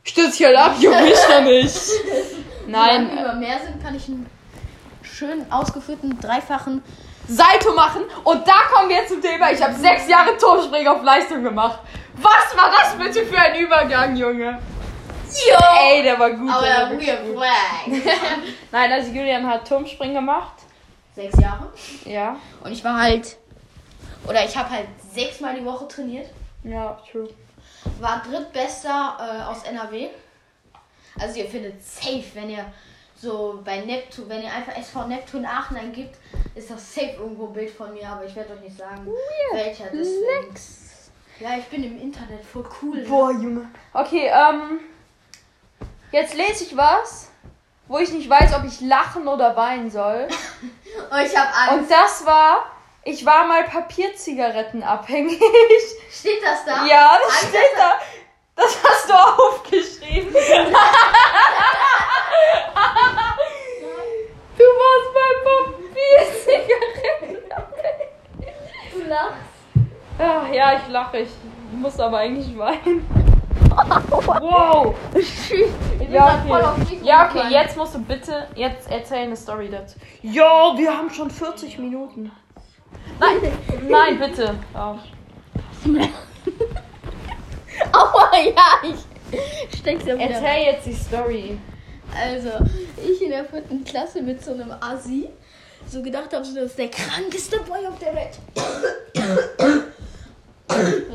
Stürz 0.03 0.37
dich 0.37 0.45
halt 0.45 0.57
ab, 0.57 0.75
Junge, 0.79 1.07
ich 1.11 1.19
doch 1.19 1.41
nicht. 1.41 1.75
Nein. 2.67 3.07
Nein, 3.07 3.07
Wenn 3.07 3.15
wir 3.15 3.23
über 3.23 3.33
Meer 3.33 3.59
sind, 3.65 3.83
kann 3.83 3.95
ich 3.95 4.07
einen 4.07 4.25
schön 5.01 5.51
ausgeführten, 5.51 6.19
dreifachen. 6.19 6.83
Salto 7.29 7.73
machen. 7.73 8.03
Und 8.23 8.47
da 8.47 8.61
kommen 8.73 8.89
wir 8.89 9.05
zum 9.07 9.21
Thema. 9.21 9.51
Ich 9.51 9.61
habe 9.61 9.73
sechs 9.75 10.07
Jahre 10.07 10.35
Turmspringen 10.35 10.87
auf 10.87 11.03
Leistung 11.03 11.43
gemacht. 11.43 11.79
Was 12.15 12.57
war 12.57 12.71
das 12.71 12.95
bitte 12.97 13.25
für 13.25 13.37
ein 13.39 13.55
Übergang, 13.59 14.15
Junge? 14.15 14.59
Jo! 15.29 15.57
Ey, 15.79 16.01
der 16.01 16.17
war 16.17 16.31
gut. 16.31 16.49
Aber 16.51 16.65
der 16.65 16.89
Weird 16.89 17.25
gut. 17.25 17.37
Flag. 17.37 17.85
Nein, 18.71 18.91
also 18.91 19.11
Julian 19.11 19.47
hat 19.47 19.67
Turmspringen 19.67 20.15
gemacht. 20.15 20.53
Sechs 21.15 21.39
Jahre. 21.39 21.71
Ja. 22.05 22.35
Und 22.63 22.71
ich 22.71 22.83
war 22.83 22.99
halt. 22.99 23.37
Oder 24.27 24.43
ich 24.43 24.57
habe 24.57 24.69
halt 24.71 24.87
sechsmal 25.13 25.55
die 25.55 25.65
Woche 25.65 25.87
trainiert. 25.87 26.29
Ja, 26.63 26.97
true. 27.09 27.29
War 27.99 28.23
drittbester 28.27 29.17
äh, 29.19 29.43
aus 29.43 29.63
NRW. 29.63 30.09
Also 31.19 31.39
ihr 31.39 31.45
findet 31.45 31.83
safe, 31.83 32.23
wenn 32.33 32.49
ihr 32.49 32.65
so 33.21 33.59
bei 33.65 33.79
Neptun, 33.81 34.29
wenn 34.29 34.43
ihr 34.43 34.51
einfach 34.51 34.77
SV 34.77 35.07
Neptun 35.07 35.45
Aachen 35.45 35.77
eingibt, 35.77 36.15
ist 36.55 36.69
das 36.69 36.93
safe 36.93 37.15
irgendwo 37.19 37.47
ein 37.47 37.53
Bild 37.53 37.71
von 37.71 37.93
mir, 37.93 38.07
aber 38.07 38.25
ich 38.25 38.35
werde 38.35 38.53
euch 38.53 38.61
nicht 38.61 38.77
sagen, 38.77 39.07
welcher 39.51 39.85
deswegen. 39.85 40.55
Ja, 41.39 41.57
ich 41.57 41.65
bin 41.65 41.83
im 41.83 41.99
Internet 42.01 42.43
voll 42.45 42.67
cool. 42.81 42.97
ne? 43.01 43.07
Boah, 43.07 43.31
Junge. 43.31 43.69
Okay, 43.93 44.29
ähm. 44.33 44.79
Jetzt 46.11 46.33
lese 46.33 46.63
ich 46.65 46.75
was, 46.75 47.29
wo 47.87 47.99
ich 47.99 48.11
nicht 48.11 48.29
weiß, 48.29 48.53
ob 48.55 48.63
ich 48.65 48.81
lachen 48.81 49.27
oder 49.27 49.55
weinen 49.55 49.91
soll. 49.91 50.27
Und 51.11 51.19
ich 51.25 51.37
habe 51.37 51.53
Angst. 51.55 51.73
Und 51.73 51.91
das 51.91 52.25
war, 52.25 52.65
ich 53.03 53.25
war 53.25 53.45
mal 53.45 53.63
Papierzigaretten 53.63 54.83
abhängig. 54.83 55.39
Steht 56.11 56.43
das 56.43 56.65
da? 56.65 56.85
ja, 56.85 57.17
das 57.23 57.31
Angst, 57.31 57.49
steht 57.49 57.77
da. 57.77 57.91
Das 58.55 58.77
hast 58.83 59.09
du 59.09 59.13
aufgeschrieben. 59.13 60.33
du 64.57 64.63
warst 64.63 65.13
bei 65.13 65.29
Papierzigaretten 66.43 67.51
abhängig. 67.51 68.09
Du 68.91 68.99
lachst. 69.07 69.49
Ah, 70.17 70.45
ja, 70.51 70.73
ich 70.73 70.87
lache. 70.89 71.19
Ich 71.19 71.29
muss 71.99 72.05
aber 72.05 72.17
eigentlich 72.19 72.57
weinen. 72.57 73.05
Wow. 74.25 74.95
Ja, 76.09 76.43
okay. 76.43 76.99
ja, 77.03 77.29
okay, 77.29 77.43
jetzt 77.51 77.77
musst 77.77 77.93
du 77.95 77.99
bitte 77.99 78.47
jetzt 78.55 78.89
erzählen 78.89 79.27
eine 79.27 79.35
Story 79.37 79.69
dazu. 79.69 79.97
Jo, 80.21 80.73
wir 80.75 80.95
haben 80.95 81.09
schon 81.09 81.29
40 81.29 81.77
Minuten. 81.77 82.31
Nein, 83.19 83.37
nein, 83.87 84.19
bitte. 84.19 84.55
Oh. 84.73 84.95
Aua, 87.93 88.31
ja, 88.37 88.81
ich 88.83 89.77
steck's 89.77 90.05
ja 90.05 90.15
wieder. 90.15 90.29
Erzähl 90.29 90.63
jetzt 90.65 90.87
die 90.87 90.93
Story. 90.93 91.57
Also, 92.17 92.49
ich 92.97 93.21
in 93.21 93.29
der 93.29 93.45
vierten 93.45 93.83
Klasse 93.83 94.21
mit 94.21 94.43
so 94.43 94.53
einem 94.53 94.73
Asi 94.79 95.29
so 95.87 96.01
gedacht 96.01 96.33
habe, 96.33 96.43
so, 96.43 96.55
das 96.55 96.65
ist 96.71 96.77
der 96.77 96.89
krankeste 96.89 97.59
Boy 97.59 97.85
auf 97.87 97.99
der 97.99 98.15
Welt. 98.15 98.39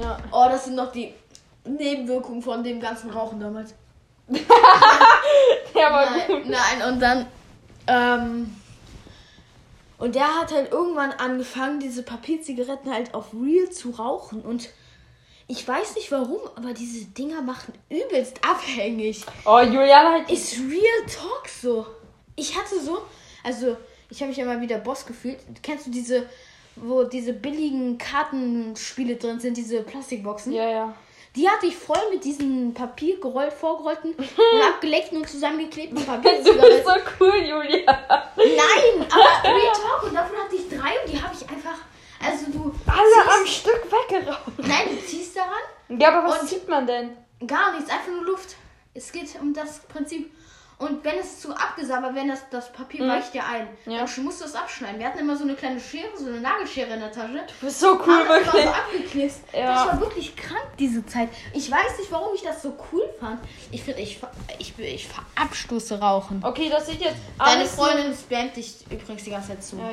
Ja. 0.00 0.18
Oh, 0.32 0.46
das 0.48 0.64
sind 0.66 0.76
noch 0.76 0.92
die 0.92 1.12
Nebenwirkungen 1.64 2.42
von 2.42 2.62
dem 2.62 2.80
ganzen 2.80 3.10
Rauchen 3.10 3.40
damals. 3.40 3.74
Der 4.28 5.92
war 5.92 6.10
Nein, 6.10 6.26
gut. 6.28 6.46
nein, 6.46 6.92
und 6.92 7.00
dann, 7.00 7.26
ähm, 7.86 8.56
und 9.98 10.14
der 10.14 10.26
hat 10.40 10.52
halt 10.52 10.72
irgendwann 10.72 11.12
angefangen, 11.12 11.80
diese 11.80 12.02
Papierzigaretten 12.02 12.92
halt 12.92 13.12
auf 13.14 13.26
Real 13.34 13.68
zu 13.70 13.90
rauchen 13.90 14.40
und 14.42 14.68
ich 15.46 15.66
weiß 15.66 15.96
nicht 15.96 16.10
warum, 16.10 16.40
aber 16.56 16.72
diese 16.72 17.04
Dinger 17.06 17.42
machen 17.42 17.74
übelst 17.90 18.38
abhängig. 18.42 19.24
Oh, 19.44 19.60
Julian 19.60 20.12
halt. 20.12 20.30
Ist 20.30 20.54
Real 20.58 21.06
Talk 21.06 21.48
so. 21.48 21.86
Ich 22.34 22.56
hatte 22.56 22.80
so, 22.80 22.98
also 23.42 23.76
ich 24.08 24.20
habe 24.20 24.30
mich 24.30 24.38
immer 24.38 24.58
wieder 24.60 24.78
Boss 24.78 25.04
gefühlt. 25.04 25.38
Kennst 25.62 25.86
du 25.86 25.90
diese, 25.90 26.26
wo 26.76 27.04
diese 27.04 27.32
billigen 27.32 27.98
Kartenspiele 27.98 29.16
drin 29.16 29.40
sind, 29.40 29.56
diese 29.56 29.82
Plastikboxen? 29.82 30.52
Ja, 30.52 30.68
ja. 30.68 30.94
Die 31.36 31.48
hatte 31.48 31.66
ich 31.66 31.76
voll 31.76 31.98
mit 32.12 32.24
diesen 32.24 32.72
Papier 32.74 33.18
gerollt, 33.18 33.52
vorgerollten 33.52 34.14
und 34.14 34.62
abgeleckten 34.74 35.18
und 35.18 35.28
zusammengeklebten 35.28 35.96
Du 36.06 36.22
bist 36.22 36.46
so 36.84 36.92
cool, 37.20 37.34
Julian. 37.36 37.84
Nein, 38.36 39.06
aber 39.10 39.48
Real 39.48 39.72
Talk 39.72 40.02
und 40.04 40.14
davon 40.14 40.36
hatte 40.36 40.54
ich 40.54 40.68
drei 40.68 41.00
und 41.04 41.12
die 41.12 41.20
habe 41.20 41.34
ich 41.34 41.48
einfach, 41.48 41.78
also 42.24 42.46
du 42.52 42.72
Alle 42.86 43.40
am 43.40 43.46
Stück 43.46 43.84
weggeraucht. 43.90 44.58
nein, 44.58 44.88
du 44.90 45.04
ziehst 45.06 45.36
daran, 45.36 46.00
Ja, 46.00 46.08
aber 46.16 46.28
was 46.28 46.48
sieht 46.48 46.68
man 46.68 46.86
denn? 46.86 47.16
gar 47.46 47.72
nichts, 47.74 47.90
einfach 47.90 48.10
nur 48.12 48.24
Luft. 48.24 48.54
Es 48.94 49.10
geht 49.10 49.28
um 49.40 49.52
das 49.52 49.80
Prinzip. 49.80 50.32
Und 50.76 51.04
wenn 51.04 51.18
es 51.18 51.40
zu 51.40 51.52
abgesabbert, 51.54 52.14
wenn 52.16 52.28
das, 52.28 52.40
das 52.50 52.72
Papier 52.72 53.04
Mhm. 53.04 53.08
weicht 53.10 53.32
ja 53.34 53.44
ein, 53.50 53.68
Ja. 53.86 54.04
dann 54.04 54.24
musst 54.24 54.40
du 54.40 54.44
es 54.44 54.54
abschneiden. 54.56 54.98
Wir 54.98 55.06
hatten 55.06 55.20
immer 55.20 55.36
so 55.36 55.44
eine 55.44 55.54
kleine 55.54 55.78
Schere, 55.80 56.08
so 56.18 56.26
eine 56.26 56.40
Nagelschere 56.40 56.92
in 56.94 57.00
der 57.00 57.12
Tasche. 57.12 57.32
Du 57.60 57.66
bist 57.66 57.78
so 57.80 57.92
cool, 58.04 58.28
haben 58.28 58.28
wirklich. 58.92 59.32
so. 59.32 59.56
Ja. 59.56 59.72
Das 59.74 59.86
war 59.92 60.00
wirklich 60.00 60.34
krank, 60.36 60.66
diese 60.78 61.06
Zeit. 61.06 61.28
Ich 61.52 61.70
weiß 61.70 61.98
nicht, 61.98 62.10
warum 62.10 62.34
ich 62.34 62.42
das 62.42 62.60
so 62.60 62.76
cool 62.92 63.02
fand. 63.20 63.38
Ich 63.70 63.82
finde, 63.84 64.00
ich, 64.00 64.18
ver- 64.18 64.32
ich, 64.58 64.76
ich 64.78 65.06
verabstoße 65.08 66.00
Rauchen. 66.00 66.42
Okay, 66.44 66.68
das 66.68 66.86
sieht 66.86 67.00
jetzt 67.00 67.16
Deine 67.38 67.66
Freundin 67.66 68.12
spammt 68.14 68.56
dich 68.56 68.74
übrigens 68.90 69.22
die 69.24 69.30
ganze 69.30 69.48
Zeit 69.48 69.62
zu. 69.62 69.76
Ja. 69.76 69.90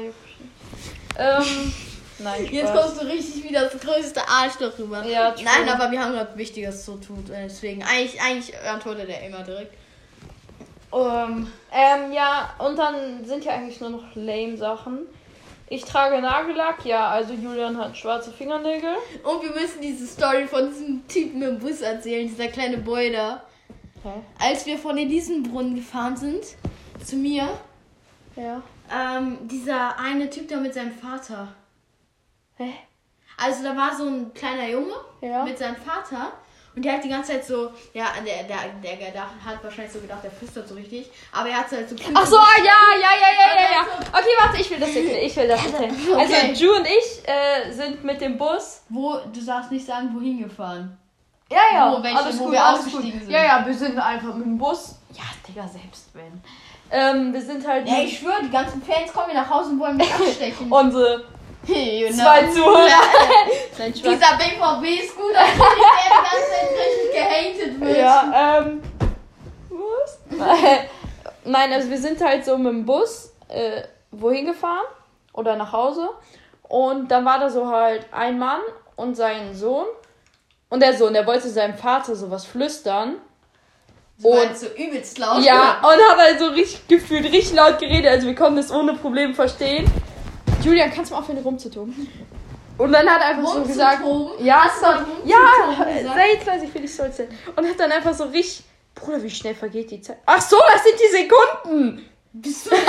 Ähm, 1.39 1.73
nein, 2.19 2.45
Jetzt 2.51 2.73
kommst 2.73 3.01
du 3.01 3.05
richtig 3.05 3.43
wie 3.43 3.53
das 3.53 3.71
größte 3.79 4.21
Arschloch 4.27 4.77
rüber. 4.79 5.05
Ja, 5.05 5.31
true. 5.31 5.43
Nein, 5.45 5.69
aber 5.69 5.91
wir 5.91 5.99
haben 6.03 6.13
gerade 6.13 6.35
Wichtiges 6.37 6.85
zu 6.85 6.95
tun. 6.95 7.23
Deswegen, 7.29 7.83
eigentlich, 7.83 8.19
eigentlich 8.21 8.57
antwortet 8.67 9.09
er 9.09 9.25
immer 9.27 9.43
direkt. 9.43 9.75
Ähm, 10.93 11.51
Ähm, 11.71 12.11
ja, 12.11 12.53
und 12.59 12.77
dann 12.77 13.23
sind 13.23 13.45
ja 13.45 13.53
eigentlich 13.53 13.79
nur 13.79 13.91
noch 13.91 14.03
lame 14.15 14.57
Sachen. 14.57 14.99
Ich 15.69 15.85
trage 15.85 16.21
Nagellack, 16.21 16.83
ja, 16.85 17.07
also 17.07 17.33
Julian 17.33 17.77
hat 17.77 17.95
schwarze 17.95 18.31
Fingernägel. 18.31 18.95
und 19.23 19.41
wir 19.41 19.51
müssen 19.51 19.79
diese 19.81 20.05
Story 20.05 20.45
von 20.47 20.67
diesem 20.69 21.07
Typen 21.07 21.41
im 21.41 21.59
Bus 21.59 21.79
erzählen, 21.79 22.27
dieser 22.27 22.49
kleine 22.49 22.77
Boy 22.77 23.11
da. 23.13 23.41
Hä? 24.03 24.09
Als 24.39 24.65
wir 24.65 24.77
von 24.77 24.97
Elisenbrunnen 24.97 25.75
gefahren 25.75 26.17
sind, 26.17 26.43
zu 27.05 27.15
mir, 27.15 27.47
Ja. 28.35 28.61
ähm, 28.93 29.37
dieser 29.47 29.97
eine 29.97 30.29
Typ 30.29 30.49
da 30.49 30.57
mit 30.57 30.73
seinem 30.73 30.91
Vater. 30.91 31.47
Hä? 32.57 32.73
Also 33.37 33.63
da 33.63 33.77
war 33.77 33.95
so 33.95 34.05
ein 34.05 34.33
kleiner 34.33 34.67
Junge 34.67 34.93
Ja. 35.21 35.45
mit 35.45 35.57
seinem 35.57 35.77
Vater 35.77 36.33
und 36.75 36.85
der 36.85 36.93
hat 36.93 37.03
die 37.03 37.09
ganze 37.09 37.33
Zeit 37.33 37.45
so, 37.45 37.71
ja, 37.93 38.05
der, 38.25 38.43
der, 38.43 38.57
der 38.83 39.07
gedacht, 39.07 39.31
hat 39.45 39.63
wahrscheinlich 39.63 39.91
so 39.93 39.99
gedacht, 39.99 40.23
der 40.23 40.31
flüstert 40.31 40.67
so 40.67 40.75
richtig, 40.75 41.09
aber 41.33 41.49
er 41.49 41.57
hat 41.57 41.71
halt 41.71 41.89
so 41.89 41.95
Ach 42.13 42.25
so, 42.25 42.37
ja, 42.37 42.63
ja, 42.63 43.11
ja, 43.19 43.27
ja, 43.39 43.55
ja, 43.55 43.71
ja. 43.71 43.81
Okay, 44.11 44.33
warte, 44.41 44.61
ich 44.61 44.69
will 44.71 44.79
das 44.79 44.89
erzählen. 44.89 45.25
Ich 45.25 45.35
will 45.35 45.47
das 45.47 45.65
erzählen. 45.65 45.95
Okay. 46.13 46.49
Also, 46.49 46.63
Ju 46.65 46.75
und 46.75 46.85
ich 46.87 47.27
äh, 47.27 47.71
sind 47.71 48.03
mit 48.03 48.21
dem 48.21 48.37
Bus. 48.37 48.81
Wo, 48.89 49.19
du 49.33 49.45
darfst 49.45 49.71
nicht 49.71 49.85
sagen, 49.85 50.09
wohin 50.13 50.39
gefahren. 50.43 50.97
Ja, 51.51 51.91
Wo, 51.91 52.01
welche- 52.01 52.39
wo 52.39 52.49
wir 52.51 52.63
alles 52.63 52.79
ausgestiegen 52.79 53.11
gut. 53.11 53.21
sind. 53.23 53.31
Ja, 53.31 53.43
ja, 53.43 53.65
wir 53.65 53.73
sind 53.73 53.99
einfach 53.99 54.33
mit 54.35 54.45
dem 54.45 54.57
Bus. 54.57 54.95
Ja, 55.13 55.23
Digga, 55.45 55.67
selbst 55.67 56.05
wenn. 56.13 56.41
Ähm, 56.89 57.33
wir 57.33 57.41
sind 57.41 57.67
halt. 57.67 57.85
Ja, 57.87 57.99
ich 57.99 58.17
schwöre, 58.19 58.41
die 58.43 58.49
ganzen 58.49 58.81
Fans 58.81 59.11
kommen 59.11 59.31
hier 59.31 59.41
nach 59.41 59.49
Hause 59.49 59.71
und 59.71 59.79
wollen 59.81 59.97
mich 59.97 60.13
abstechen. 60.13 60.71
unsere 60.71 61.25
you 61.67 62.07
know. 62.07 62.15
zwei 62.15 62.47
Zuhörer. 62.47 62.87
Nein. 63.77 63.93
Dieser 63.93 64.13
BVB-Scooter, 64.13 65.33
der 65.33 65.55
die 65.55 66.11
ganze 66.27 66.49
Zeit 66.49 66.69
richtig 66.77 67.11
gehatet 67.13 67.81
wird. 67.81 67.97
Ja, 67.97 68.59
ähm. 68.59 68.81
Was? 69.69 70.19
Nein, 71.45 71.73
also 71.73 71.89
wir 71.89 71.97
sind 71.97 72.21
halt 72.23 72.45
so 72.45 72.57
mit 72.57 72.71
dem 72.71 72.85
Bus 72.85 73.31
äh, 73.47 73.81
wohin 74.11 74.45
gefahren 74.45 74.85
oder 75.33 75.55
nach 75.55 75.71
Hause. 75.71 76.09
Und 76.63 77.09
dann 77.09 77.25
war 77.25 77.39
da 77.39 77.49
so 77.49 77.67
halt 77.67 78.05
ein 78.11 78.37
Mann 78.39 78.61
und 78.95 79.15
sein 79.15 79.53
Sohn. 79.55 79.85
Und 80.69 80.81
er 80.83 80.93
so, 80.93 81.07
und 81.07 81.15
er 81.15 81.25
wollte 81.27 81.49
seinem 81.49 81.75
Vater 81.75 82.15
sowas 82.15 82.45
flüstern. 82.45 83.15
So 84.17 84.29
Und- 84.29 84.37
halt 84.39 84.57
so 84.57 84.67
übelst 84.67 85.17
laut. 85.17 85.43
Ja, 85.43 85.79
und 85.81 86.11
hat 86.11 86.17
halt 86.17 86.39
so 86.39 86.47
richtig 86.47 86.87
gefühlt, 86.87 87.25
richtig 87.25 87.53
laut 87.53 87.79
geredet. 87.79 88.09
Also 88.11 88.27
wir 88.27 88.35
konnten 88.35 88.57
das 88.57 88.71
ohne 88.71 88.93
Probleme 88.93 89.33
verstehen. 89.33 89.89
Julian, 90.63 90.91
kannst 90.91 91.11
du 91.11 91.15
mal 91.15 91.21
aufhören 91.21 91.39
rumzutoben? 91.39 92.07
Und 92.77 92.91
dann 92.91 93.07
hat 93.09 93.21
er 93.21 93.27
einfach 93.27 93.53
so 93.53 93.61
gesagt. 93.63 94.01
Ja, 94.39 94.63
rumzutoben 94.63 95.27
Ja, 95.27 95.37
sei 96.13 96.39
leise, 96.45 96.65
ich 96.65 96.73
will 96.73 96.81
nicht 96.81 96.93
stolz 96.93 97.17
sein. 97.17 97.27
Und 97.55 97.67
hat 97.69 97.79
dann 97.79 97.91
einfach 97.91 98.13
so 98.13 98.25
richtig. 98.25 98.65
Bruder, 98.93 99.23
wie 99.23 99.29
schnell 99.29 99.55
vergeht 99.55 99.89
die 99.91 100.01
Zeit? 100.01 100.17
Ach 100.25 100.41
so, 100.41 100.57
das 100.71 100.83
sind 100.83 100.99
die 100.99 101.11
Sekunden! 101.17 102.09
Bist 102.33 102.65
du 102.65 102.71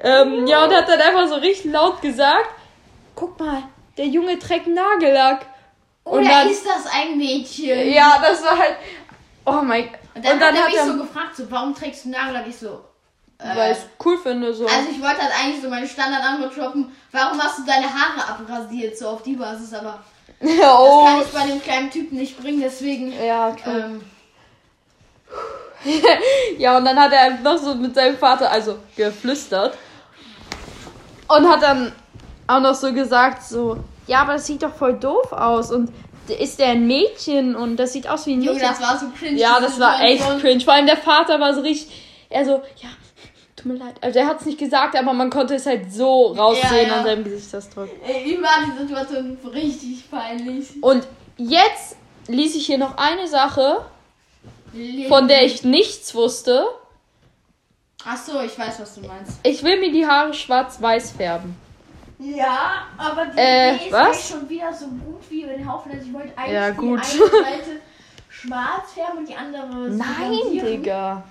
Ähm, 0.00 0.46
ja, 0.46 0.64
und 0.64 0.72
hat 0.72 0.88
dann 0.88 1.00
einfach 1.00 1.26
so 1.28 1.34
richtig 1.36 1.72
laut 1.72 2.00
gesagt: 2.00 2.48
Guck 3.14 3.38
mal, 3.40 3.64
der 3.96 4.06
Junge 4.06 4.38
trägt 4.38 4.68
Nagellack. 4.68 5.46
Oder 6.04 6.22
dann- 6.22 6.48
ist 6.48 6.64
das 6.64 6.86
ein 6.92 7.18
Mädchen? 7.18 7.92
Ja, 7.92 8.18
das 8.22 8.42
war 8.44 8.56
halt. 8.56 8.76
Oh 9.44 9.60
mein 9.62 9.84
Und 10.14 10.24
dann, 10.24 10.34
Und 10.34 10.40
dann 10.40 10.56
hat 10.56 10.72
er 10.74 10.84
mich 10.84 10.92
so 10.94 10.98
gefragt, 11.02 11.36
so, 11.36 11.50
warum 11.50 11.74
trägst 11.74 12.04
du 12.04 12.10
Nagellack? 12.10 12.46
Ich 12.48 12.56
so, 12.56 12.84
Weil 13.40 13.72
ich 13.72 13.78
cool 14.04 14.18
finde, 14.18 14.52
so. 14.52 14.66
also 14.66 14.90
ich 14.90 15.00
wollte 15.00 15.22
halt 15.22 15.32
eigentlich 15.40 15.62
so 15.62 15.68
meine 15.68 15.86
Standardantwort 15.86 16.56
droppen, 16.56 16.92
warum 17.12 17.40
hast 17.40 17.60
du 17.60 17.64
deine 17.64 17.86
Haare 17.86 18.28
abrasiert, 18.28 18.98
so 18.98 19.08
auf 19.08 19.22
die 19.22 19.36
Basis, 19.36 19.72
aber 19.74 20.02
das 20.40 20.50
oh. 20.50 21.04
kann 21.04 21.22
ich 21.22 21.28
bei 21.28 21.46
dem 21.46 21.62
kleinen 21.62 21.90
Typen 21.90 22.18
nicht 22.18 22.40
bringen, 22.40 22.60
deswegen, 22.60 23.12
Ja, 23.24 23.52
true. 23.52 23.72
ähm, 23.72 24.00
Ja, 26.58 26.76
und 26.76 26.84
dann 26.84 26.98
hat 26.98 27.12
er 27.12 27.20
einfach 27.20 27.44
noch 27.44 27.58
so 27.58 27.74
mit 27.74 27.94
seinem 27.94 28.16
Vater, 28.18 28.50
also 28.50 28.78
geflüstert. 28.96 29.76
Und 31.28 31.48
hat 31.48 31.62
dann 31.62 31.92
auch 32.46 32.60
noch 32.60 32.74
so 32.74 32.92
gesagt, 32.92 33.44
so, 33.44 33.76
ja, 34.06 34.22
aber 34.22 34.34
das 34.34 34.46
sieht 34.46 34.62
doch 34.62 34.74
voll 34.74 34.94
doof 34.94 35.32
aus. 35.32 35.70
Und 35.70 35.92
ist 36.28 36.58
der 36.58 36.68
ein 36.68 36.86
Mädchen 36.86 37.54
und 37.54 37.76
das 37.76 37.92
sieht 37.92 38.08
aus 38.08 38.26
wie 38.26 38.34
ein 38.34 38.42
Junge, 38.42 38.60
das 38.60 38.80
war 38.80 38.98
so 38.98 39.06
cringe. 39.16 39.38
Ja, 39.38 39.60
das 39.60 39.78
war 39.78 40.00
echt 40.02 40.22
cringe. 40.40 40.60
Vor 40.60 40.74
allem 40.74 40.86
der 40.86 40.96
Vater 40.96 41.40
war 41.40 41.54
so 41.54 41.60
richtig, 41.60 41.90
er 42.28 42.44
so, 42.44 42.62
ja, 42.76 42.88
mir 43.68 43.74
leid. 43.78 43.94
Also 44.00 44.18
er 44.18 44.26
hat 44.26 44.40
es 44.40 44.46
nicht 44.46 44.58
gesagt, 44.58 44.96
aber 44.96 45.12
man 45.12 45.30
konnte 45.30 45.54
es 45.54 45.66
halt 45.66 45.92
so 45.92 46.28
raussehen 46.32 46.82
Ja, 46.82 46.88
ja. 46.88 46.96
an 46.96 47.04
seinem 47.04 47.24
Gesichtsausdruck. 47.24 47.88
Ey, 48.06 48.34
Ihm 48.34 48.42
war 48.42 48.64
die 48.66 48.78
Situation 48.82 49.38
richtig 49.52 50.10
peinlich. 50.10 50.66
Und 50.82 51.06
jetzt 51.36 51.96
ließ 52.26 52.56
ich 52.56 52.66
hier 52.66 52.78
noch 52.78 52.96
eine 52.96 53.26
Sache, 53.28 53.84
von 55.08 55.28
der 55.28 55.44
ich 55.44 55.64
nichts 55.64 56.14
wusste. 56.14 56.64
Achso, 58.04 58.40
ich 58.42 58.56
weiß, 58.58 58.80
was 58.80 58.94
du 58.94 59.00
meinst. 59.02 59.38
Ich 59.42 59.62
will 59.62 59.80
mir 59.80 59.90
die 59.92 60.06
Haare 60.06 60.32
schwarz-weiß 60.32 61.12
färben. 61.12 61.56
Ja, 62.20 62.86
aber 62.96 63.26
die 63.26 63.38
Äh, 63.38 63.74
Idee 63.76 63.84
ist 63.86 63.92
was? 63.92 64.06
eigentlich 64.06 64.26
schon 64.26 64.48
wieder 64.48 64.72
so 64.72 64.86
gut 64.86 65.20
wie 65.30 65.42
über 65.42 65.52
den 65.52 65.70
Haufen. 65.72 65.92
Also 65.92 66.06
ich 66.06 66.12
wollte 66.12 66.36
eigentlich 66.36 66.52
Ja, 66.52 66.70
die 66.70 66.78
eine 66.78 67.02
Seite 67.02 67.80
schwarz 68.28 68.92
färben 68.94 69.18
und 69.18 69.28
die 69.28 69.34
andere 69.34 69.92
so 69.92 69.98
Nein. 69.98 70.64
Digga. 70.66 71.22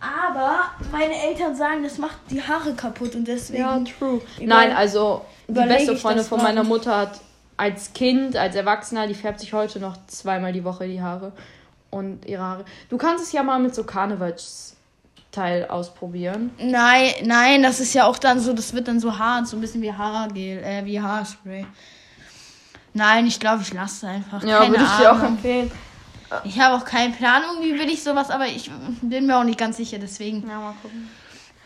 Aber 0.00 0.60
meine 0.92 1.14
Eltern 1.14 1.54
sagen, 1.56 1.82
das 1.82 1.98
macht 1.98 2.18
die 2.30 2.42
Haare 2.42 2.74
kaputt 2.74 3.14
und 3.14 3.26
deswegen. 3.26 3.62
Ja, 3.62 3.78
true. 3.98 4.20
Nein, 4.40 4.72
also 4.72 5.24
die 5.48 5.54
beste 5.54 5.92
ich 5.92 6.00
Freundin 6.00 6.24
von 6.24 6.42
meiner 6.42 6.64
Mutter 6.64 6.96
hat 6.96 7.20
als 7.56 7.92
Kind, 7.92 8.36
als 8.36 8.54
Erwachsener, 8.54 9.06
die 9.06 9.14
färbt 9.14 9.40
sich 9.40 9.52
heute 9.52 9.80
noch 9.80 9.96
zweimal 10.06 10.52
die 10.52 10.64
Woche 10.64 10.86
die 10.86 11.02
Haare. 11.02 11.32
Und 11.90 12.26
ihre 12.26 12.42
Haare. 12.42 12.64
Du 12.88 12.98
kannst 12.98 13.24
es 13.24 13.32
ja 13.32 13.42
mal 13.42 13.58
mit 13.58 13.74
so 13.74 13.82
Karnevalsteil 13.82 15.66
ausprobieren. 15.68 16.50
Nein, 16.58 17.12
nein, 17.24 17.62
das 17.62 17.80
ist 17.80 17.94
ja 17.94 18.04
auch 18.04 18.18
dann 18.18 18.40
so, 18.40 18.52
das 18.52 18.74
wird 18.74 18.88
dann 18.88 19.00
so 19.00 19.18
hart, 19.18 19.48
so 19.48 19.56
ein 19.56 19.60
bisschen 19.60 19.80
wie 19.82 19.92
Haargel, 19.92 20.62
äh, 20.62 20.84
wie 20.84 21.00
Haarspray. 21.00 21.66
Nein, 22.92 23.26
ich 23.26 23.40
glaube, 23.40 23.62
ich 23.62 23.72
lasse 23.72 24.06
es 24.06 24.12
einfach. 24.12 24.40
Keine 24.40 24.78
Ahnung. 24.78 25.24
empfehlen. 25.24 25.70
Ich 26.44 26.60
habe 26.60 26.76
auch 26.76 26.84
keinen 26.84 27.14
Plan, 27.14 27.42
irgendwie 27.50 27.78
will 27.78 27.88
ich 27.88 28.02
sowas, 28.02 28.30
aber 28.30 28.46
ich 28.46 28.70
bin 29.00 29.26
mir 29.26 29.38
auch 29.38 29.44
nicht 29.44 29.58
ganz 29.58 29.76
sicher, 29.78 29.98
deswegen. 29.98 30.46
Ja, 30.48 30.60
mal 30.60 30.74
gucken. 30.82 31.08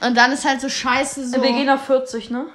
Und 0.00 0.16
dann 0.16 0.32
ist 0.32 0.44
halt 0.44 0.60
so 0.60 0.68
scheiße 0.68 1.28
so. 1.28 1.42
Wir 1.42 1.52
gehen 1.52 1.68
auf 1.68 1.84
40, 1.86 2.30
ne? 2.30 2.46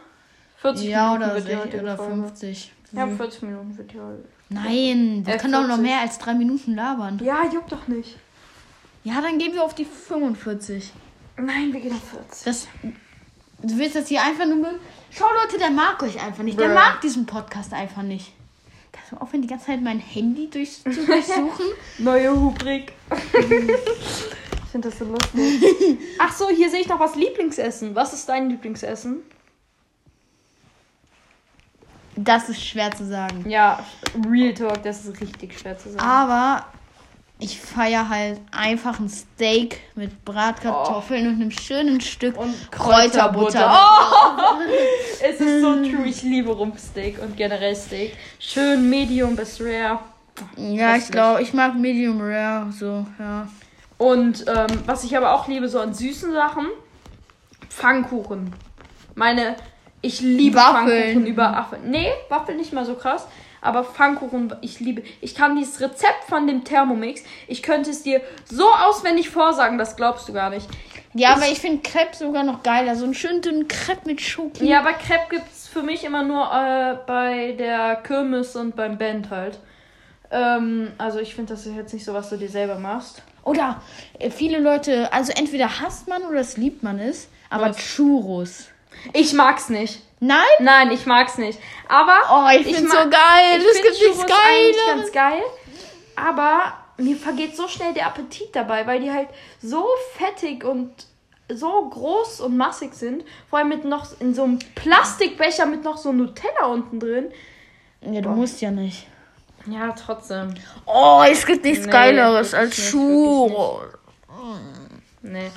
40 0.62 0.88
ja, 0.88 1.12
Minuten 1.14 1.24
oder, 1.24 1.36
wird 1.36 1.46
die 1.48 1.52
60 1.52 1.66
heutige 1.66 1.84
oder 1.84 1.98
Folge. 1.98 2.14
50. 2.14 2.72
Ja, 2.94 3.08
40 3.08 3.42
Minuten 3.44 3.78
wird 3.78 3.92
die 3.92 4.00
heute. 4.00 4.24
Nein, 4.50 5.22
wir 5.26 5.36
Äh, 5.36 5.38
können 5.38 5.54
doch 5.54 5.62
noch 5.62 5.76
40. 5.76 5.84
mehr 5.86 6.00
als 6.00 6.18
drei 6.20 6.34
Minuten 6.34 6.76
labern. 6.76 7.20
Ja, 7.24 7.46
juckt 7.52 7.72
doch 7.72 7.88
nicht. 7.88 8.18
Ja, 9.04 9.22
dann 9.22 9.38
gehen 9.38 9.54
wir 9.54 9.64
auf 9.64 9.76
die 9.76 9.86
45. 9.86 10.92
Nein, 11.38 11.72
wir 11.72 11.80
gehen 11.80 11.94
auf 11.94 12.10
40. 12.10 12.44
Das, 12.46 12.68
du 13.62 13.78
willst 13.78 13.96
das 13.96 14.08
hier 14.08 14.24
einfach 14.24 14.46
nur? 14.46 14.68
Schau, 15.12 15.26
Leute, 15.44 15.58
der 15.58 15.70
mag 15.70 16.02
euch 16.04 16.22
einfach 16.22 16.44
nicht. 16.44 16.60
Der 16.60 16.70
mag 16.70 17.02
diesen 17.02 17.26
Podcast 17.26 17.74
einfach 17.74 18.02
nicht. 18.02 18.34
Du 19.10 19.16
aufhören, 19.18 19.42
die 19.42 19.48
ganze 19.48 19.68
Zeit 19.68 19.82
mein 19.82 20.00
Handy 20.00 20.50
durch, 20.50 20.84
zu 20.84 20.90
durchsuchen? 20.90 21.66
Neue 21.98 22.30
Rubrik. 22.30 22.92
ich 23.12 24.72
finde 24.72 24.90
das 24.90 25.00
so 25.00 25.06
lustig. 25.06 25.98
Ach 26.20 26.34
so, 26.34 26.50
hier 26.50 26.70
sehe 26.70 26.82
ich 26.82 26.90
noch 26.90 27.00
was 27.00 27.16
Lieblingsessen. 27.16 27.96
Was 27.96 28.12
ist 28.12 28.28
dein 28.28 28.50
Lieblingsessen? 28.50 29.22
Das 32.18 32.50
ist 32.50 32.66
schwer 32.66 32.92
zu 32.92 33.06
sagen. 33.06 33.48
Ja, 33.48 33.86
Real 34.30 34.54
Talk, 34.54 34.84
das 34.84 35.06
ist 35.06 35.22
richtig 35.22 35.58
schwer 35.58 35.78
zu 35.78 35.92
sagen. 35.92 36.04
Aber 36.04 36.66
ich 37.40 37.60
feiere 37.60 38.10
halt 38.10 38.42
einfach 38.52 39.00
ein 39.00 39.10
Steak 39.10 39.80
mit 39.96 40.26
Bratkartoffeln 40.26 41.28
und 41.28 41.36
einem 41.36 41.52
schönen 41.52 42.02
Stück 42.02 42.36
Und 42.38 42.72
Kräuterbutter. 42.72 43.72
Oh, 43.72 44.42
es 45.24 45.40
ist 45.40 45.62
so 45.62 45.76
true. 45.76 46.06
Ich 46.06 46.24
liebe 46.24 46.52
Rumpsteak 46.52 47.22
und 47.22 47.38
generell 47.38 47.76
Steak. 47.76 48.18
Schön 48.40 48.90
Medium 48.90 49.36
bis 49.36 49.62
Rare. 49.62 50.00
Ja, 50.56 50.96
ich 50.96 51.10
glaube, 51.12 51.44
ich 51.44 51.54
mag 51.54 51.76
Medium 51.76 52.20
Rare, 52.22 52.72
so, 52.72 53.06
ja. 53.20 53.48
Und 53.98 54.46
ähm, 54.48 54.68
was 54.86 55.04
ich 55.04 55.16
aber 55.16 55.34
auch 55.34 55.48
liebe, 55.48 55.68
so 55.70 55.80
an 55.80 55.94
süßen 55.94 56.32
Sachen, 56.32 56.68
Pfannkuchen. 57.70 58.54
Meine, 59.16 59.56
ich 60.02 60.22
liebe 60.22 60.56
Waffeln. 60.58 60.88
Pfannkuchen 60.88 61.26
über 61.28 61.52
Waffeln. 61.52 61.90
Nee, 61.90 62.12
Waffeln 62.30 62.58
nicht 62.58 62.74
mal 62.74 62.86
so 62.86 62.96
krass. 62.96 63.28
Aber 63.62 63.84
Pfannkuchen, 63.84 64.54
ich 64.62 64.80
liebe. 64.80 65.04
Ich 65.22 65.36
kann 65.36 65.56
dieses 65.56 65.82
Rezept 65.82 66.26
von 66.28 66.48
dem 66.48 66.64
Thermomix, 66.64 67.24
ich 67.48 67.64
könnte 67.64 67.90
es 67.90 68.04
dir 68.04 68.22
so 68.46 68.66
auswendig 68.72 69.30
vorsagen, 69.30 69.78
das 69.78 69.96
glaubst 69.96 70.30
du 70.30 70.34
gar 70.34 70.50
nicht. 70.50 70.68
Ja, 71.14 71.34
aber 71.34 71.48
ich 71.48 71.60
finde 71.60 71.82
Crepe 71.82 72.16
sogar 72.16 72.44
noch 72.44 72.62
geiler. 72.62 72.96
So 72.96 73.06
einen 73.06 73.14
schönen 73.16 73.42
dünnen 73.42 73.68
Crepe 73.68 74.02
mit 74.06 74.22
Schoki. 74.22 74.66
Ja, 74.66 74.82
aber 74.82 74.94
Crepe 74.94 75.26
gibt 75.30 75.52
es 75.52 75.68
für 75.68 75.82
mich 75.82 76.04
immer 76.04 76.24
nur 76.24 76.44
äh, 76.46 76.98
bei 77.08 77.54
der 77.58 77.96
Kirmes 77.98 78.56
und 78.56 78.76
beim 78.76 78.98
Band 78.98 79.32
halt. 79.32 79.60
Ähm, 80.30 80.92
also 80.98 81.20
ich 81.20 81.34
finde, 81.34 81.54
das 81.54 81.66
ist 81.66 81.76
jetzt 81.76 81.94
nicht 81.94 82.06
so, 82.06 82.14
was 82.14 82.30
du 82.30 82.38
dir 82.38 82.50
selber 82.50 82.78
machst. 82.78 83.24
Oder 83.44 83.82
äh, 84.20 84.30
viele 84.30 84.60
Leute, 84.60 85.12
also 85.12 85.32
entweder 85.36 85.80
hasst 85.80 86.08
man 86.08 86.24
oder 86.24 86.40
es 86.40 86.58
liebt 86.58 86.84
man 86.84 87.00
es, 87.00 87.30
aber 87.50 87.70
Was? 87.70 87.78
Churros. 87.78 88.68
Ich 89.14 89.34
mag's 89.34 89.70
nicht. 89.70 90.02
Nein? 90.20 90.40
Nein, 90.60 90.92
ich 90.92 91.06
mag's 91.06 91.38
nicht. 91.38 91.60
Aber 91.88 92.18
Oh, 92.32 92.50
ich 92.60 92.68
Ich 92.68 92.76
find's 92.76 92.92
so 92.92 92.98
geil. 92.98 93.60
ich 93.60 93.64
Das 93.66 93.76
gibt 93.76 94.02
nichts 94.02 94.26
Geileres. 94.26 94.86
ganz 94.88 95.12
geil. 95.12 95.42
Aber 96.16 96.74
mir 96.98 97.16
vergeht 97.16 97.56
so 97.56 97.68
schnell 97.68 97.94
der 97.94 98.08
Appetit 98.08 98.56
dabei, 98.56 98.88
weil 98.88 99.00
die 99.00 99.12
halt 99.12 99.28
so 99.62 99.86
fettig 100.16 100.64
und 100.64 100.92
so 101.50 101.88
groß 101.90 102.42
und 102.42 102.58
massig 102.58 102.94
sind. 102.96 103.24
Vor 103.50 103.60
allem 103.60 103.70
mit 103.70 103.86
noch 103.86 104.08
in 104.20 104.34
so 104.34 104.44
einem 104.44 104.60
Plastikbecher 104.76 105.66
mit 105.68 105.84
noch 105.84 105.98
so 105.98 106.12
Nutella 106.12 106.66
unten 106.66 107.00
drin. 107.00 107.32
Ja, 108.02 108.22
du 108.22 108.30
musst 108.30 108.60
ja 108.62 108.72
nicht. 108.72 109.06
Ja, 109.68 109.92
trotzdem. 109.92 110.56
Oh, 110.86 111.24
es 111.30 111.46
gibt 111.46 111.64
nichts 111.66 111.86
Nee, 111.86 111.92
Geileres 111.92 112.54
als 112.54 112.76
Churros. 112.90 113.84
Nee. 115.22 115.52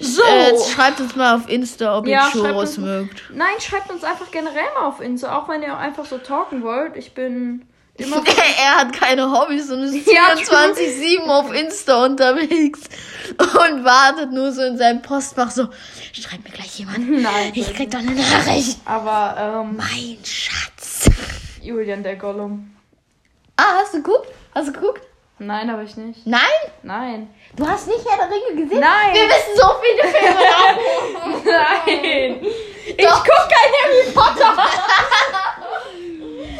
So. 0.00 0.22
Äh, 0.22 0.50
jetzt 0.50 0.70
schreibt 0.70 1.00
uns 1.00 1.14
mal 1.16 1.36
auf 1.36 1.48
Insta, 1.48 1.98
ob 1.98 2.06
Ja, 2.06 2.26
ihr 2.26 2.32
Churros 2.32 2.78
mögt. 2.78 3.22
Nein, 3.30 3.54
schreibt 3.60 3.90
uns 3.90 4.04
einfach 4.04 4.30
generell 4.30 4.72
mal 4.74 4.86
auf 4.86 5.00
Insta, 5.00 5.36
auch 5.38 5.48
wenn 5.48 5.62
ihr 5.62 5.76
einfach 5.76 6.04
so 6.06 6.18
talken 6.18 6.62
wollt. 6.62 6.96
Ich 6.96 7.12
bin 7.12 7.66
immer. 7.96 8.22
er 8.58 8.76
hat 8.76 8.92
keine 8.94 9.30
Hobbys 9.30 9.70
und 9.70 9.82
ist 9.82 10.06
Ja, 10.10 10.34
24-7 10.34 11.26
auf 11.26 11.52
Insta 11.52 12.04
unterwegs 12.06 12.80
und 13.38 13.84
wartet 13.84 14.32
nur 14.32 14.52
so 14.52 14.62
in 14.62 14.78
seinem 14.78 15.02
Postfach 15.02 15.50
so, 15.50 15.68
schreibt 16.12 16.44
mir 16.44 16.50
gleich 16.50 16.78
jemand. 16.78 17.10
Nein. 17.22 17.52
Ich 17.54 17.74
krieg 17.74 17.90
doch 17.90 17.98
eine 17.98 18.12
Nachricht. 18.14 18.78
Aber, 18.86 19.36
ähm, 19.38 19.76
Mein 19.76 20.18
Schatz. 20.24 21.10
Julian 21.60 22.02
der 22.02 22.16
Gollum. 22.16 22.70
Ah, 23.56 23.74
hast 23.82 23.92
du 23.94 24.02
geguckt? 24.02 24.28
Hast 24.54 24.68
du 24.68 24.72
geguckt? 24.72 25.02
Nein, 25.46 25.70
habe 25.70 25.84
ich 25.84 25.96
nicht. 25.96 26.26
Nein? 26.26 26.40
Nein. 26.82 27.30
Du 27.56 27.66
hast 27.66 27.86
nicht 27.88 28.00
Herr 28.08 28.16
der 28.16 28.28
Ringe 28.34 28.62
gesehen? 28.64 28.80
Nein. 28.80 29.14
Wir 29.14 29.28
wissen 29.28 29.56
so 29.56 29.66
viele 29.82 30.08
Filme. 30.08 30.40
Nein. 31.44 32.40
ich 32.86 33.06
guck 33.06 33.24
kein 33.24 33.72
Harry 33.82 34.12
Potter. 34.14 34.56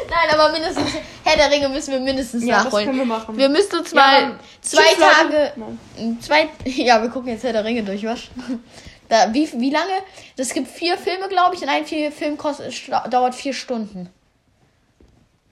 Nein, 0.09 0.29
aber 0.39 0.51
mindestens 0.51 0.91
Herr 1.23 1.37
der 1.37 1.51
Ringe 1.51 1.69
müssen 1.69 1.91
wir 1.93 1.99
mindestens 1.99 2.43
Ja, 2.45 2.55
das 2.57 2.65
nachholen. 2.65 2.85
können 2.87 2.99
wir 2.99 3.05
machen. 3.05 3.37
Wir 3.37 3.49
müssen 3.49 3.79
uns 3.79 3.91
Ja, 3.91 3.95
mal 4.01 4.21
dann- 4.21 4.39
zwei. 4.61 4.83
Tage, 4.99 5.53
zwei, 6.21 6.49
ja, 6.65 7.01
wir 7.01 7.09
gucken 7.09 7.29
jetzt 7.29 7.43
Herr 7.43 7.53
der 7.53 7.63
Ringe 7.63 7.83
durch, 7.83 8.03
was? 8.05 8.19
Da, 9.09 9.33
wie, 9.33 9.49
wie 9.59 9.69
lange? 9.69 9.91
Das 10.37 10.49
gibt 10.53 10.67
vier 10.69 10.97
Filme, 10.97 11.27
glaube 11.27 11.55
ich, 11.55 11.61
und 11.61 11.69
ein 11.69 11.85
vier 11.85 12.11
Film 12.11 12.37
kostet, 12.37 12.73
dauert 13.09 13.35
vier 13.35 13.53
Stunden. 13.53 14.09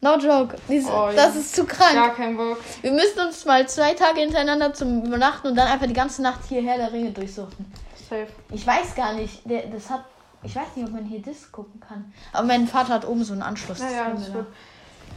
No 0.04 0.18
joke. 0.18 0.56
Dies, 0.68 0.86
Oh, 0.88 1.10
ja. 1.10 1.14
Das 1.14 1.36
ist 1.36 1.56
zu 1.56 1.64
krank. 1.66 1.94
Gar 1.94 2.16
kein 2.16 2.36
Bock. 2.36 2.58
Wir 2.82 2.92
müssen 2.92 3.20
uns 3.20 3.46
mal 3.46 3.68
zwei 3.70 3.94
Tage 3.94 4.22
hintereinander 4.22 4.74
zum 4.74 5.04
Übernachten 5.06 5.48
und 5.48 5.56
dann 5.56 5.68
einfach 5.68 5.86
die 5.86 5.94
ganze 5.94 6.24
Nacht 6.24 6.40
hierher 6.50 6.78
der 6.78 6.92
Ringe 6.92 7.12
durchsuchen. 7.12 7.72
Safe. 8.10 8.28
Ich 8.52 8.66
weiß 8.66 8.96
gar 8.96 9.14
nicht, 9.14 9.42
der, 9.50 9.68
das 9.68 9.90
hat. 9.90 10.04
Ich 10.44 10.56
weiß 10.56 10.76
nicht, 10.76 10.88
ob 10.88 10.94
man 10.94 11.06
hier 11.06 11.22
Disc 11.22 11.52
gucken 11.52 11.80
kann. 11.80 12.12
Aber 12.34 12.48
mein 12.48 12.68
Vater 12.68 12.96
hat 12.96 13.08
oben 13.08 13.24
so 13.24 13.34
einen 13.34 13.44
Anschluss. 13.44 13.78
Naja, 13.78 14.10
Das 14.12 14.28
wir 14.28 14.34
wird. 14.34 14.48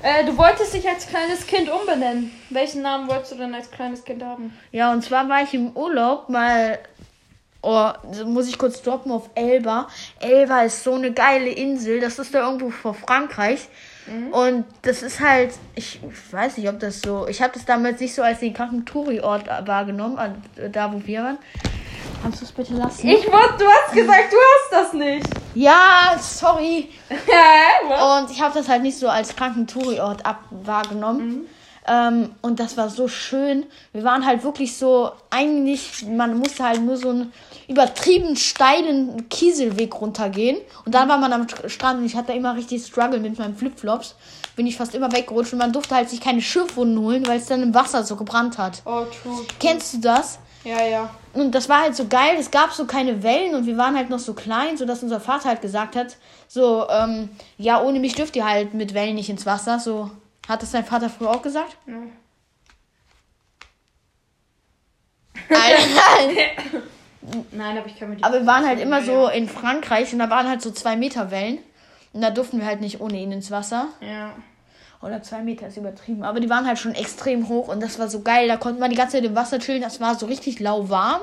Äh, 0.03 0.27
du 0.27 0.37
wolltest 0.37 0.75
dich 0.75 0.87
als 0.87 1.07
kleines 1.07 1.47
Kind 1.47 1.71
umbenennen. 1.71 2.31
Welchen 2.51 2.83
Namen 2.83 3.09
wolltest 3.09 3.33
du 3.33 3.37
denn 3.37 3.55
als 3.55 3.71
kleines 3.71 4.05
Kind 4.05 4.23
haben? 4.23 4.53
ja, 4.71 4.93
und 4.93 5.03
zwar 5.03 5.27
war 5.31 5.43
ich 5.43 5.55
im 5.55 5.75
Urlaub 5.75 6.29
mal. 6.29 6.79
Oh, 7.63 7.89
muss 8.27 8.49
ich 8.49 8.59
kurz 8.59 8.83
droppen 8.83 9.11
auf 9.11 9.31
Elba. 9.35 9.89
Elba 10.21 10.61
ist 10.65 10.85
so 10.85 10.93
eine 10.93 11.11
geile 11.13 11.49
Insel. 11.49 12.01
Das 12.01 12.19
ist 12.19 12.35
da 12.35 12.41
irgendwo 12.47 12.69
vor 12.69 12.93
Frankreich. 12.93 13.67
Und 14.33 14.65
das 14.83 15.03
ist 15.03 15.21
halt, 15.21 15.53
ich 15.75 16.01
weiß 16.31 16.59
nicht, 16.59 16.69
ob 16.69 16.79
das 16.79 17.01
so. 17.01 17.27
Ich 17.27 17.41
habe 17.41 17.53
das 17.55 17.65
damals 17.65 18.01
nicht 18.01 18.15
so 18.15 18.23
als 18.23 18.41
den 18.41 18.53
kranken 18.53 18.85
Touri-Ort 18.85 19.47
wahrgenommen, 19.67 20.19
da 20.73 20.93
wo 20.93 21.01
wir 21.07 21.23
waren. 21.23 21.39
Kannst 22.23 22.41
du 22.41 22.45
es 22.45 22.53
bitte 22.53 22.75
lassen? 22.75 23.07
Ich 23.07 23.27
wollte, 23.27 23.59
du 23.59 23.65
hast 23.67 23.95
gesagt, 23.95 24.33
du 24.33 24.37
hast 24.37 24.73
das 24.73 24.93
nicht. 24.95 25.27
Ja, 25.55 26.17
sorry. 26.19 26.89
Und 27.11 28.31
ich 28.31 28.41
habe 28.41 28.55
das 28.55 28.69
halt 28.69 28.83
nicht 28.83 28.99
so 28.99 29.09
als 29.09 29.35
kranken 29.37 29.67
Touri-Ort 29.67 30.25
ab 30.25 30.41
wahrgenommen. 30.51 31.47
Ähm, 31.87 32.31
und 32.41 32.61
das 32.61 32.77
war 32.79 32.89
so 32.89 33.09
schön. 33.09 33.67
Wir 33.93 34.05
waren 34.05 34.25
halt 34.25 34.43
wirklich 34.43 34.77
so, 34.77 35.13
eigentlich, 35.29 36.07
man 36.07 36.39
musste 36.39 36.65
halt 36.65 36.81
nur 36.81 36.97
so 36.97 37.11
einen 37.11 37.33
übertrieben 37.69 38.37
steilen 38.37 39.29
Kieselweg 39.29 40.01
runtergehen. 40.01 40.59
Und 40.85 40.95
dann 40.95 41.09
war 41.09 41.19
man 41.19 41.33
am 41.33 41.47
Strand 41.67 42.01
und 42.01 42.07
ich 42.07 42.17
hatte 42.17 42.33
immer 42.33 42.57
richtig 42.57 42.85
Struggle 42.85 43.21
mit 43.21 43.39
meinen 43.39 43.57
Flipflops. 43.57 44.15
Bin 44.57 44.67
ich 44.67 44.77
fast 44.77 44.95
immer 44.95 45.13
weggerutscht 45.13 45.53
und 45.53 45.59
man 45.59 45.73
durfte 45.73 45.95
halt 45.95 46.09
sich 46.09 46.21
keine 46.21 46.41
Schiffwunden 46.41 46.99
holen, 46.99 47.27
weil 47.27 47.39
es 47.39 47.47
dann 47.47 47.63
im 47.63 47.75
Wasser 47.75 48.05
so 48.05 48.17
gebrannt 48.17 48.59
hat. 48.59 48.83
Oh, 48.85 49.05
true. 49.23 49.45
Kennst 49.59 49.95
du 49.95 49.99
das? 49.99 50.39
Ja, 50.65 50.83
ja. 50.83 51.11
Und 51.35 51.55
das 51.55 51.69
war 51.69 51.83
halt 51.83 51.95
so 51.95 52.07
geil, 52.07 52.37
es 52.39 52.51
gab 52.51 52.73
so 52.73 52.87
keine 52.87 53.23
Wellen 53.23 53.55
und 53.55 53.67
wir 53.67 53.77
waren 53.77 53.97
halt 53.97 54.09
noch 54.09 54.19
so 54.19 54.33
klein, 54.33 54.77
sodass 54.77 55.03
unser 55.03 55.21
Vater 55.21 55.51
halt 55.51 55.61
gesagt 55.61 55.95
hat, 55.95 56.17
so, 56.49 56.89
ähm, 56.89 57.29
ja, 57.59 57.83
ohne 57.83 58.01
mich 58.01 58.15
dürft 58.15 58.35
ihr 58.37 58.49
halt 58.49 58.73
mit 58.73 58.95
Wellen 58.95 59.17
nicht 59.17 59.29
ins 59.29 59.45
Wasser. 59.45 59.79
So, 59.79 60.11
hat 60.49 60.63
das 60.63 60.71
dein 60.71 60.85
Vater 60.85 61.11
früher 61.11 61.31
auch 61.31 61.43
gesagt? 61.43 61.77
Ja. 61.87 61.95
Alter, 65.51 66.81
Nein, 67.53 67.79
aber 67.79 67.87
ich 67.87 67.99
kann 67.99 68.11
mit 68.11 68.21
dir. 68.21 68.27
Aber 68.27 68.41
wir 68.41 68.47
waren 68.47 68.67
halt 68.67 68.81
immer 68.81 69.01
Ja, 69.01 69.05
so 69.05 69.29
in 69.29 69.49
Frankreich 69.49 70.13
und 70.13 70.19
da 70.19 70.31
waren 70.31 70.49
halt 70.49 70.63
so 70.63 70.71
zwei 70.71 70.97
Meter 70.97 71.31
Wellen. 71.31 71.59
Und 72.13 72.21
da 72.21 72.31
durften 72.31 72.61
wir 72.61 72.67
halt 72.67 72.81
nicht 72.81 73.01
ohne 73.01 73.19
ihn 73.19 73.33
ins 73.33 73.51
Wasser. 73.51 73.89
Ja. 74.01 74.33
Oder 75.03 75.23
zwei 75.23 75.43
Meter 75.43 75.67
ist 75.67 75.77
übertrieben. 75.77 76.23
Aber 76.23 76.41
die 76.41 76.49
waren 76.49 76.67
halt 76.67 76.79
schon 76.79 76.95
extrem 76.95 77.49
hoch 77.49 77.69
und 77.69 77.83
das 77.83 77.99
war 77.99 78.09
so 78.09 78.23
geil. 78.23 78.49
Da 78.49 78.57
konnte 78.57 78.81
man 78.81 78.91
die 78.91 78.97
ganze 78.97 79.17
Zeit 79.17 79.25
im 79.25 79.35
Wasser 79.35 79.59
chillen. 79.59 79.83
Das 79.83 80.01
war 80.01 80.15
so 80.15 80.27
richtig 80.27 80.61
lauwarm. 80.61 81.21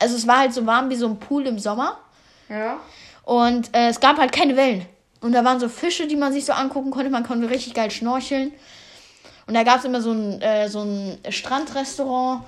Also 0.00 0.16
es 0.16 0.26
war 0.26 0.38
halt 0.38 0.54
so 0.54 0.64
warm 0.64 0.90
wie 0.90 0.96
so 0.96 1.06
ein 1.06 1.18
Pool 1.18 1.46
im 1.46 1.58
Sommer. 1.58 1.98
Ja. 2.48 2.78
Und 3.24 3.74
äh, 3.74 3.88
es 3.88 4.00
gab 4.00 4.18
halt 4.18 4.32
keine 4.32 4.56
Wellen. 4.56 4.86
Und 5.20 5.32
da 5.32 5.44
waren 5.44 5.60
so 5.60 5.68
Fische, 5.68 6.06
die 6.06 6.16
man 6.16 6.32
sich 6.32 6.44
so 6.44 6.52
angucken 6.52 6.90
konnte. 6.90 7.10
Man 7.10 7.24
konnte 7.24 7.50
richtig 7.50 7.74
geil 7.74 7.90
schnorcheln. 7.90 8.52
Und 9.46 9.54
da 9.54 9.62
gab 9.64 9.78
es 9.78 9.84
immer 9.84 10.00
so 10.00 10.12
ein, 10.12 10.40
äh, 10.40 10.68
so 10.68 10.82
ein 10.82 11.18
Strandrestaurant, 11.28 12.44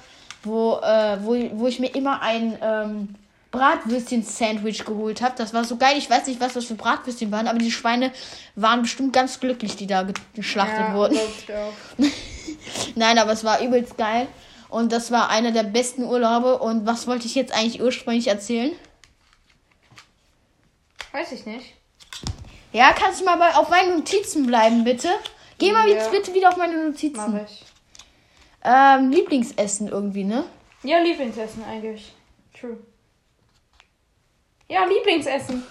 wo, 0.46 0.78
äh, 0.82 1.18
wo, 1.22 1.36
wo 1.58 1.66
ich 1.66 1.78
mir 1.80 1.94
immer 1.94 2.22
ein 2.22 2.58
ähm, 2.62 3.14
Bratwürstchen-Sandwich 3.50 4.84
geholt 4.84 5.22
habe. 5.22 5.34
Das 5.38 5.54
war 5.54 5.64
so 5.64 5.76
geil. 5.76 5.94
Ich 5.96 6.10
weiß 6.10 6.26
nicht, 6.26 6.40
was 6.40 6.54
das 6.54 6.64
für 6.64 6.74
Bratwürstchen 6.74 7.30
waren, 7.30 7.46
aber 7.48 7.58
die 7.58 7.70
Schweine 7.70 8.12
waren 8.56 8.82
bestimmt 8.82 9.12
ganz 9.12 9.38
glücklich, 9.40 9.76
die 9.76 9.86
da 9.86 10.02
ge- 10.02 10.14
geschlachtet 10.34 10.88
ja, 10.88 10.94
wurden. 10.94 11.18
Nein, 12.96 13.18
aber 13.18 13.32
es 13.32 13.44
war 13.44 13.60
übelst 13.60 13.96
geil. 13.96 14.26
Und 14.68 14.90
das 14.90 15.10
war 15.12 15.30
einer 15.30 15.52
der 15.52 15.62
besten 15.62 16.02
Urlaube. 16.04 16.58
Und 16.58 16.84
was 16.84 17.06
wollte 17.06 17.26
ich 17.26 17.34
jetzt 17.36 17.52
eigentlich 17.54 17.80
ursprünglich 17.80 18.26
erzählen? 18.26 18.72
Weiß 21.12 21.30
ich 21.32 21.46
nicht. 21.46 21.66
Ja, 22.72 22.92
kannst 22.92 23.20
du 23.20 23.24
mal 23.24 23.36
bei, 23.36 23.54
auf 23.54 23.68
meinen 23.68 23.98
Notizen 23.98 24.46
bleiben, 24.46 24.82
bitte? 24.82 25.08
Geh 25.58 25.70
mal 25.70 25.88
Ja. 25.88 25.94
jetzt 25.94 26.10
bitte 26.10 26.34
wieder 26.34 26.48
auf 26.48 26.56
meine 26.56 26.76
Mach 26.76 26.84
Notizen. 26.86 27.40
ich. 27.46 27.64
Ähm, 28.64 29.10
Lieblingsessen 29.10 29.88
irgendwie, 29.88 30.24
ne? 30.24 30.44
Ja, 30.82 30.98
Lieblingsessen 30.98 31.62
eigentlich. 31.64 32.14
True. 32.58 32.78
Ja, 34.68 34.84
Lieblingsessen. 34.84 35.62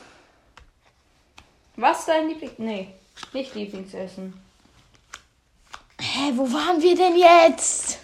Was 1.76 2.06
dein 2.06 2.28
Lieblings... 2.30 2.54
Nee, 2.58 2.94
nicht 3.34 3.56
Lieblingsessen. 3.56 4.34
Hä, 6.00 6.32
wo 6.36 6.52
waren 6.52 6.82
wir 6.82 6.96
denn 6.96 7.16
jetzt? 7.16 8.00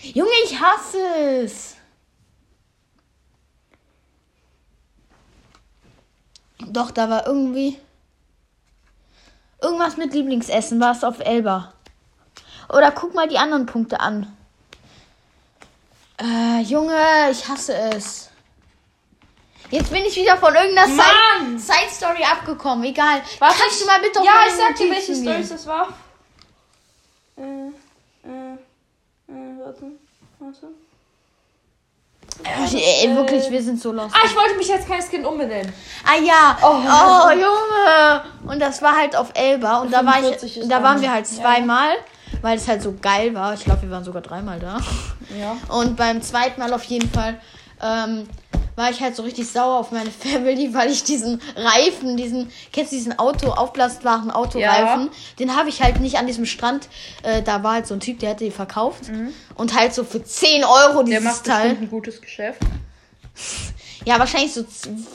Junge, 0.00 0.30
ich 0.44 0.58
hasse 0.58 0.98
es. 1.42 1.76
Doch, 6.68 6.90
da 6.90 7.10
war 7.10 7.26
irgendwie. 7.26 7.78
Irgendwas 9.60 9.96
mit 9.96 10.14
Lieblingsessen 10.14 10.80
war 10.80 10.92
es 10.92 11.04
auf 11.04 11.20
Elba. 11.20 11.74
Oder 12.74 12.90
guck 12.90 13.14
mal 13.14 13.28
die 13.28 13.38
anderen 13.38 13.66
Punkte 13.66 14.00
an. 14.00 14.34
Äh, 16.20 16.60
Junge, 16.62 17.30
ich 17.30 17.48
hasse 17.48 17.74
es. 17.74 18.30
Jetzt 19.70 19.90
bin 19.90 20.04
ich 20.04 20.14
wieder 20.16 20.36
von 20.36 20.54
irgendeiner! 20.54 20.86
Side, 20.86 21.58
Side 21.58 21.90
Story 21.90 22.22
abgekommen. 22.24 22.84
Egal. 22.84 23.22
Was 23.38 23.58
Kannst 23.58 23.80
du 23.80 23.86
mal 23.86 24.00
bitte 24.00 24.20
auf 24.20 24.26
Ja, 24.26 24.32
ich 24.46 24.54
sag 24.54 24.76
dir, 24.76 24.90
welche? 24.90 25.14
Storys 25.14 25.48
das 25.48 25.66
war. 25.66 25.88
Äh, 27.36 27.42
äh, 27.42 28.52
äh, 29.28 29.64
warte. 29.64 29.84
Warte. 30.38 30.66
Ey, 32.44 33.14
wirklich, 33.14 33.50
wir 33.50 33.62
sind 33.62 33.80
so 33.80 33.92
lost. 33.92 34.14
Ah, 34.14 34.26
ich 34.26 34.34
wollte 34.34 34.56
mich 34.56 34.72
als 34.72 34.84
kleines 34.84 35.08
Kind 35.08 35.24
umbenennen. 35.24 35.72
Ah 36.04 36.16
ja, 36.16 36.58
Oh. 36.62 36.66
oh, 36.66 37.30
Junge. 37.30 38.24
Und 38.52 38.60
das 38.60 38.82
war 38.82 38.96
halt 38.96 39.14
auf 39.16 39.28
Elba 39.34 39.78
und 39.80 39.92
da 39.92 40.04
war 40.04 40.14
45 40.14 40.58
ich, 40.62 40.68
da 40.68 40.82
waren 40.82 41.00
wir 41.00 41.12
halt 41.12 41.26
Ja, 41.30 41.36
zweimal, 41.42 41.92
weil 42.42 42.56
es 42.56 42.68
halt 42.68 42.82
so 42.82 42.94
geil 43.00 43.34
war. 43.34 43.54
Ich 43.54 43.64
glaube, 43.64 43.82
wir 43.82 43.90
waren 43.90 44.04
sogar 44.04 44.22
dreimal 44.22 44.58
da. 44.58 44.78
Ja. 45.38 45.56
Und 45.74 45.96
beim 45.96 46.22
zweiten 46.22 46.60
Mal 46.60 46.72
auf 46.72 46.84
jeden 46.84 47.10
Fall 47.10 47.38
ähm, 47.82 48.26
war 48.76 48.90
ich 48.90 49.00
halt 49.00 49.14
so 49.14 49.22
richtig 49.22 49.48
sauer 49.48 49.78
auf 49.78 49.92
meine 49.92 50.10
Family, 50.10 50.74
weil 50.74 50.90
ich 50.90 51.04
diesen 51.04 51.40
Reifen, 51.56 52.16
diesen, 52.16 52.50
kennst 52.72 52.92
du 52.92 52.96
diesen 52.96 53.18
Auto, 53.18 53.50
aufblasbaren 53.50 54.30
Autoreifen, 54.30 55.10
den 55.38 55.56
habe 55.56 55.68
ich 55.68 55.82
halt 55.82 56.00
nicht 56.00 56.16
an 56.18 56.26
diesem 56.26 56.46
Strand, 56.46 56.88
äh, 57.22 57.42
da 57.42 57.62
war 57.62 57.74
halt 57.74 57.86
so 57.86 57.94
ein 57.94 58.00
Typ, 58.00 58.18
der 58.18 58.30
hätte 58.30 58.44
die 58.44 58.50
verkauft 58.50 59.04
und 59.54 59.74
halt 59.78 59.94
so 59.94 60.04
für 60.04 60.22
10 60.22 60.64
Euro 60.64 61.02
Der 61.02 61.20
dieses 61.20 61.24
macht 61.24 61.44
Teil. 61.46 61.70
ein 61.70 61.88
gutes 61.90 62.20
Geschäft. 62.20 62.60
Ja, 64.06 64.18
wahrscheinlich 64.18 64.52
so 64.52 64.64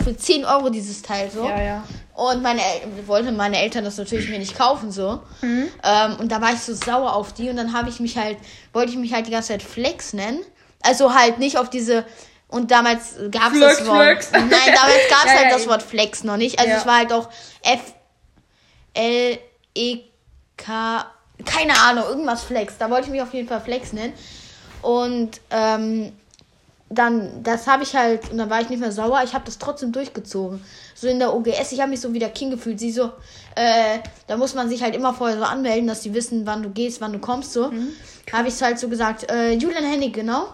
für 0.03 0.17
10 0.17 0.45
Euro 0.45 0.69
dieses 0.71 1.03
Teil 1.03 1.29
so. 1.29 1.43
Ja, 1.47 1.61
ja. 1.61 1.83
Und 2.19 2.41
meine 2.43 2.59
El 2.61 3.07
wollten 3.07 3.35
meine 3.37 3.57
Eltern 3.57 3.85
das 3.85 3.97
natürlich 3.97 4.29
mir 4.29 4.39
nicht 4.39 4.57
kaufen 4.57 4.91
so. 4.91 5.21
Mhm. 5.41 5.69
Ähm, 5.83 6.15
und 6.19 6.31
da 6.31 6.41
war 6.41 6.51
ich 6.53 6.59
so 6.59 6.73
sauer 6.73 7.13
auf 7.13 7.33
die 7.33 7.49
und 7.49 7.55
dann 7.55 7.71
habe 7.73 7.89
ich 7.89 7.99
mich 7.99 8.17
halt, 8.17 8.37
wollte 8.73 8.91
ich 8.91 8.97
mich 8.97 9.13
halt 9.13 9.27
die 9.27 9.31
ganze 9.31 9.49
Zeit 9.49 9.63
Flex 9.63 10.13
nennen. 10.13 10.39
Also 10.81 11.13
halt 11.13 11.39
nicht 11.39 11.57
auf 11.57 11.69
diese. 11.69 12.05
Und 12.49 12.71
damals 12.71 13.15
gab 13.31 13.53
es 13.53 13.59
das 13.59 13.87
Wort. 13.87 14.03
Flex. 14.03 14.31
Nein, 14.31 14.49
damals 14.49 15.07
gab 15.09 15.25
es 15.25 15.25
Ja, 15.33 15.37
halt 15.39 15.51
ja, 15.51 15.57
das. 15.57 15.67
Wort 15.67 15.83
Flex 15.83 16.23
noch 16.23 16.37
nicht. 16.37 16.59
Also 16.59 16.71
Ja. 16.71 16.77
es 16.77 16.85
war 16.85 16.97
halt 16.97 17.13
auch 17.13 17.29
F 17.63 17.93
L 18.93 19.37
E 19.75 19.99
K. 20.57 21.05
Keine 21.45 21.79
Ahnung, 21.79 22.03
irgendwas 22.05 22.43
Flex. 22.43 22.73
Da 22.77 22.89
wollte 22.89 23.05
ich 23.05 23.11
mich 23.11 23.21
auf 23.21 23.33
jeden 23.33 23.47
Fall 23.47 23.61
Flex 23.61 23.93
nennen. 23.93 24.13
Und 24.81 25.39
ähm, 25.51 26.11
dann, 26.89 27.43
das 27.43 27.67
habe 27.67 27.83
ich 27.83 27.95
halt, 27.95 28.31
und 28.31 28.37
dann 28.39 28.49
war 28.49 28.61
ich 28.61 28.69
nicht 28.69 28.79
mehr 28.79 28.91
sauer, 28.91 29.21
ich 29.23 29.33
habe 29.33 29.45
das 29.45 29.57
trotzdem 29.59 29.91
durchgezogen. 29.91 30.63
So 30.99 31.07
in 31.07 31.19
der 31.19 31.33
OGS, 31.33 31.71
ich 31.71 31.79
habe 31.79 31.91
mich 31.91 32.01
so 32.01 32.13
wie 32.13 32.19
der 32.19 32.29
King 32.29 32.49
gefühlt. 32.51 32.77
Sie 32.77 32.91
so, 32.91 33.13
äh, 33.55 33.99
da 34.27 34.35
muss 34.35 34.53
man 34.53 34.67
sich 34.67 34.83
halt 34.83 34.93
immer 34.95 35.13
vorher 35.13 35.37
so 35.37 35.45
anmelden, 35.45 35.87
dass 35.87 36.01
die 36.01 36.13
wissen, 36.13 36.45
wann 36.45 36.61
du 36.61 36.71
gehst, 36.71 36.99
wann 36.99 37.13
du 37.13 37.19
kommst, 37.19 37.53
so. 37.53 37.71
Habe 38.33 38.49
ich 38.49 38.61
halt 38.61 38.77
so 38.79 38.89
gesagt, 38.89 39.31
äh, 39.31 39.53
Julian 39.53 39.85
Hennig, 39.85 40.13
genau. 40.13 40.49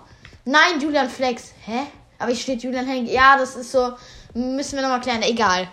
Nein, 0.46 0.80
Julian 0.80 1.10
Flex. 1.10 1.52
Hä? 1.66 1.88
Aber 2.20 2.32
ich 2.32 2.44
steht 2.44 2.62
Julian 2.62 2.86
Hennig. 2.86 3.12
Ja, 3.12 3.38
das 3.40 3.56
ist 3.56 3.72
so, 3.72 3.94
müssen 4.36 4.76
wir 4.76 4.84
nochmal 4.84 5.02
klären, 5.02 5.24
egal. 5.24 5.68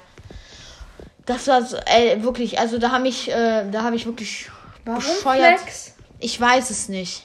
Das 1.26 1.46
war 1.48 1.62
so, 1.62 1.76
ey, 1.76 2.22
wirklich, 2.22 2.58
also 2.58 2.78
da 2.78 2.92
habe 2.92 3.08
ich, 3.08 3.30
äh, 3.30 3.68
da 3.70 3.82
habe 3.82 3.94
ich 3.96 4.06
wirklich 4.06 4.48
bescheuert. 4.86 5.60
Flex? 5.60 5.94
Ich 6.18 6.40
weiß 6.40 6.70
es 6.70 6.88
nicht. 6.88 7.24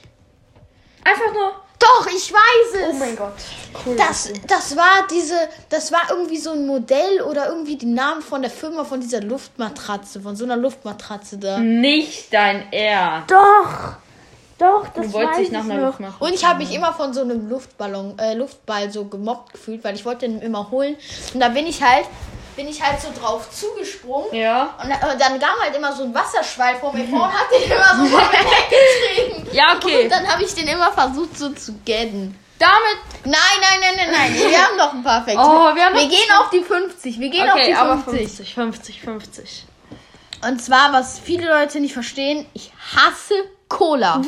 Einfach 1.02 1.32
nur. 1.32 1.52
Doch, 1.78 2.06
ich 2.06 2.32
weiß 2.32 2.74
es. 2.74 2.88
Oh 2.88 2.92
mein 2.94 3.16
Gott. 3.16 3.34
Cool. 3.84 3.96
Das, 3.96 4.32
das 4.46 4.76
war 4.76 5.06
diese, 5.10 5.36
das 5.68 5.92
war 5.92 6.10
irgendwie 6.10 6.38
so 6.38 6.50
ein 6.50 6.66
Modell 6.66 7.22
oder 7.22 7.48
irgendwie 7.48 7.76
die 7.76 7.86
Namen 7.86 8.20
von 8.22 8.42
der 8.42 8.50
Firma 8.50 8.84
von 8.84 9.00
dieser 9.00 9.20
Luftmatratze, 9.20 10.20
von 10.20 10.34
so 10.34 10.44
einer 10.44 10.56
Luftmatratze 10.56 11.38
da. 11.38 11.58
Nicht 11.58 12.32
dein 12.32 12.72
Ernst. 12.72 13.30
Doch, 13.30 13.96
doch, 14.58 14.88
das 14.88 15.06
Du 15.06 15.12
wolltest 15.12 15.38
weiß 15.38 15.38
dich 15.38 15.50
nach 15.52 15.64
einer 15.64 15.76
noch. 15.76 15.86
Luftmatratze 15.86 16.24
Und 16.24 16.34
ich 16.34 16.44
habe 16.44 16.58
mich 16.58 16.74
immer 16.74 16.92
von 16.92 17.14
so 17.14 17.20
einem 17.20 17.48
Luftballon, 17.48 18.18
äh, 18.18 18.34
Luftball 18.34 18.90
so 18.90 19.04
gemobbt 19.04 19.52
gefühlt, 19.52 19.84
weil 19.84 19.94
ich 19.94 20.04
wollte 20.04 20.28
den 20.28 20.40
immer 20.40 20.70
holen. 20.72 20.96
Und 21.32 21.40
da 21.40 21.48
bin 21.50 21.66
ich 21.66 21.82
halt 21.82 22.06
bin 22.58 22.68
ich 22.68 22.82
halt 22.82 23.00
so 23.00 23.08
drauf 23.18 23.48
zugesprungen. 23.52 24.34
Ja. 24.34 24.74
Und 24.82 24.90
dann 24.90 25.38
kam 25.38 25.58
halt 25.62 25.74
immer 25.76 25.92
so 25.94 26.02
ein 26.02 26.12
Wasserschwall 26.12 26.74
vor 26.80 26.92
mir 26.92 27.06
vor 27.06 27.22
und 27.22 27.32
hat 27.32 27.46
den 27.52 27.70
immer 27.70 27.96
so 27.96 28.04
vor 28.06 28.20
mir 28.20 28.38
weggetrieben. 28.40 29.48
Ja, 29.54 29.76
okay. 29.76 30.02
Und 30.04 30.10
dann 30.10 30.26
habe 30.26 30.42
ich 30.42 30.52
den 30.54 30.66
immer 30.66 30.90
versucht 30.92 31.38
so 31.38 31.50
zu 31.50 31.72
gadden. 31.86 32.36
Damit. 32.58 32.98
Nein, 33.24 33.34
nein, 33.60 33.78
nein, 33.80 33.94
nein, 33.96 34.10
nein. 34.10 34.34
Wir 34.50 34.58
haben 34.66 34.76
noch 34.76 34.92
ein 34.92 35.04
paar 35.04 35.24
Facts. 35.24 35.38
Oh, 35.38 35.72
wir 35.76 35.84
haben 35.86 35.94
noch- 35.94 36.00
gehen 36.08 36.32
auf 36.36 36.50
die 36.50 36.60
50. 36.64 37.20
Wir 37.20 37.30
gehen 37.30 37.48
auf 37.48 37.54
Okay, 37.54 37.66
die 37.68 37.74
aber 37.74 37.98
50. 37.98 38.52
50, 38.54 38.54
50, 38.54 39.00
50. 39.02 39.64
Und 40.44 40.60
zwar, 40.60 40.92
was 40.92 41.20
viele 41.20 41.46
Leute 41.48 41.78
nicht 41.78 41.92
verstehen, 41.94 42.44
ich 42.54 42.72
hasse 42.96 43.34
Cola. 43.68 44.20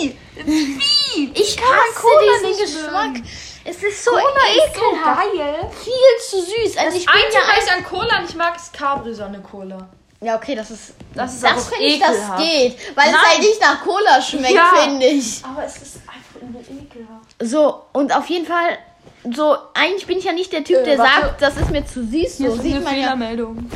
Wie? 0.00 0.16
Wie? 0.44 0.80
Ich 1.36 1.56
kann 1.56 1.68
hasse 1.68 2.00
Cola 2.02 2.32
diesen 2.42 2.48
nicht 2.50 2.60
Geschmack. 2.82 3.06
mögen. 3.12 3.28
Es 3.64 3.82
ist 3.82 4.04
so 4.04 4.10
ekelhaft. 4.12 5.32
geil. 5.36 5.70
Viel 5.82 5.92
zu 6.28 6.40
süß. 6.42 6.76
Also 6.76 6.96
ich 6.98 7.06
bin 7.06 7.14
ja 7.32 7.40
ich 7.64 7.72
an 7.72 7.84
Cola 7.84 8.20
nicht 8.20 8.36
mag, 8.36 8.56
ist 8.56 8.72
Capri-Sonne-Cola. 8.72 9.88
Ja, 10.20 10.36
okay, 10.36 10.54
das 10.54 10.70
ist. 10.70 10.94
Das 11.14 11.34
ist 11.34 11.42
das 11.44 11.68
finde 11.68 11.84
ich, 11.84 11.98
das 12.00 12.16
geht. 12.38 12.76
Weil 12.96 13.10
Nein. 13.10 13.14
es 13.22 13.28
halt 13.30 13.38
nicht 13.40 13.60
nach 13.60 13.82
Cola 13.82 14.20
schmeckt, 14.22 14.54
Ja. 14.54 14.72
finde 14.82 15.06
ich. 15.06 15.44
Aber 15.44 15.64
es 15.64 15.76
ist 15.78 15.96
einfach 16.06 16.40
nur 16.50 16.60
ekelhaft. 16.60 17.34
So, 17.40 17.82
und 17.92 18.14
auf 18.14 18.26
jeden 18.26 18.46
Fall, 18.46 18.78
so, 19.34 19.56
eigentlich 19.74 20.06
bin 20.06 20.18
ich 20.18 20.24
ja 20.24 20.32
nicht 20.32 20.52
der 20.52 20.64
Typ, 20.64 20.78
Äh, 20.78 20.84
der 20.84 20.98
warte. 20.98 21.20
sagt, 21.20 21.42
das 21.42 21.56
ist 21.56 21.70
mir 21.70 21.86
zu 21.86 22.04
süß. 22.06 22.38
So 22.38 22.56
sieht 22.56 22.74
man 22.74 22.84
ja. 22.84 22.90
Fehlermeldung. 22.90 23.70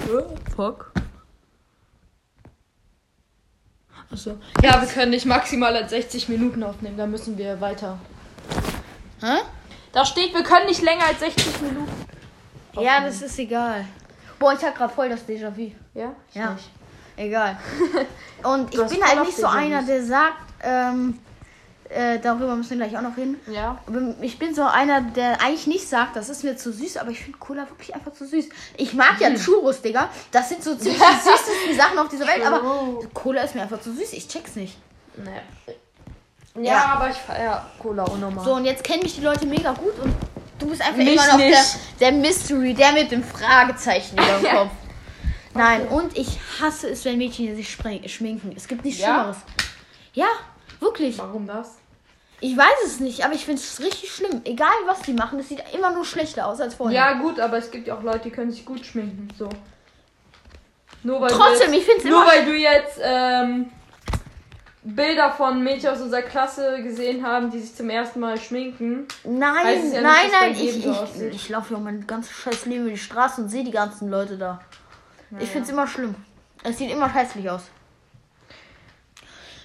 Fuck. 0.57 0.93
Achso. 4.11 4.39
Ja, 4.63 4.81
wir 4.81 4.89
können 4.89 5.11
nicht 5.11 5.27
maximal 5.27 5.75
als 5.77 5.91
60 5.91 6.29
Minuten 6.31 6.63
aufnehmen, 6.63 6.97
da 6.97 7.07
müssen 7.07 7.37
wir 7.37 7.61
weiter. 7.61 7.99
Hä? 9.21 9.39
Da 9.99 10.05
steht, 10.05 10.33
wir 10.33 10.45
können 10.45 10.67
nicht 10.67 10.81
länger 10.81 11.07
als 11.07 11.19
60 11.19 11.61
Minuten. 11.61 11.91
Ja, 12.75 13.01
das 13.01 13.21
ist 13.21 13.37
egal. 13.37 13.85
Boah, 14.39 14.53
ich 14.53 14.65
hab 14.65 14.77
gerade 14.77 14.95
voll 14.95 15.09
das 15.09 15.27
Déjà-vu. 15.27 15.73
Ja? 15.93 16.13
Ich 16.29 16.37
Ja. 16.37 16.53
nicht. 16.53 16.71
Egal. 17.17 17.59
Und 18.45 18.73
ich 18.73 18.81
bin 18.81 19.03
halt 19.03 19.25
nicht 19.25 19.37
so 19.37 19.49
einer, 19.49 19.83
der 19.83 20.05
sagt, 20.05 20.37
ähm, 20.63 21.19
äh, 21.89 22.21
darüber 22.21 22.55
müssen 22.55 22.79
wir 22.79 22.87
gleich 22.87 22.97
auch 22.97 23.03
noch 23.03 23.17
hin. 23.17 23.41
Ja. 23.49 23.77
Ich 24.21 24.39
bin 24.39 24.55
so 24.55 24.63
einer, 24.63 25.01
der 25.01 25.43
eigentlich 25.43 25.67
nicht 25.67 25.89
sagt, 25.89 26.15
das 26.15 26.29
ist 26.29 26.45
mir 26.45 26.57
zu 26.57 26.73
süß, 26.73 26.99
aber 26.99 27.11
ich 27.11 27.19
finde 27.19 27.39
Cola 27.39 27.69
wirklich 27.69 27.93
einfach 27.93 28.13
zu 28.13 28.25
süß. 28.25 28.51
Ich 28.77 28.95
mag 28.95 29.21
ja 29.21 29.35
Churros, 29.35 29.83
Digga. 29.83 30.11
Das 30.31 30.49
sind 30.49 30.63
so 30.63 30.77
ziemlich 30.77 31.03
die 31.03 31.29
süßesten 31.29 31.77
Sachen 31.77 31.99
auf 31.99 32.09
dieser 32.09 32.29
Welt, 32.29 32.47
aber 32.47 33.01
Cola 33.15 33.43
ist 33.43 33.57
mir 33.57 33.63
einfach 33.63 33.81
zu 33.81 33.93
süß. 33.93 34.13
Ich 34.13 34.29
check's 34.29 34.55
nicht. 34.55 34.79
Nee. 35.17 35.75
Ja. 36.55 36.63
Ja, 36.63 36.85
aber 36.95 37.11
ich 37.11 37.17
feier 37.17 37.67
Cola 37.79 38.05
unnormal. 38.05 38.45
So, 38.45 38.55
und 38.55 38.65
jetzt 38.65 38.83
kennen 38.83 39.03
mich 39.03 39.15
die 39.15 39.21
Leute 39.21 39.47
mega 39.47 39.73
gut 39.73 39.99
und 40.03 40.15
du 40.59 40.67
bist 40.67 40.83
einfach 40.83 40.97
Mich 40.97 41.15
immer 41.15 41.27
noch 41.27 41.37
der, 41.37 41.65
der 42.01 42.13
Mystery, 42.13 42.75
der 42.75 42.93
mit 42.93 43.11
dem 43.11 43.23
Fragezeichen 43.23 44.15
über 44.19 44.39
dem. 44.43 44.57
Kopf. 44.57 44.71
Nein, 45.55 45.89
und 45.89 46.17
ich 46.17 46.39
hasse 46.61 46.91
es, 46.91 47.05
wenn 47.05 47.19
Mädchen 47.19 47.55
sich 47.57 47.71
schminken. 47.71 48.53
Es 48.57 48.69
gibt 48.69 48.85
nichts 48.85 49.01
Ja? 49.01 49.07
Schlimmeres. 49.07 49.37
Ja, 50.15 50.29
wirklich. 50.81 51.19
Warum 51.19 51.47
das? 51.47 51.77
Ich 52.41 52.57
weiß 52.57 52.85
es 52.87 53.01
nicht, 53.01 53.25
aber 53.25 53.35
ich 53.35 53.45
finde 53.45 53.61
es 53.61 53.81
richtig 53.81 54.13
schlimm. 54.13 54.43
Egal, 54.45 54.69
was 54.87 55.03
die 55.03 55.13
machen, 55.13 55.41
es 55.41 55.49
sieht 55.49 55.63
immer 55.75 55.91
nur 55.91 56.05
schlechter 56.05 56.47
aus 56.47 56.61
als 56.61 56.75
vorher. 56.75 56.97
Ja, 56.97 57.13
gut, 57.15 57.41
aber 57.41 57.59
es 57.59 57.71
gibt 57.71 57.89
ja 57.89 57.97
auch 57.97 58.03
Leute, 58.03 58.21
die 58.21 58.31
können 58.31 58.53
sich 58.53 58.65
gut 58.65 58.87
schminken. 58.87 59.29
So. 59.37 59.49
Nur 61.03 61.21
weil 61.21 61.31
Trotzdem, 61.31 61.73
du 61.73 61.79
ich 61.79 61.85
finde 61.85 61.99
jetzt, 61.99 62.05
es 62.05 62.11
nur 62.11 62.23
immer... 62.23 62.31
weil 62.31 62.45
du 62.45 62.55
jetzt 62.55 63.01
ähm, 63.03 63.73
Bilder 64.95 65.33
von 65.33 65.63
Mädchen 65.63 65.91
aus 65.91 66.01
unserer 66.01 66.23
Klasse 66.23 66.83
gesehen 66.83 67.27
haben, 67.27 67.51
die 67.51 67.61
sich 67.61 67.75
zum 67.75 67.91
ersten 67.91 68.21
Mal 68.21 68.39
schminken. 68.39 69.07
Nein, 69.25 69.57
es 69.67 69.93
ja 69.93 70.01
nicht, 70.01 70.03
nein, 70.03 70.31
bei 70.31 70.47
nein. 70.49 70.53
Ich, 70.53 70.73
so 70.83 70.91
ich, 70.91 70.99
aussieht. 70.99 71.35
ich 71.35 71.49
laufe 71.49 71.75
ja 71.75 71.81
mein 71.81 72.07
ganzes 72.07 72.33
scheiß 72.37 72.67
Leben 72.67 72.83
über 72.83 72.91
die 72.93 72.99
Straße 72.99 73.43
und 73.43 73.49
sehe 73.49 73.65
die 73.65 73.71
ganzen 73.71 74.09
Leute 74.11 74.37
da. 74.39 74.61
Ich 75.39 75.51
finde 75.51 75.65
es 75.67 75.71
immer 75.71 75.87
schlimm. 75.87 76.15
Es 76.65 76.79
sieht 76.79 76.91
immer 76.91 77.13
hässlich 77.13 77.49
aus. 77.51 77.63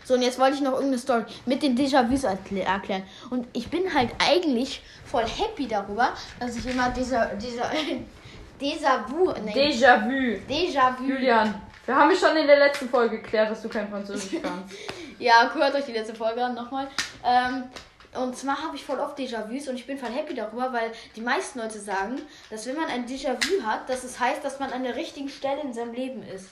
So, 0.06 0.16
und 0.16 0.22
jetzt 0.22 0.38
wollte 0.38 0.56
ich 0.56 0.62
noch 0.62 0.74
irgendeine 0.74 0.98
Story 0.98 1.24
mit 1.46 1.64
den 1.64 1.78
Déjà-vus 1.78 2.26
erkl- 2.26 2.60
erklären. 2.62 3.04
Und 3.30 3.48
ich 3.54 3.70
bin 3.70 3.94
halt 3.94 4.10
eigentlich 4.20 4.84
voll 5.06 5.24
happy 5.24 5.68
darüber, 5.68 6.10
dass 6.42 6.58
ich 6.58 6.66
immer 6.68 6.90
dieser, 6.90 7.28
dieser, 7.36 7.72
Déjà-vu, 8.62 9.34
nee, 9.46 9.54
Déjà-vu. 9.72 10.40
Déjà-vu. 10.54 11.04
Julian, 11.08 11.56
wir 11.86 11.96
haben 11.96 12.14
schon 12.16 12.36
in 12.36 12.48
der 12.48 12.60
letzten 12.60 12.90
Folge 12.90 13.18
geklärt, 13.22 13.52
dass 13.52 13.62
du 13.62 13.70
kein 13.70 13.90
Französisch 13.90 14.42
kannst. 14.42 14.76
Ja, 15.24 15.50
hört 15.54 15.74
euch 15.74 15.86
die 15.86 15.94
letzte 15.94 16.14
Folge 16.14 16.44
an 16.44 16.54
nochmal. 16.54 16.90
Ähm, 17.24 17.64
und 18.14 18.36
zwar 18.38 18.62
habe 18.62 18.76
ich 18.76 18.84
voll 18.84 19.00
oft 19.00 19.18
Déjà-vus 19.18 19.70
und 19.70 19.76
ich 19.76 19.88
bin 19.88 19.98
voll 19.98 20.10
happy 20.10 20.36
darüber, 20.36 20.74
weil 20.74 20.92
die 21.16 21.22
meisten 21.22 21.60
Leute 21.60 21.80
sagen, 21.80 22.22
dass 22.50 22.68
wenn 22.68 22.76
man 22.76 22.90
ein 22.90 23.08
Déjà-vu 23.08 23.64
hat, 23.66 23.88
dass 23.90 24.04
es 24.04 24.20
heißt, 24.20 24.44
dass 24.44 24.60
man 24.60 24.74
an 24.74 24.84
der 24.84 24.98
richtigen 24.98 25.30
Stelle 25.30 25.62
in 25.62 25.74
seinem 25.74 25.94
Leben 25.94 26.24
ist. 26.24 26.50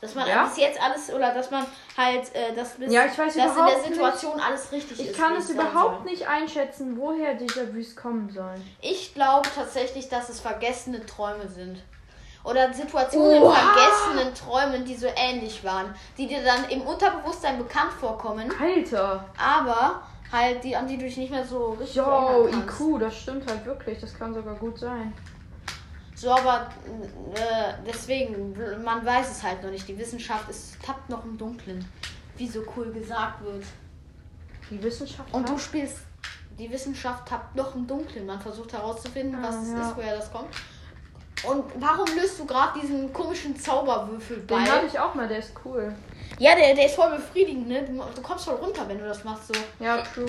Dass 0.00 0.16
man 0.16 0.26
Ja? 0.26 0.44
bis 0.44 0.56
jetzt 0.58 0.82
alles, 0.82 1.10
oder 1.12 1.32
dass 1.32 1.52
man 1.52 1.64
halt, 1.96 2.34
äh, 2.34 2.52
dass, 2.54 2.70
bis, 2.72 2.92
Ja, 2.92 3.06
ich 3.06 3.16
weiß 3.16 3.36
dass 3.36 3.56
in 3.56 3.66
der 3.66 3.82
Situation 3.84 4.40
alles 4.40 4.72
richtig 4.72 4.98
ist. 4.98 5.10
Ich 5.12 5.16
kann 5.16 5.36
es 5.36 5.48
überhaupt 5.48 6.04
nicht 6.04 6.26
einschätzen, 6.26 6.96
woher 6.98 7.38
Déjà-vus 7.38 7.94
kommen 7.94 8.30
sollen. 8.30 8.60
Ich 8.82 9.14
glaube 9.14 9.48
tatsächlich, 9.54 10.08
dass 10.08 10.28
es 10.28 10.40
vergessene 10.40 11.06
Träume 11.06 11.48
sind. 11.48 11.82
Oder 12.44 12.72
Situationen 12.72 13.42
Oha! 13.42 13.54
in 13.54 13.66
vergessenen 13.66 14.34
Träumen, 14.34 14.84
die 14.84 14.94
so 14.94 15.06
ähnlich 15.16 15.64
waren. 15.64 15.94
Die 16.18 16.26
dir 16.26 16.44
dann 16.44 16.68
im 16.68 16.82
Unterbewusstsein 16.82 17.58
bekannt 17.58 17.92
vorkommen. 17.92 18.52
Alter! 18.60 19.24
aber 19.38 20.02
halt 20.30 20.62
die, 20.64 20.74
an 20.76 20.86
die 20.86 20.96
du 20.98 21.04
dich 21.04 21.16
nicht 21.16 21.30
mehr 21.30 21.44
so 21.46 21.70
richtig 21.72 21.96
Yo. 21.96 22.48
IQ, 22.48 22.98
das 23.00 23.16
stimmt 23.18 23.48
halt 23.50 23.64
wirklich. 23.64 23.98
Das 24.00 24.16
kann 24.18 24.34
sogar 24.34 24.54
gut 24.56 24.78
sein. 24.78 25.12
So, 26.16 26.30
aber 26.30 26.68
äh, 27.34 27.74
deswegen, 27.86 28.54
man 28.84 29.04
weiß 29.04 29.30
es 29.30 29.42
halt 29.42 29.62
noch 29.62 29.70
nicht. 29.70 29.86
Die 29.88 29.98
Wissenschaft 29.98 30.48
ist, 30.48 30.76
tappt 30.82 31.08
noch 31.10 31.24
im 31.24 31.36
Dunkeln, 31.38 31.84
wie 32.36 32.48
so 32.48 32.60
cool 32.76 32.92
gesagt 32.92 33.42
wird. 33.44 33.64
Die 34.70 34.82
Wissenschaft. 34.82 35.32
Und 35.32 35.48
du 35.48 35.58
spielst, 35.58 35.98
die 36.58 36.70
Wissenschaft 36.70 37.26
tappt 37.28 37.54
noch 37.56 37.74
im 37.74 37.86
Dunkeln. 37.86 38.26
Man 38.26 38.40
versucht 38.40 38.72
herauszufinden, 38.72 39.42
was 39.42 39.54
Ah, 39.56 39.62
es 39.62 39.72
ja. 39.72 39.88
ist, 39.88 39.96
woher 39.96 40.16
das 40.16 40.32
kommt. 40.32 40.48
Und 41.48 41.64
warum 41.76 42.06
löst 42.16 42.38
du 42.38 42.44
gerade 42.46 42.80
diesen 42.80 43.12
komischen 43.12 43.56
Zauberwürfel 43.58 44.38
bei? 44.46 44.56
Den 44.62 44.72
hatte 44.72 44.86
ich 44.86 44.98
auch 44.98 45.14
mal, 45.14 45.28
der 45.28 45.38
ist 45.38 45.52
cool. 45.64 45.94
Ja, 46.38 46.54
der, 46.56 46.74
der 46.74 46.86
ist 46.86 46.94
voll 46.96 47.10
befriedigend, 47.10 47.68
ne? 47.68 47.82
Du, 47.84 48.22
kommst 48.22 48.44
voll 48.46 48.54
runter, 48.56 48.88
wenn 48.88 48.98
du 48.98 49.04
das 49.06 49.22
machst 49.24 49.48
so. 49.48 49.54
Ja, 49.78 49.98
true. 50.02 50.26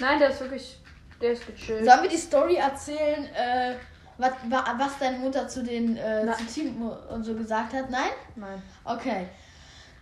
Nein, 0.00 0.18
der 0.18 0.30
ist 0.30 0.40
wirklich. 0.40 0.78
Der 1.20 1.32
ist 1.32 1.46
gechillt. 1.46 1.84
Sollen 1.84 2.02
wir 2.02 2.10
die 2.10 2.16
Story 2.16 2.56
erzählen, 2.56 3.24
äh, 3.34 3.76
was, 4.18 4.32
wa- 4.48 4.74
was 4.78 4.98
deine 4.98 5.18
Mutter 5.18 5.46
zu 5.48 5.62
den 5.62 5.96
äh, 5.96 6.24
Na- 6.24 6.36
zu 6.36 6.44
Team 6.46 6.82
und 7.10 7.22
so 7.24 7.34
gesagt 7.34 7.72
hat? 7.72 7.88
Nein? 7.88 8.10
Nein. 8.36 8.60
Okay. 8.84 9.26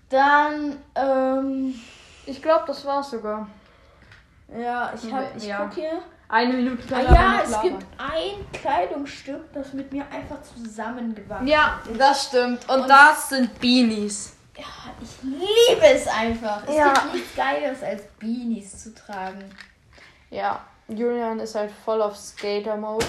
Dann, 0.08 0.78
ähm, 0.94 1.74
Ich 2.26 2.40
glaube, 2.40 2.64
das 2.66 2.84
war's 2.84 3.10
sogar. 3.10 3.48
ja, 4.48 4.92
ich 4.94 5.12
hab, 5.12 5.36
ich 5.36 5.44
Ja. 5.44 5.58
guck 5.64 5.74
hier. 5.74 6.02
Eine 6.32 6.54
Minute 6.54 6.82
Ah, 6.90 6.98
wir 6.98 7.04
ja, 7.14 7.40
es 7.44 7.50
labern. 7.50 7.68
gibt 7.78 7.86
ein 7.98 8.52
Kleidungsstück, 8.60 9.52
das 9.52 9.74
mit 9.74 9.92
mir 9.92 10.02
einfach 10.10 10.38
zusammengewachsen 10.42 11.46
Ja, 11.46 11.78
das 11.98 12.24
stimmt. 12.28 12.66
Und, 12.70 12.80
Und- 12.80 12.88
das 12.88 13.28
sind 13.28 13.60
Beanies. 13.60 14.34
Ja, 14.56 14.64
ich 15.02 15.22
liebe 15.22 15.84
es 15.86 16.06
einfach. 16.08 16.62
Es 16.66 16.74
Ja. 16.74 16.94
gibt 16.94 17.14
nichts 17.14 17.36
Geiles 17.36 17.82
als 17.82 18.02
Beanies 18.18 18.82
zu 18.82 18.94
tragen. 18.94 19.44
Ja, 20.30 20.60
Julian 20.88 21.38
ist 21.38 21.54
halt 21.54 21.70
voll 21.84 22.00
auf 22.00 22.16
Skater-Mode. 22.16 23.04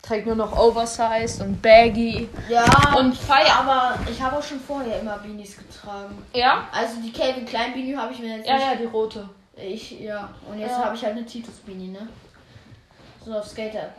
Trägt 0.00 0.26
nur 0.26 0.36
noch 0.36 0.56
Oversized 0.56 1.42
und 1.42 1.60
Baggy. 1.60 2.28
Ja, 2.48 2.64
Und 2.96 3.14
feier. 3.18 3.54
aber 3.60 3.98
ich 4.10 4.22
habe 4.22 4.38
auch 4.38 4.42
schon 4.42 4.60
vorher 4.60 5.00
immer 5.00 5.18
Beanies 5.18 5.58
getragen. 5.58 6.16
Ja? 6.32 6.68
Also 6.72 7.00
die 7.02 7.12
Calvin 7.12 7.44
Klein 7.44 7.72
Beanie 7.74 7.96
habe 7.96 8.12
ich 8.14 8.18
mir 8.20 8.36
jetzt 8.38 8.46
Ja, 8.48 8.54
nicht 8.56 8.66
ja, 8.66 8.74
die 8.76 8.84
rote. 8.86 9.28
Ich, 9.60 9.90
ja. 10.00 10.30
Und 10.50 10.58
jetzt 10.58 10.70
Ja. 10.72 10.84
habe 10.84 10.94
ich 10.96 11.02
halt 11.04 11.16
eine 11.16 11.26
Titus 11.26 11.54
Beanie, 11.56 11.88
ne? 11.88 12.08
So 13.24 13.32
auf 13.32 13.46
Skater. 13.46 13.92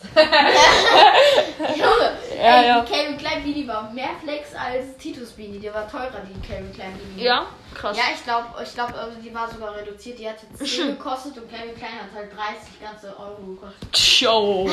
Junge, 0.14 2.12
Ja, 2.38 2.60
ey, 2.60 2.68
ja. 2.68 2.80
die 2.82 2.92
Calvin 2.92 3.18
Klein 3.18 3.42
Beanie 3.42 3.66
war 3.66 3.90
mehr 3.92 4.10
Flex 4.22 4.54
als 4.54 4.96
Titus 4.96 5.32
Beanie. 5.32 5.58
Der 5.58 5.74
war 5.74 5.90
teurer, 5.90 6.22
die 6.22 6.46
Calvin 6.46 6.72
Klein 6.72 6.92
Beanie. 6.96 7.24
Ja? 7.24 7.46
Krass. 7.74 7.96
Ja, 7.96 8.04
ich 8.14 8.22
glaube, 8.22 8.46
ich 8.62 8.72
glaub, 8.74 8.94
also 8.94 9.16
die 9.20 9.34
war 9.34 9.50
sogar 9.50 9.74
reduziert. 9.74 10.18
Die 10.18 10.28
hat 10.28 10.36
jetzt 10.42 10.72
10 10.76 10.86
gekostet 10.98 11.36
und 11.38 11.50
Calvin 11.50 11.74
Klein 11.74 11.90
hat 12.00 12.14
halt 12.14 12.30
30 12.32 12.80
ganze 12.80 13.08
Euro 13.18 13.42
gekostet. 13.42 13.96
Show. 13.96 14.68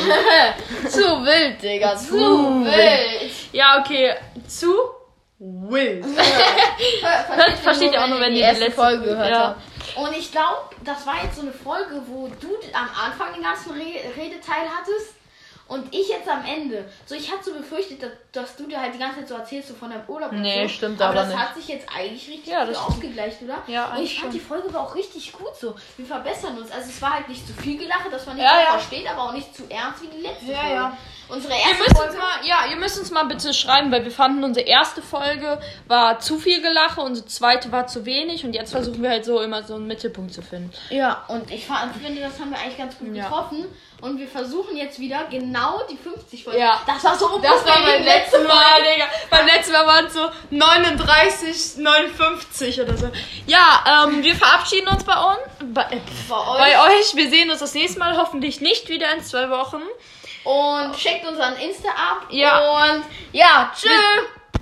Zu 0.89 1.01
wild, 1.25 1.61
Digga. 1.61 1.95
Zu, 1.95 2.07
Zu 2.17 2.65
wild. 2.65 3.31
Ja, 3.51 3.79
okay. 3.79 4.13
Zu 4.47 4.75
wild. 5.39 6.05
Ver 6.05 7.51
versteht 7.63 7.93
ihr 7.93 8.03
auch 8.03 8.07
nur, 8.07 8.19
wenn 8.19 8.33
ihr 8.33 8.45
die 8.53 8.59
letzte 8.59 8.71
Folge 8.71 9.05
gehört 9.05 9.29
ja. 9.29 9.39
habt. 9.49 9.61
Und 9.95 10.15
ich 10.17 10.31
glaube, 10.31 10.69
das 10.83 11.05
war 11.05 11.23
jetzt 11.23 11.35
so 11.35 11.41
eine 11.41 11.51
Folge, 11.53 12.01
wo 12.07 12.27
du 12.39 12.47
am 12.73 12.89
Anfang 13.05 13.33
den 13.33 13.43
ganzen 13.43 13.71
Re 13.71 13.85
Redeteil 14.17 14.67
hattest 14.77 15.13
und 15.67 15.93
ich 15.95 16.09
jetzt 16.09 16.27
am 16.29 16.45
Ende. 16.45 16.87
So, 17.07 17.15
ich 17.15 17.31
hatte 17.31 17.45
so 17.45 17.53
befürchtet, 17.53 18.03
dass 18.03 18.11
dass 18.31 18.55
du 18.55 18.67
dir 18.67 18.79
halt 18.79 18.93
die 18.93 18.99
ganze 18.99 19.19
Zeit 19.19 19.27
so 19.29 19.35
erzählst, 19.35 19.69
so 19.69 19.73
von 19.73 19.89
deinem 19.89 20.03
Urlaub 20.07 20.31
Nee, 20.33 20.61
und 20.63 20.67
so. 20.69 20.73
stimmt 20.75 21.01
aber 21.01 21.11
aber 21.11 21.21
das 21.21 21.29
nicht. 21.29 21.39
hat 21.39 21.55
sich 21.55 21.67
jetzt 21.69 21.87
eigentlich 21.95 22.27
richtig 22.27 22.47
Ja, 22.47 22.65
gut 22.65 22.75
ausgegleicht, 22.75 23.41
oder? 23.41 23.63
Ja, 23.67 23.93
und 23.95 24.03
ich 24.03 24.13
fand, 24.19 24.31
schon. 24.31 24.31
die 24.31 24.45
Folge 24.45 24.73
war 24.73 24.81
auch 24.83 24.93
richtig 24.95 25.31
gut 25.33 25.55
so. 25.59 25.75
Wir 25.97 26.05
verbessern 26.05 26.57
uns. 26.57 26.69
Also 26.71 26.89
es 26.89 27.01
war 27.01 27.13
halt 27.15 27.29
nicht 27.29 27.47
zu 27.47 27.53
viel 27.53 27.77
gelacht, 27.79 28.11
dass 28.11 28.25
man 28.25 28.35
nicht 28.35 28.45
Ja, 28.45 28.59
ja. 28.59 28.71
versteht, 28.77 29.07
aber 29.09 29.23
auch 29.23 29.33
nicht 29.33 29.55
zu 29.55 29.63
ernst 29.69 30.03
wie 30.03 30.07
die 30.07 30.21
letzte 30.21 30.45
Ja, 30.51 30.57
Folge. 30.59 30.73
ja. 30.75 30.97
Unsere 31.27 31.53
Ihr 31.53 31.59
erste 31.59 31.83
uns 31.83 31.97
Folge... 31.97 32.17
mal, 32.17 32.45
ja, 32.47 32.65
ihr 32.69 32.75
müsst 32.75 32.99
uns 32.99 33.11
mal 33.11 33.23
bitte 33.25 33.53
schreiben, 33.53 33.91
weil 33.91 34.03
wir 34.03 34.11
fanden, 34.11 34.43
unsere 34.43 34.65
erste 34.67 35.01
Folge 35.01 35.59
war 35.87 36.19
zu 36.19 36.37
viel 36.37 36.61
Gelache, 36.61 37.01
unsere 37.01 37.25
zweite 37.27 37.71
war 37.71 37.87
zu 37.87 38.05
wenig 38.05 38.43
und 38.45 38.53
jetzt 38.53 38.71
versuchen 38.71 39.01
wir 39.01 39.09
halt 39.09 39.25
so 39.25 39.41
immer 39.41 39.63
so 39.63 39.75
einen 39.75 39.87
Mittelpunkt 39.87 40.33
zu 40.33 40.41
finden. 40.41 40.71
Ja, 40.89 41.23
und 41.27 41.49
ich 41.51 41.65
finde, 41.65 42.21
das 42.21 42.39
haben 42.39 42.51
wir 42.51 42.59
eigentlich 42.59 42.77
ganz 42.77 42.97
gut 42.97 43.13
Ja. 43.15 43.23
getroffen. 43.23 43.65
Und 44.01 44.19
wir 44.19 44.27
versuchen 44.27 44.75
jetzt 44.75 44.99
wieder 44.99 45.23
genau 45.31 45.81
die 45.89 45.95
50 45.97 46.43
Folgen. 46.43 46.59
Ja. 46.59 46.81
Das 46.85 47.03
war 47.03 47.17
so 47.17 47.39
Das 47.41 47.65
war 47.65 47.81
beim 47.81 48.03
letzten 48.03 48.43
Mal, 48.45 48.83
Digga. 48.83 49.05
Beim 49.29 49.47
letzten 49.47 49.71
Mal 49.71 49.87
waren 49.87 50.05
es 50.05 50.13
so 50.13 50.29
39, 50.51 51.77
59 51.77 52.81
oder 52.81 52.97
so. 52.97 53.09
Ja, 53.47 54.05
ähm, 54.07 54.21
wir 54.21 54.35
verabschieden 54.35 54.89
uns 54.89 55.03
bei 55.03 55.15
uns. 55.15 55.73
Bei, 55.73 55.83
äh, 55.83 55.99
bei 56.27 56.35
euch. 56.35 56.57
bei 56.59 56.79
euch. 56.81 57.15
Wir 57.15 57.29
sehen 57.29 57.49
uns 57.49 57.59
das 57.61 57.73
nächste 57.73 57.97
Mal 57.99 58.17
hoffentlich 58.17 58.61
nicht 58.61 58.89
wieder 58.89 59.11
in 59.13 59.23
zwei 59.23 59.49
Wochen. 59.49 59.81
Und 60.45 60.95
checkt 60.95 61.27
unseren 61.27 61.55
Insta 61.57 61.89
ab. 61.89 62.27
Ja. 62.29 62.93
Und 62.93 63.03
ja, 63.33 63.71
tschüss. 63.75 63.91